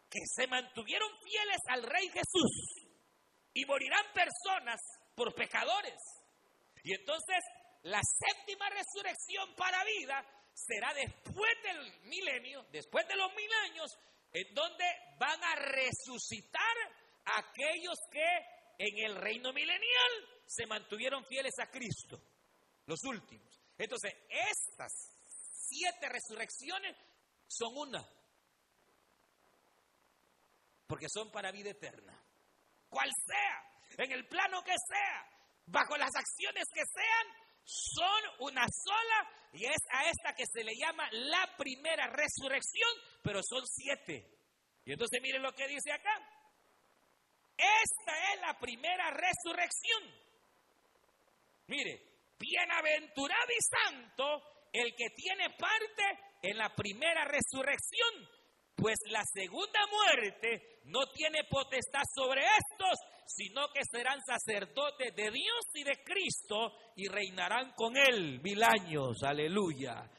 que 0.09 0.19
se 0.25 0.47
mantuvieron 0.47 1.09
fieles 1.23 1.57
al 1.69 1.83
Rey 1.83 2.07
Jesús. 2.09 2.85
Y 3.53 3.65
morirán 3.65 4.05
personas 4.13 4.79
por 5.15 5.33
pecadores. 5.33 5.97
Y 6.83 6.93
entonces, 6.93 7.39
la 7.83 8.01
séptima 8.03 8.69
resurrección 8.69 9.55
para 9.55 9.83
vida 9.83 10.23
será 10.65 10.93
después 10.93 11.51
del 11.63 12.01
milenio, 12.03 12.65
después 12.71 13.07
de 13.07 13.15
los 13.15 13.33
mil 13.33 13.51
años, 13.65 13.97
en 14.31 14.53
donde 14.53 14.85
van 15.17 15.43
a 15.43 15.55
resucitar 15.55 16.75
aquellos 17.25 17.97
que 18.11 18.27
en 18.77 19.05
el 19.05 19.15
reino 19.15 19.51
milenial 19.53 20.41
se 20.45 20.65
mantuvieron 20.65 21.25
fieles 21.25 21.53
a 21.59 21.69
Cristo, 21.69 22.21
los 22.85 23.03
últimos. 23.03 23.59
Entonces, 23.77 24.13
estas 24.29 24.91
siete 25.69 26.09
resurrecciones 26.09 26.95
son 27.47 27.77
una, 27.77 28.07
porque 30.87 31.07
son 31.09 31.31
para 31.31 31.51
vida 31.51 31.71
eterna. 31.71 32.19
Cual 32.89 33.09
sea, 33.25 34.03
en 34.03 34.11
el 34.11 34.27
plano 34.27 34.63
que 34.63 34.73
sea, 34.87 35.29
bajo 35.67 35.95
las 35.97 36.09
acciones 36.15 36.65
que 36.73 36.81
sean, 36.85 37.48
son 37.63 38.21
una 38.39 38.65
sola 38.67 39.49
y 39.53 39.65
es 39.65 39.81
a 39.91 40.09
esta 40.09 40.33
que 40.35 40.45
se 40.45 40.63
le 40.63 40.75
llama 40.75 41.07
la 41.11 41.55
primera 41.57 42.07
resurrección, 42.07 42.89
pero 43.23 43.41
son 43.43 43.65
siete. 43.65 44.39
Y 44.85 44.93
entonces 44.93 45.21
miren 45.21 45.41
lo 45.41 45.53
que 45.53 45.67
dice 45.67 45.91
acá. 45.91 46.17
Esta 47.57 48.33
es 48.33 48.41
la 48.41 48.57
primera 48.59 49.11
resurrección. 49.11 50.03
Mire, 51.67 52.01
bienaventurado 52.39 53.47
y 53.51 53.61
santo 53.61 54.69
el 54.71 54.95
que 54.95 55.09
tiene 55.15 55.49
parte 55.51 56.03
en 56.41 56.57
la 56.57 56.73
primera 56.73 57.25
resurrección, 57.25 58.29
pues 58.75 58.97
la 59.07 59.23
segunda 59.33 59.79
muerte 59.87 60.68
no 60.89 61.07
tiene 61.13 61.43
potestad 61.49 62.03
sobre 62.13 62.41
estos, 62.41 62.99
sino 63.25 63.67
que 63.73 63.81
serán 63.89 64.19
sacerdotes 64.25 65.15
de 65.15 65.31
Dios 65.31 65.65
y 65.75 65.83
de 65.83 66.03
Cristo 66.03 66.73
y 66.95 67.07
reinarán 67.07 67.73
con 67.75 67.95
Él 67.95 68.41
mil 68.41 68.61
años. 68.63 69.23
Aleluya. 69.23 70.09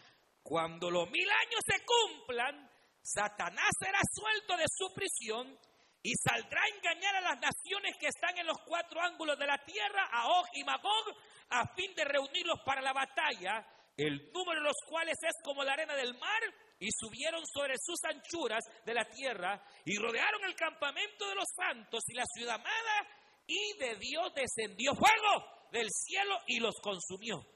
Cuando 0.43 0.91
los 0.91 1.11
mil 1.11 1.29
años 1.29 1.61
se 1.67 1.85
cumplan, 1.85 2.71
Satanás 3.03 3.71
será 3.79 4.01
suelto 4.15 4.57
de 4.57 4.67
su 4.69 4.93
prisión 4.95 5.59
y 6.03 6.13
saldrá 6.15 6.61
a 6.63 6.77
engañar 6.77 7.17
a 7.17 7.21
las 7.21 7.41
naciones 7.41 7.97
que 7.99 8.07
están 8.07 8.39
en 8.39 8.47
los 8.47 8.59
cuatro 8.67 9.01
ángulos 9.01 9.39
de 9.39 9.47
la 9.47 9.59
tierra, 9.65 10.09
a 10.11 10.29
Og 10.29 10.47
y 10.55 10.65
Magog, 10.65 11.15
a 11.51 11.67
fin 11.75 11.95
de 11.95 12.05
reunirlos 12.05 12.61
para 12.65 12.81
la 12.81 12.93
batalla, 12.93 13.67
el 13.97 14.31
número 14.33 14.61
de 14.61 14.67
los 14.67 14.77
cuales 14.87 15.17
es 15.23 15.35
como 15.45 15.63
la 15.63 15.75
arena 15.75 15.95
del 15.95 16.15
mar, 16.15 16.43
y 16.81 16.89
subieron 16.91 17.47
sobre 17.47 17.75
sus 17.79 18.03
anchuras 18.05 18.65
de 18.85 18.95
la 18.95 19.05
tierra, 19.05 19.63
y 19.85 19.97
rodearon 19.97 20.45
el 20.45 20.57
campamento 20.57 21.29
de 21.29 21.37
los 21.37 21.49
santos 21.55 22.03
y 22.09 22.15
la 22.15 22.25
ciudad 22.35 22.57
amada, 22.57 23.07
y 23.47 23.79
de 23.79 23.95
Dios 23.97 24.33
descendió 24.35 24.93
fuego 24.95 25.69
del 25.71 25.89
cielo 25.91 26.37
y 26.49 26.59
los 26.59 26.75
consumió. 26.83 27.47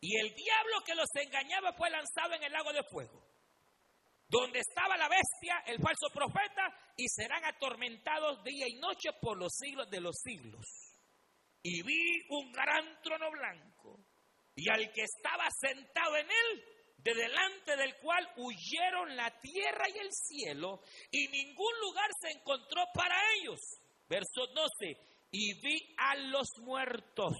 Y 0.00 0.18
el 0.18 0.34
diablo 0.34 0.82
que 0.84 0.94
los 0.94 1.08
engañaba 1.14 1.72
fue 1.72 1.88
lanzado 1.88 2.34
en 2.34 2.42
el 2.42 2.52
lago 2.52 2.72
de 2.72 2.82
fuego 2.84 3.30
donde 4.30 4.60
estaba 4.60 4.96
la 4.96 5.08
bestia, 5.08 5.58
el 5.66 5.78
falso 5.82 6.08
profeta, 6.14 6.72
y 6.96 7.08
serán 7.08 7.44
atormentados 7.44 8.42
día 8.44 8.66
y 8.68 8.74
noche 8.74 9.10
por 9.20 9.36
los 9.36 9.52
siglos 9.52 9.90
de 9.90 10.00
los 10.00 10.16
siglos. 10.22 10.64
Y 11.62 11.82
vi 11.82 12.22
un 12.30 12.52
gran 12.52 13.02
trono 13.02 13.30
blanco, 13.32 13.98
y 14.54 14.70
al 14.70 14.92
que 14.92 15.02
estaba 15.02 15.48
sentado 15.60 16.16
en 16.16 16.26
él, 16.26 16.64
de 17.02 17.14
delante 17.14 17.76
del 17.76 17.96
cual 17.96 18.28
huyeron 18.36 19.16
la 19.16 19.30
tierra 19.40 19.88
y 19.88 19.98
el 19.98 20.12
cielo, 20.12 20.82
y 21.10 21.28
ningún 21.28 21.80
lugar 21.80 22.10
se 22.20 22.30
encontró 22.30 22.82
para 22.94 23.16
ellos. 23.34 23.58
Verso 24.08 24.46
12, 24.46 24.96
y 25.30 25.54
vi 25.60 25.94
a 25.96 26.16
los 26.16 26.48
muertos. 26.58 27.34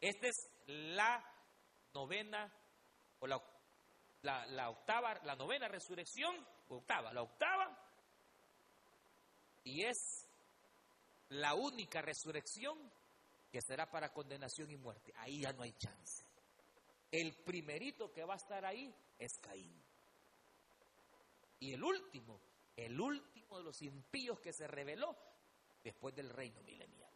Esta 0.00 0.28
es 0.28 0.50
la 0.66 1.24
novena 1.92 2.52
o 3.20 3.26
la 3.26 3.40
la, 4.22 4.70
octava, 4.70 5.20
la 5.24 5.36
novena 5.36 5.68
resurrección, 5.68 6.34
octava, 6.68 7.12
la 7.12 7.22
octava, 7.22 7.78
y 9.64 9.84
es 9.84 10.26
la 11.28 11.54
única 11.54 12.00
resurrección 12.02 12.78
que 13.50 13.60
será 13.60 13.90
para 13.90 14.12
condenación 14.12 14.70
y 14.70 14.76
muerte. 14.76 15.12
Ahí 15.16 15.42
ya 15.42 15.52
no 15.52 15.62
hay 15.62 15.72
chance. 15.72 16.27
El 17.10 17.34
primerito 17.44 18.12
que 18.12 18.24
va 18.24 18.34
a 18.34 18.36
estar 18.36 18.64
ahí 18.64 18.94
es 19.18 19.38
Caín. 19.38 19.82
Y 21.60 21.72
el 21.72 21.82
último, 21.82 22.40
el 22.76 23.00
último 23.00 23.58
de 23.58 23.64
los 23.64 23.82
impíos 23.82 24.40
que 24.40 24.52
se 24.52 24.66
reveló 24.66 25.16
después 25.82 26.14
del 26.14 26.30
reino 26.30 26.62
milenial. 26.62 27.12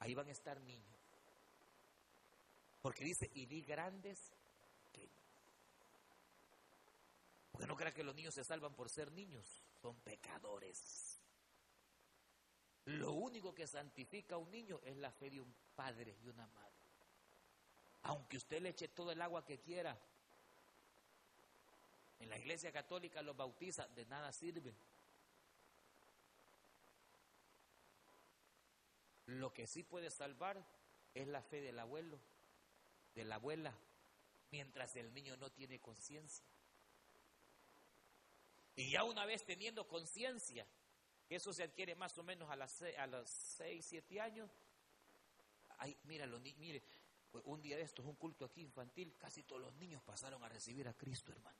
Ahí 0.00 0.14
van 0.14 0.28
a 0.28 0.32
estar 0.32 0.60
niños. 0.60 0.98
Porque 2.80 3.04
dice, 3.04 3.30
y 3.34 3.46
vi 3.46 3.62
grandes 3.62 4.32
porque 7.58 7.66
no 7.66 7.76
crea 7.76 7.92
que 7.92 8.04
los 8.04 8.14
niños 8.14 8.34
se 8.34 8.44
salvan 8.44 8.72
por 8.76 8.88
ser 8.88 9.10
niños, 9.10 9.64
son 9.82 10.00
pecadores. 10.02 11.20
Lo 12.84 13.14
único 13.14 13.52
que 13.52 13.66
santifica 13.66 14.36
a 14.36 14.38
un 14.38 14.48
niño 14.52 14.78
es 14.84 14.96
la 14.96 15.10
fe 15.10 15.28
de 15.28 15.40
un 15.40 15.52
padre 15.74 16.16
y 16.22 16.28
una 16.28 16.46
madre. 16.46 16.87
Aunque 18.02 18.36
usted 18.36 18.60
le 18.62 18.70
eche 18.70 18.88
todo 18.88 19.12
el 19.12 19.20
agua 19.20 19.44
que 19.44 19.58
quiera, 19.58 19.98
en 22.20 22.30
la 22.30 22.38
iglesia 22.38 22.72
católica 22.72 23.22
los 23.22 23.36
bautiza, 23.36 23.86
de 23.88 24.04
nada 24.06 24.32
sirve. 24.32 24.74
Lo 29.26 29.52
que 29.52 29.66
sí 29.66 29.82
puede 29.82 30.10
salvar 30.10 30.64
es 31.14 31.28
la 31.28 31.42
fe 31.42 31.60
del 31.60 31.78
abuelo, 31.78 32.18
de 33.14 33.24
la 33.24 33.36
abuela, 33.36 33.74
mientras 34.50 34.96
el 34.96 35.12
niño 35.12 35.36
no 35.36 35.50
tiene 35.50 35.78
conciencia. 35.80 36.44
Y 38.74 38.90
ya 38.90 39.04
una 39.04 39.26
vez 39.26 39.44
teniendo 39.44 39.86
conciencia, 39.86 40.66
eso 41.28 41.52
se 41.52 41.64
adquiere 41.64 41.94
más 41.94 42.16
o 42.16 42.22
menos 42.22 42.48
a, 42.48 43.06
los 43.06 43.28
6, 43.28 43.84
7 43.84 44.20
años, 44.20 44.50
ay, 45.78 45.96
míralo, 46.04 46.40
mire, 46.40 46.82
un 47.44 47.60
día 47.60 47.76
de 47.76 47.82
estos, 47.82 48.04
un 48.04 48.16
culto 48.16 48.44
aquí 48.44 48.62
infantil, 48.62 49.14
casi 49.16 49.42
todos 49.42 49.62
los 49.62 49.74
niños 49.74 50.02
pasaron 50.02 50.42
a 50.42 50.48
recibir 50.48 50.88
a 50.88 50.94
Cristo, 50.94 51.32
hermano. 51.32 51.58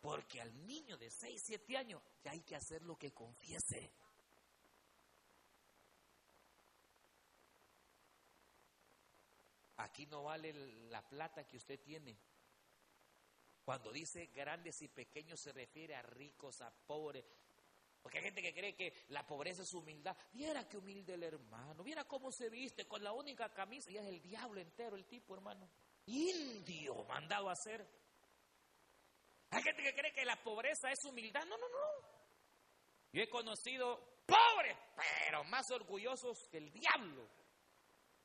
Porque 0.00 0.40
al 0.40 0.66
niño 0.66 0.96
de 0.96 1.10
6, 1.10 1.42
7 1.44 1.76
años 1.76 2.02
ya 2.24 2.30
hay 2.32 2.40
que 2.40 2.56
hacer 2.56 2.82
lo 2.82 2.96
que 2.96 3.12
confiese. 3.12 3.92
Aquí 9.76 10.06
no 10.06 10.24
vale 10.24 10.52
la 10.90 11.06
plata 11.08 11.46
que 11.46 11.56
usted 11.56 11.80
tiene, 11.80 12.18
cuando 13.64 13.92
dice 13.92 14.26
grandes 14.34 14.82
y 14.82 14.88
pequeños 14.88 15.40
se 15.40 15.52
refiere 15.52 15.94
a 15.94 16.02
ricos, 16.02 16.60
a 16.60 16.70
pobres. 16.70 17.24
Porque 18.02 18.18
hay 18.18 18.24
gente 18.24 18.42
que 18.42 18.54
cree 18.54 18.74
que 18.74 18.92
la 19.08 19.26
pobreza 19.26 19.62
es 19.62 19.74
humildad. 19.74 20.16
Viera 20.32 20.66
qué 20.68 20.78
humilde 20.78 21.14
el 21.14 21.22
hermano. 21.22 21.84
Viera 21.84 22.04
cómo 22.04 22.32
se 22.32 22.48
viste 22.48 22.86
con 22.86 23.04
la 23.04 23.12
única 23.12 23.52
camisa. 23.52 23.90
Y 23.90 23.98
es 23.98 24.06
el 24.06 24.22
diablo 24.22 24.60
entero 24.60 24.96
el 24.96 25.06
tipo, 25.06 25.34
hermano. 25.34 25.68
Indio 26.06 27.04
mandado 27.04 27.48
a 27.48 27.52
hacer. 27.52 27.86
Hay 29.50 29.62
gente 29.62 29.82
que 29.82 29.94
cree 29.94 30.12
que 30.12 30.24
la 30.24 30.42
pobreza 30.42 30.90
es 30.90 31.04
humildad. 31.04 31.44
No, 31.44 31.58
no, 31.58 31.68
no. 31.68 32.08
Yo 33.12 33.22
he 33.22 33.28
conocido 33.28 34.22
pobres, 34.24 34.76
pero 34.96 35.44
más 35.44 35.70
orgullosos 35.70 36.48
que 36.50 36.58
el 36.58 36.72
diablo. 36.72 37.28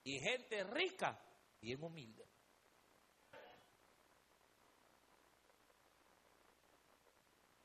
Y 0.03 0.19
gente 0.19 0.63
rica, 0.63 1.19
bien 1.59 1.83
humilde. 1.83 2.34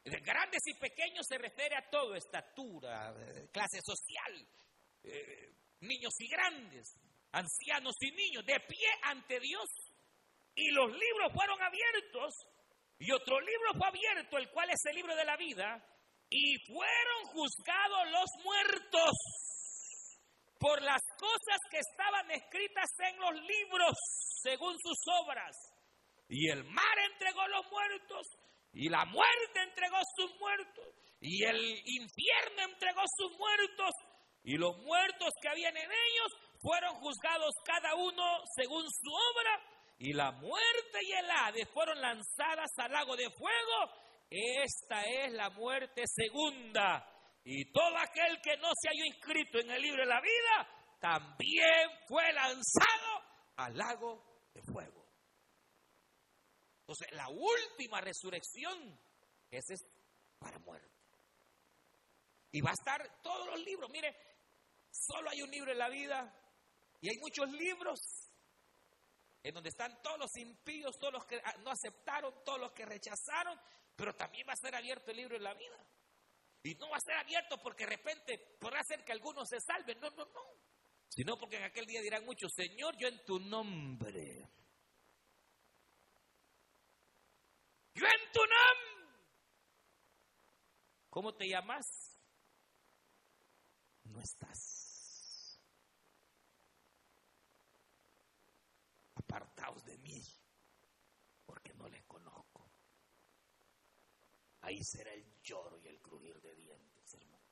Grandes 0.05 0.62
y 0.66 0.74
pequeños 0.74 1.26
se 1.28 1.38
refiere 1.38 1.76
a 1.76 1.88
todo, 1.90 2.14
estatura, 2.14 3.14
eh, 3.18 3.48
clase 3.53 3.80
social, 3.82 4.46
eh, 5.05 5.53
niños 5.80 6.12
y 6.18 6.28
grandes, 6.28 6.96
ancianos 7.32 7.94
y 8.01 8.11
niños, 8.12 8.44
de 8.44 8.61
pie 8.61 8.88
ante 9.03 9.38
Dios. 9.40 9.68
Y 10.55 10.70
los 10.70 10.90
libros 10.90 11.32
fueron 11.34 11.61
abiertos, 11.62 12.34
y 12.98 13.11
otro 13.12 13.40
libro 13.40 13.72
fue 13.78 13.88
abierto, 13.88 14.38
el 14.38 14.51
cual 14.51 14.70
es 14.70 14.80
el 14.86 14.96
libro 14.96 15.14
de 15.14 15.24
la 15.24 15.36
vida, 15.36 15.82
y 16.28 16.57
fueron 16.66 17.24
juzgados 17.26 18.11
los 18.11 18.44
muertos 18.44 19.11
por 20.59 20.82
las 20.82 21.01
cosas 21.18 21.59
que 21.70 21.78
estaban 21.78 22.30
escritas 22.30 22.90
en 23.09 23.18
los 23.18 23.32
libros, 23.32 23.96
según 24.42 24.76
sus 24.78 24.98
obras. 25.24 25.57
Y 26.28 26.48
el 26.51 26.62
mar 26.64 26.98
entregó 27.12 27.46
los 27.48 27.66
muertos, 27.70 28.26
y 28.72 28.88
la 28.88 29.04
muerte 29.04 29.62
entregó 29.62 29.98
sus 30.16 30.38
muertos, 30.38 30.84
y 31.20 31.44
el 31.44 31.58
infierno 31.84 32.72
entregó 32.72 33.02
sus 33.16 33.36
muertos, 33.38 33.90
y 34.42 34.56
los 34.56 34.76
muertos 34.78 35.30
que 35.40 35.48
habían 35.48 35.76
en 35.76 35.90
ellos 35.90 36.32
fueron 36.60 36.94
juzgados 36.96 37.54
cada 37.64 37.94
uno 37.94 38.22
según 38.56 38.84
su 38.90 39.10
obra, 39.10 39.80
y 39.98 40.14
la 40.14 40.32
muerte 40.32 40.98
y 41.02 41.12
el 41.12 41.30
Hades 41.30 41.68
fueron 41.74 42.00
lanzadas 42.00 42.70
al 42.78 42.90
lago 42.90 43.16
de 43.16 43.28
fuego. 43.30 43.92
Esta 44.30 45.02
es 45.04 45.32
la 45.32 45.50
muerte 45.50 46.04
segunda. 46.06 47.06
Y 47.44 47.70
todo 47.70 47.98
aquel 47.98 48.40
que 48.42 48.56
no 48.56 48.70
se 48.80 48.88
haya 48.88 49.06
inscrito 49.06 49.58
en 49.58 49.70
el 49.70 49.82
libro 49.82 50.02
de 50.02 50.08
la 50.08 50.20
vida, 50.20 50.68
también 51.00 51.90
fue 52.08 52.32
lanzado 52.32 53.24
al 53.56 53.76
lago 53.76 54.22
de 54.54 54.62
fuego. 54.62 54.99
Entonces, 56.91 57.12
la 57.12 57.28
última 57.28 58.01
resurrección, 58.01 58.99
es 59.49 59.64
para 60.41 60.59
muerte. 60.59 60.91
Y 62.51 62.61
va 62.62 62.70
a 62.70 62.72
estar 62.72 63.22
todos 63.22 63.47
los 63.47 63.61
libros. 63.61 63.88
Mire, 63.91 64.12
solo 64.91 65.30
hay 65.30 65.41
un 65.41 65.51
libro 65.53 65.70
en 65.70 65.78
la 65.78 65.88
vida 65.88 66.34
y 67.01 67.09
hay 67.09 67.16
muchos 67.18 67.49
libros 67.53 68.01
en 69.41 69.55
donde 69.55 69.68
están 69.68 70.03
todos 70.03 70.18
los 70.18 70.36
impíos, 70.36 70.99
todos 70.99 71.12
los 71.12 71.24
que 71.26 71.41
no 71.62 71.70
aceptaron, 71.70 72.34
todos 72.45 72.59
los 72.59 72.72
que 72.72 72.84
rechazaron, 72.84 73.57
pero 73.95 74.12
también 74.16 74.45
va 74.49 74.55
a 74.55 74.57
ser 74.57 74.74
abierto 74.74 75.12
el 75.12 75.18
libro 75.18 75.36
en 75.36 75.45
la 75.45 75.55
vida. 75.55 75.86
Y 76.64 76.74
no 76.74 76.91
va 76.91 76.97
a 76.97 77.07
ser 77.07 77.14
abierto 77.18 77.57
porque 77.62 77.84
de 77.84 77.91
repente 77.91 78.57
podrá 78.59 78.82
ser 78.82 79.05
que 79.05 79.12
algunos 79.12 79.49
se 79.49 79.61
salven, 79.61 80.01
no, 80.01 80.11
no, 80.11 80.24
no. 80.24 80.43
Sino 81.09 81.38
porque 81.38 81.57
en 81.57 81.62
aquel 81.62 81.86
día 81.86 82.03
dirán 82.03 82.24
muchos, 82.24 82.53
Señor, 82.53 82.97
yo 82.99 83.07
en 83.07 83.24
tu 83.24 83.38
nombre. 83.38 84.39
Yo 87.95 88.07
en 88.07 88.32
tu 88.32 88.41
nombre. 88.41 89.18
¿Cómo 91.11 91.34
te 91.34 91.49
llamas? 91.49 92.18
No 94.05 94.20
estás. 94.20 94.91
apartaos 99.30 99.84
de 99.84 99.97
mí, 99.99 100.22
porque 101.47 101.72
no 101.74 101.88
les 101.88 102.05
conozco. 102.05 102.68
Ahí 104.62 104.82
será 104.82 105.12
el 105.12 105.24
lloro 105.41 105.78
y 105.78 105.86
el 105.86 106.01
crujir 106.01 106.41
de 106.41 106.55
dientes, 106.57 107.14
hermano. 107.14 107.45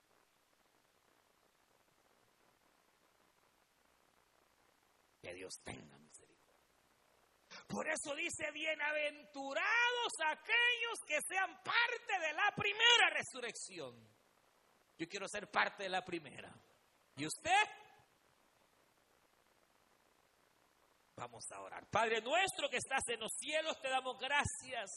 Que 5.21 5.35
Dios 5.35 5.61
tenga. 5.61 6.08
Por 7.69 7.87
eso 7.87 8.15
dice, 8.15 8.51
bienaventurados 8.53 10.13
aquellos 10.27 10.99
que 11.07 11.21
sean 11.29 11.63
parte 11.63 12.19
de 12.19 12.33
la 12.33 12.51
primera 12.57 13.11
resurrección. 13.11 13.95
Yo 14.97 15.07
quiero 15.07 15.29
ser 15.29 15.51
parte 15.51 15.83
de 15.83 15.91
la 15.91 16.03
primera. 16.03 16.51
¿Y 17.17 17.27
usted? 17.27 17.65
Vamos 21.15 21.45
a 21.53 21.61
orar. 21.61 21.87
Padre 21.91 22.23
nuestro 22.23 22.71
que 22.71 22.79
estás 22.79 23.07
en 23.09 23.21
los 23.21 23.33
cielos, 23.39 23.79
te 23.83 23.89
damos 23.91 24.19
gracias. 24.19 24.91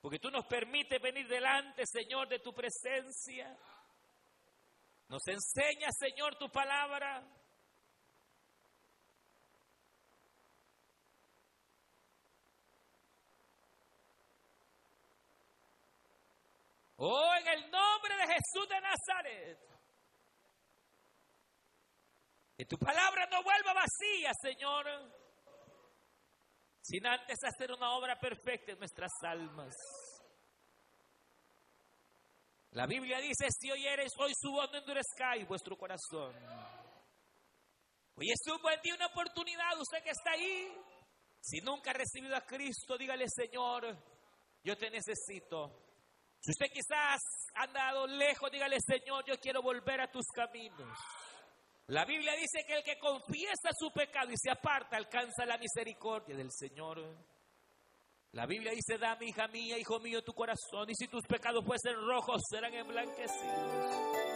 Porque 0.00 0.18
tú 0.18 0.30
nos 0.30 0.46
permites 0.46 1.00
venir 1.00 1.28
delante, 1.28 1.84
Señor, 1.86 2.28
de 2.28 2.40
tu 2.40 2.52
presencia. 2.52 3.56
Nos 5.08 5.22
enseña, 5.28 5.88
Señor, 5.92 6.36
tu 6.38 6.50
palabra. 6.50 7.22
Oh, 16.98 17.34
en 17.34 17.46
el 17.48 17.70
nombre 17.70 18.16
de 18.16 18.26
Jesús 18.26 18.68
de 18.68 18.80
Nazaret. 18.80 19.58
Que 22.56 22.64
tu 22.64 22.78
palabra 22.78 23.26
no 23.30 23.42
vuelva 23.42 23.74
vacía, 23.74 24.32
Señor, 24.40 24.86
sin 26.80 27.06
antes 27.06 27.36
hacer 27.44 27.70
una 27.72 27.90
obra 27.92 28.18
perfecta 28.18 28.72
en 28.72 28.78
nuestras 28.78 29.12
almas. 29.22 29.74
La 32.70 32.86
Biblia 32.86 33.18
dice, 33.18 33.48
si 33.50 33.70
oyeres 33.70 34.12
hoy 34.18 34.32
su 34.34 34.50
voz, 34.52 34.70
no 34.72 34.78
endurezcáis 34.78 35.46
vuestro 35.46 35.76
corazón. 35.76 36.34
Hoy 38.16 38.30
es 38.30 38.52
un 38.52 38.60
buen 38.62 38.80
día, 38.80 38.94
una 38.94 39.06
oportunidad, 39.06 39.78
usted 39.78 40.02
que 40.02 40.10
está 40.10 40.30
ahí, 40.30 40.74
si 41.40 41.60
nunca 41.60 41.90
ha 41.90 41.94
recibido 41.94 42.34
a 42.34 42.40
Cristo, 42.40 42.96
dígale, 42.96 43.26
Señor, 43.28 43.96
yo 44.64 44.76
te 44.76 44.90
necesito. 44.90 45.85
Si 46.46 46.52
usted 46.52 46.70
quizás 46.72 47.20
ha 47.56 47.64
andado 47.64 48.06
lejos, 48.06 48.48
dígale, 48.52 48.76
Señor, 48.78 49.24
yo 49.26 49.34
quiero 49.40 49.62
volver 49.62 50.00
a 50.00 50.08
tus 50.08 50.26
caminos. 50.32 50.96
La 51.88 52.04
Biblia 52.04 52.34
dice 52.34 52.64
que 52.64 52.74
el 52.74 52.84
que 52.84 53.00
confiesa 53.00 53.70
su 53.76 53.90
pecado 53.90 54.30
y 54.30 54.36
se 54.36 54.52
aparta 54.52 54.96
alcanza 54.96 55.44
la 55.44 55.58
misericordia 55.58 56.36
del 56.36 56.52
Señor. 56.52 57.02
La 58.30 58.46
Biblia 58.46 58.70
dice, 58.70 58.96
dame, 58.96 59.26
hija 59.26 59.48
mía, 59.48 59.76
hijo 59.76 59.98
mío, 59.98 60.22
tu 60.22 60.34
corazón, 60.34 60.88
y 60.88 60.94
si 60.94 61.08
tus 61.08 61.26
pecados 61.26 61.64
fuesen 61.64 61.96
rojos, 61.96 62.40
serán 62.48 62.74
emblanquecidos. 62.74 64.35